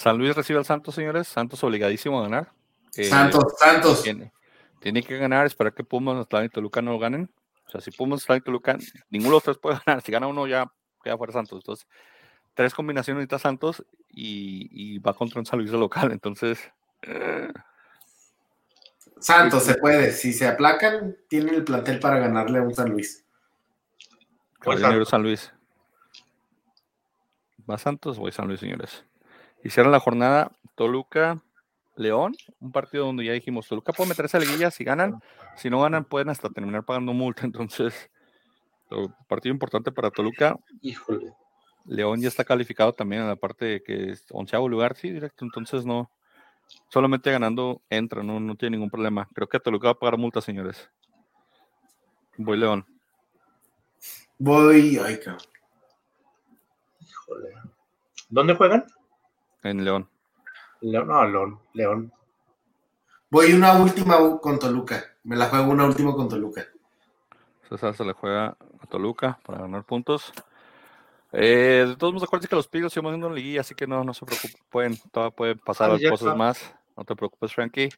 San 0.00 0.16
Luis 0.16 0.34
recibe 0.34 0.58
al 0.58 0.64
Santos, 0.64 0.94
señores. 0.94 1.28
Santos 1.28 1.62
obligadísimo 1.62 2.20
a 2.20 2.22
ganar. 2.22 2.52
Eh, 2.96 3.04
Santos, 3.04 3.52
Santos. 3.58 4.02
Tiene, 4.02 4.32
tiene 4.80 5.02
que 5.02 5.18
ganar, 5.18 5.44
esperar 5.44 5.74
que 5.74 5.84
Pumas, 5.84 6.14
Mazatlán 6.14 6.46
y 6.46 6.48
Toluca 6.48 6.80
no 6.80 6.92
lo 6.92 6.98
ganen. 6.98 7.30
O 7.66 7.70
sea, 7.70 7.82
si 7.82 7.90
Pumas, 7.90 8.20
Mazatlán 8.20 8.38
y 8.38 8.40
Toluca, 8.40 8.78
ninguno 9.10 9.32
de 9.32 9.36
los 9.36 9.42
tres 9.42 9.58
puede 9.58 9.78
ganar. 9.86 10.02
Si 10.02 10.10
gana 10.10 10.26
uno, 10.26 10.46
ya 10.46 10.72
queda 11.04 11.18
fuera 11.18 11.34
Santos. 11.34 11.58
Entonces, 11.58 11.86
tres 12.54 12.72
combinaciones 12.72 13.18
necesita 13.18 13.38
Santos 13.38 13.84
y, 14.08 14.70
y 14.72 14.98
va 15.00 15.12
contra 15.12 15.38
un 15.38 15.44
San 15.44 15.58
Luis 15.58 15.70
de 15.70 15.76
local. 15.76 16.10
Entonces, 16.12 16.58
eh, 17.02 17.52
Santos 19.18 19.64
se 19.64 19.74
puede. 19.74 20.12
Si 20.12 20.32
se 20.32 20.48
aplacan, 20.48 21.14
tienen 21.28 21.56
el 21.56 21.64
plantel 21.64 22.00
para 22.00 22.18
ganarle 22.18 22.58
a 22.58 22.62
un 22.62 22.74
San 22.74 22.88
Luis. 22.88 23.26
Santos. 24.64 25.08
San 25.10 25.22
Luis. 25.22 25.52
¿Va 27.70 27.76
Santos 27.76 28.16
o 28.16 28.22
voy 28.22 28.32
San 28.32 28.46
Luis, 28.46 28.60
señores? 28.60 29.04
Y 29.62 29.70
cierra 29.70 29.90
la 29.90 30.00
jornada 30.00 30.52
Toluca, 30.74 31.42
León, 31.96 32.34
un 32.60 32.72
partido 32.72 33.06
donde 33.06 33.24
ya 33.24 33.32
dijimos, 33.32 33.68
Toluca 33.68 33.92
puede 33.92 34.08
meterse 34.10 34.36
a 34.36 34.40
la 34.40 34.46
liguilla 34.46 34.70
si 34.70 34.84
ganan, 34.84 35.20
si 35.56 35.68
no 35.68 35.82
ganan 35.82 36.04
pueden 36.04 36.30
hasta 36.30 36.48
terminar 36.48 36.84
pagando 36.84 37.12
multa, 37.12 37.42
entonces, 37.44 38.10
to- 38.88 39.14
partido 39.28 39.52
importante 39.52 39.92
para 39.92 40.10
Toluca, 40.10 40.56
Híjole. 40.80 41.34
León 41.84 42.20
ya 42.20 42.28
está 42.28 42.44
calificado 42.44 42.92
también 42.94 43.22
en 43.22 43.28
la 43.28 43.36
parte 43.36 43.64
de 43.64 43.82
que 43.82 44.10
es 44.10 44.24
onceavo 44.30 44.68
lugar, 44.68 44.96
sí, 44.96 45.10
directo, 45.10 45.44
entonces 45.44 45.84
no, 45.84 46.10
solamente 46.88 47.30
ganando 47.30 47.82
entra, 47.90 48.22
no, 48.22 48.40
no 48.40 48.54
tiene 48.56 48.76
ningún 48.76 48.90
problema, 48.90 49.28
creo 49.34 49.48
que 49.48 49.60
Toluca 49.60 49.88
va 49.88 49.92
a 49.92 49.98
pagar 49.98 50.18
multa, 50.18 50.40
señores. 50.40 50.90
Voy 52.38 52.56
León. 52.56 52.86
Voy. 54.38 54.98
Ay, 55.04 55.18
cabrón. 55.18 55.42
Híjole. 57.00 57.50
¿Dónde 58.30 58.54
juegan? 58.54 58.86
En 59.62 59.84
León. 59.84 60.08
León, 60.80 61.08
no, 61.08 61.24
León. 61.26 61.60
León. 61.74 62.12
Voy 63.30 63.52
una 63.52 63.74
última 63.74 64.16
con 64.40 64.58
Toluca. 64.58 65.04
Me 65.24 65.36
la 65.36 65.46
juego 65.46 65.70
una 65.70 65.84
última 65.84 66.14
con 66.14 66.28
Toluca. 66.28 66.64
César 67.68 67.94
se 67.94 68.04
le 68.04 68.12
juega 68.12 68.56
a 68.80 68.86
Toluca 68.88 69.38
para 69.44 69.58
ganar 69.60 69.84
puntos. 69.84 70.32
Eh, 71.32 71.84
de 71.86 71.96
todos 71.96 72.12
modos, 72.12 72.26
acuérdense 72.26 72.48
que 72.48 72.56
los 72.56 72.66
Pigos 72.66 72.92
siguen 72.92 73.06
haciendo 73.06 73.28
una 73.28 73.36
liguilla, 73.36 73.60
así 73.60 73.74
que 73.74 73.86
no, 73.86 74.02
no 74.02 74.12
se 74.12 74.26
preocupen, 74.26 74.60
pueden, 74.68 74.96
todavía 75.12 75.36
pueden 75.36 75.58
pasar 75.60 75.90
Ah, 75.90 75.92
las 75.92 76.00
ya 76.00 76.10
cosas 76.10 76.26
está. 76.28 76.36
más. 76.36 76.74
No 76.96 77.04
te 77.04 77.14
preocupes, 77.14 77.54
Frankie. 77.54 77.88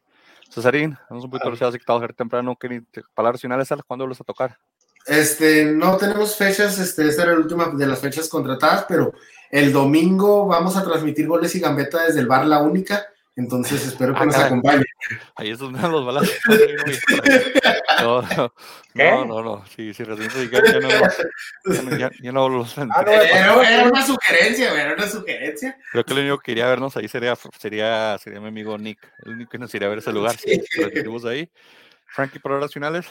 Cesarín, 0.51 0.95
vamos 1.09 1.23
un 1.25 1.31
poquito 1.31 1.45
Ah. 1.45 1.47
anunciados 1.47 1.75
y 1.75 1.79
que 1.79 2.13
temprano. 2.13 2.55
¿qué 2.59 2.83
palabras 3.15 3.41
finales, 3.41 3.71
Al, 3.71 3.83
¿cuándo 3.83 4.03
vuelves 4.05 4.21
a 4.21 4.23
tocar? 4.23 4.59
Este, 5.05 5.65
no 5.65 5.97
tenemos 5.97 6.35
fechas, 6.37 6.79
este, 6.79 7.07
esta 7.07 7.23
era 7.23 7.33
la 7.33 7.39
última 7.39 7.67
de 7.73 7.87
las 7.87 7.99
fechas 7.99 8.29
contratadas, 8.29 8.85
pero 8.87 9.13
el 9.51 9.71
domingo 9.73 10.47
vamos 10.47 10.75
a 10.77 10.83
transmitir 10.83 11.27
goles 11.27 11.53
y 11.55 11.59
gambeta 11.59 12.03
desde 12.05 12.21
el 12.21 12.27
bar 12.27 12.45
La 12.45 12.59
Única, 12.61 13.05
entonces 13.35 13.85
espero 13.85 14.13
que 14.13 14.19
Ah, 14.21 14.25
nos 14.25 14.35
caray. 14.35 14.47
acompañen. 14.47 14.85
Ahí 15.35 15.49
es 15.51 15.59
donde 15.59 15.79
dan 15.81 15.91
los 15.91 16.05
balazos. 16.05 16.31
No, 18.01 18.21
no, 18.21 18.53
no, 18.95 19.25
no, 19.25 19.41
no. 19.43 19.65
Sí, 19.75 19.93
sí, 19.93 20.03
recién 20.03 20.49
ya, 20.51 20.61
ya 20.65 20.79
no, 20.79 20.89
ya, 20.89 21.81
no- 21.83 21.97
ya- 21.97 22.11
ya 22.21 22.31
no 22.31 22.49
los 22.49 22.77
Ah, 22.77 22.85
no, 22.85 23.11
Era, 23.11 23.87
una 23.87 24.05
sugerencia, 24.05 24.73
era 24.81 24.93
una 24.93 25.07
sugerencia. 25.07 25.77
Creo 25.91 26.03
que 26.03 26.13
el 26.13 26.19
único 26.19 26.39
que 26.39 26.51
iría 26.51 26.65
a 26.65 26.69
vernos 26.69 26.97
ahí 26.97 27.07
sería, 27.07 27.35
sería, 27.59 28.17
sería 28.17 28.39
mi 28.41 28.47
amigo 28.47 28.77
Nick. 28.77 28.99
El 29.25 29.33
único 29.33 29.51
que 29.51 29.57
nos 29.59 29.73
iría 29.73 29.87
a 29.87 29.89
ver 29.89 29.99
ese 29.99 30.11
lugar. 30.11 30.35
Si 30.37 30.49
Sí. 30.55 30.61
transmitimos 30.79 31.23
ahí. 31.25 31.49
Frankie, 32.07 32.39
palabras 32.39 32.73
finales. 32.73 33.05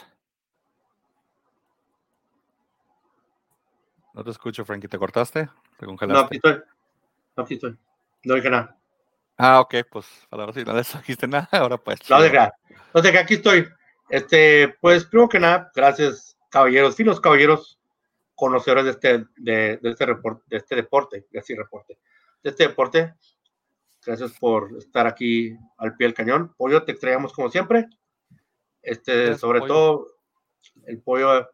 No 4.13 4.23
te 4.23 4.29
escucho, 4.31 4.63
Frankie. 4.65 4.87
¿Te 4.87 4.97
cortaste? 4.97 5.49
¿Te 5.77 5.85
No, 5.85 5.87
congelaste? 5.87 6.25
aquí 6.25 6.35
estoy. 6.35 6.63
No, 7.35 7.43
aquí 7.43 7.53
estoy. 7.55 7.77
No 8.23 8.35
dije 8.35 8.49
nada. 8.49 8.77
Ah, 9.37 9.59
ok, 9.59 9.75
pues 9.91 10.05
palabras 10.29 10.55
finales. 10.55 10.93
No 10.93 10.99
dijiste 11.01 11.27
nada. 11.27 11.49
Ahora 11.51 11.77
pues. 11.77 12.07
No 12.09 12.19
te 12.21 12.29
creas. 12.29 12.51
No 12.93 13.19
aquí 13.19 13.33
estoy. 13.35 13.67
Este, 14.09 14.75
pues, 14.79 15.05
primero 15.05 15.27
que 15.29 15.39
nada, 15.39 15.71
gracias, 15.73 16.37
caballeros, 16.49 16.95
finos 16.95 17.19
caballeros, 17.19 17.79
conocedores 18.35 18.85
de 18.85 18.91
este, 18.91 19.25
de, 19.37 19.77
de 19.77 19.89
este 19.89 20.05
report, 20.05 20.43
de 20.45 20.57
este 20.57 20.75
deporte, 20.75 21.25
de 21.31 21.39
este 21.39 21.55
reporte, 21.55 21.97
de 22.43 22.49
este 22.51 22.67
deporte. 22.67 23.13
Gracias 24.05 24.33
por 24.37 24.77
estar 24.77 25.07
aquí 25.07 25.57
al 25.77 25.95
pie 25.95 26.07
del 26.07 26.13
cañón. 26.13 26.53
Pollo, 26.57 26.83
te 26.83 26.91
extrañamos 26.91 27.33
como 27.33 27.49
siempre. 27.49 27.87
Este, 28.83 29.15
Gracias, 29.15 29.39
sobre 29.39 29.61
Pollo. 29.61 29.73
todo, 29.73 30.07
el 30.85 31.01
pollo. 31.01 31.49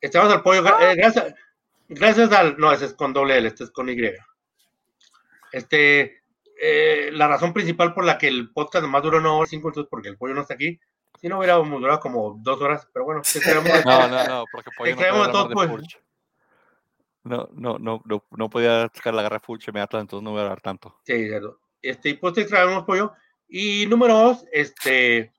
Estamos 0.00 0.32
al 0.32 0.42
pollo. 0.42 0.62
gra- 0.62 0.92
eh, 0.92 0.94
gracias, 0.94 1.34
gracias 1.90 2.32
al. 2.32 2.56
No, 2.58 2.72
ese 2.72 2.86
es 2.86 2.94
con 2.94 3.12
doble 3.12 3.38
L, 3.38 3.48
este 3.48 3.64
es 3.64 3.70
con 3.70 3.88
Y. 3.88 3.96
Este, 5.52 6.22
eh, 6.60 7.10
la 7.12 7.28
razón 7.28 7.52
principal 7.52 7.92
por 7.94 8.04
la 8.04 8.18
que 8.18 8.28
el 8.28 8.52
podcast 8.52 8.82
nomás 8.82 9.02
duró 9.02 9.18
una 9.18 9.32
hora 9.32 9.46
cinco 9.46 9.68
minutos 9.68 9.88
porque 9.90 10.08
el 10.08 10.16
pollo 10.16 10.34
no 10.34 10.42
está 10.42 10.54
aquí. 10.54 10.78
Si 11.20 11.28
no 11.28 11.38
hubiéramos 11.38 11.68
durado 11.80 12.00
como 12.00 12.38
dos 12.40 12.60
horas, 12.62 12.88
pero 12.92 13.04
bueno, 13.04 13.22
No, 13.84 14.08
no, 14.08 14.24
no, 14.26 14.44
porque 14.50 14.70
Pollo 14.76 14.96
no 14.96 15.30
todo, 15.30 15.48
de 15.48 15.54
pues. 15.54 15.70
No, 17.24 17.48
no, 17.52 17.78
no, 17.78 18.00
no, 18.04 18.24
no 18.30 18.48
podía 18.48 18.90
sacar 18.94 19.12
la 19.12 19.22
garra 19.22 19.40
Furch 19.40 19.68
inmediata, 19.68 20.00
entonces 20.00 20.24
no 20.24 20.30
voy 20.30 20.40
a 20.40 20.44
hablar 20.44 20.62
tanto. 20.62 20.96
Sí, 21.04 21.26
cierto. 21.26 21.60
Este, 21.82 22.10
y 22.10 22.14
pues 22.14 22.34
te 22.34 22.44
traemos 22.44 22.84
pollo. 22.84 23.12
Y 23.48 23.86
número 23.86 24.14
dos, 24.14 24.44
este, 24.52 25.32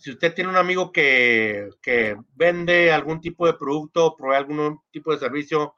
si 0.00 0.12
usted 0.12 0.34
tiene 0.34 0.50
un 0.50 0.56
amigo 0.56 0.92
que, 0.92 1.68
que 1.82 2.16
vende 2.34 2.90
algún 2.90 3.20
tipo 3.20 3.46
de 3.46 3.54
producto, 3.54 4.16
provee 4.16 4.36
algún 4.36 4.80
tipo 4.90 5.12
de 5.12 5.18
servicio 5.18 5.74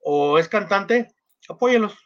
o 0.00 0.38
es 0.38 0.48
cantante, 0.48 1.14
apóyelos. 1.48 1.96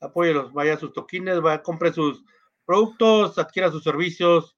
Apóyelos. 0.00 0.52
Vaya 0.52 0.74
a 0.74 0.78
sus 0.78 0.92
toquines, 0.92 1.40
vaya, 1.40 1.62
compre 1.62 1.92
sus 1.92 2.24
productos, 2.64 3.38
adquiera 3.38 3.70
sus 3.70 3.84
servicios. 3.84 4.56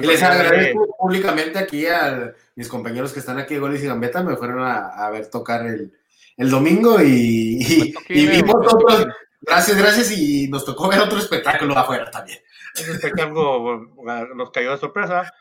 Y 0.00 0.06
les 0.06 0.22
agradezco 0.22 0.94
públicamente 0.98 1.58
aquí 1.58 1.86
a 1.86 2.34
mis 2.54 2.68
compañeros 2.68 3.12
que 3.12 3.20
están 3.20 3.38
aquí 3.38 3.54
de 3.54 3.60
Goles 3.60 3.82
y 3.82 3.86
Gambeta, 3.86 4.22
me 4.22 4.36
fueron 4.36 4.62
a, 4.62 4.88
a 4.88 5.10
ver 5.10 5.30
tocar 5.30 5.66
el, 5.66 5.92
el 6.36 6.50
domingo 6.50 7.00
y, 7.02 7.94
y, 8.08 8.26
vimos 8.26 8.72
otros. 8.72 9.06
Gracias, 9.40 9.76
gracias, 9.76 10.10
y 10.12 10.48
nos 10.48 10.64
tocó 10.64 10.88
ver 10.88 11.00
otro 11.00 11.18
espectáculo 11.18 11.76
afuera 11.76 12.10
también. 12.10 12.38
espectáculo 12.74 13.88
nos 14.34 14.50
cayó 14.50 14.72
de 14.72 14.78
sorpresa. 14.78 15.32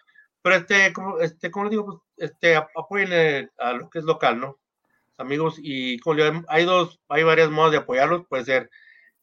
Pero 0.42 0.56
este, 0.56 0.94
como, 0.94 1.20
este, 1.20 1.52
como 1.52 1.66
les 1.66 1.72
digo, 1.72 1.86
pues, 1.86 2.32
este, 2.32 2.56
ap- 2.56 2.70
apoyen 2.78 3.10
eh, 3.12 3.50
a 3.58 3.74
lo 3.74 3.90
que 3.90 4.00
es 4.00 4.06
local, 4.06 4.40
¿no? 4.40 4.58
Amigos, 5.18 5.56
y 5.58 6.00
como 6.00 6.16
digo, 6.16 6.44
hay 6.48 6.64
dos, 6.64 7.02
hay 7.10 7.24
varias 7.24 7.50
modos 7.50 7.72
de 7.74 7.80
apoyarlos, 7.80 8.26
puede 8.30 8.46
ser 8.46 8.70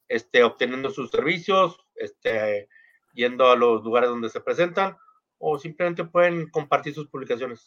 este, 0.09 0.45
obteniendo 0.45 0.91
sus 0.91 1.11
servicios, 1.11 1.79
este, 1.95 2.69
yendo 3.15 3.51
a 3.51 3.57
los 3.57 3.83
lugares 3.83 4.11
donde 4.11 4.29
se 4.29 4.43
presentan, 4.43 4.99
o 5.39 5.59
simplemente 5.59 6.05
pueden 6.05 6.51
compartir 6.51 6.93
sus 6.93 7.09
publicaciones. 7.09 7.67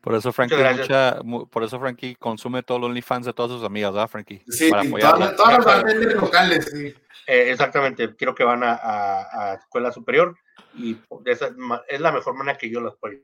Por 0.00 0.14
eso 0.16 0.32
Frankie, 0.32 0.56
mucha, 0.56 1.20
por 1.50 1.62
eso 1.62 1.78
Frankie 1.78 2.16
consume 2.16 2.62
todo 2.64 2.78
el 2.78 2.84
OnlyFans 2.84 3.26
de 3.26 3.32
todas 3.32 3.52
sus 3.52 3.62
amigas, 3.64 3.92
¿verdad, 3.92 4.08
Frankie? 4.08 4.42
Sí, 4.48 4.68
Para 4.70 4.82
todas, 4.82 5.18
las- 5.20 5.36
todas 5.36 5.52
las 5.58 5.64
bartenders 5.64 6.14
locales, 6.20 6.70
sí. 6.72 6.94
Eh, 7.28 7.50
exactamente, 7.52 8.16
quiero 8.16 8.34
que 8.34 8.42
van 8.42 8.64
a, 8.64 8.72
a- 8.72 9.52
a 9.52 9.54
escuela 9.54 9.92
superior 9.92 10.36
y 10.74 10.96
esa 11.26 11.50
es 11.88 12.00
la 12.00 12.10
mejor 12.10 12.34
manera 12.34 12.58
que 12.58 12.68
yo 12.68 12.80
los 12.80 12.94
apoyo. 12.94 13.18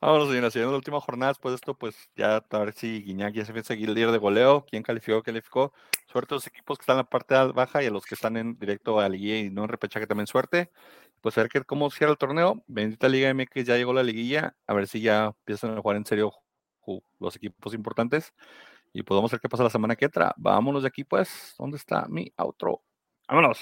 Vámonos, 0.00 0.28
señores, 0.28 0.52
siguiendo 0.52 0.72
la 0.72 0.78
última 0.78 1.00
jornada, 1.00 1.32
después 1.32 1.52
de 1.52 1.56
esto, 1.56 1.74
pues 1.74 1.96
ya 2.16 2.36
a 2.36 2.58
ver 2.58 2.72
si 2.72 3.02
Guiñac 3.02 3.34
ya 3.34 3.44
se 3.44 3.50
empieza 3.50 3.72
a 3.72 3.76
seguir 3.76 3.88
el 3.88 3.94
líder 3.94 4.12
de 4.12 4.18
goleo, 4.18 4.64
quién 4.70 4.82
calificó, 4.82 5.22
calificó. 5.22 5.72
Suerte 6.06 6.34
a 6.34 6.36
los 6.36 6.46
equipos 6.46 6.78
que 6.78 6.82
están 6.82 6.94
en 6.94 6.98
la 6.98 7.04
parte 7.04 7.34
baja 7.52 7.82
y 7.82 7.86
a 7.86 7.90
los 7.90 8.04
que 8.06 8.14
están 8.14 8.36
en 8.36 8.58
directo 8.58 8.98
a 8.98 9.02
la 9.02 9.08
liguilla 9.10 9.38
y 9.38 9.50
no 9.50 9.64
en 9.64 9.68
repechaje 9.68 10.06
también 10.06 10.26
suerte. 10.26 10.70
Pues 11.20 11.36
a 11.38 11.42
ver 11.42 11.50
qué, 11.50 11.62
cómo 11.62 11.90
cierra 11.90 12.12
el 12.12 12.18
torneo. 12.18 12.62
Bendita 12.66 13.08
Liga 13.08 13.32
MX 13.32 13.64
ya 13.66 13.76
llegó 13.76 13.92
la 13.92 14.02
liguilla, 14.02 14.56
a 14.66 14.74
ver 14.74 14.86
si 14.86 15.00
ya 15.00 15.26
empiezan 15.26 15.76
a 15.76 15.80
jugar 15.80 15.96
en 15.96 16.06
serio 16.06 16.32
los 17.18 17.36
equipos 17.36 17.74
importantes. 17.74 18.32
Y 18.92 19.02
pues 19.02 19.16
vamos 19.16 19.32
a 19.32 19.36
ver 19.36 19.40
qué 19.40 19.48
pasa 19.48 19.64
la 19.64 19.70
semana 19.70 19.96
que 19.96 20.04
entra. 20.04 20.34
Vámonos 20.36 20.82
de 20.82 20.88
aquí, 20.88 21.02
pues. 21.02 21.54
¿Dónde 21.58 21.76
está 21.78 22.06
mi 22.08 22.32
outro? 22.36 22.82
Vámonos. 23.26 23.58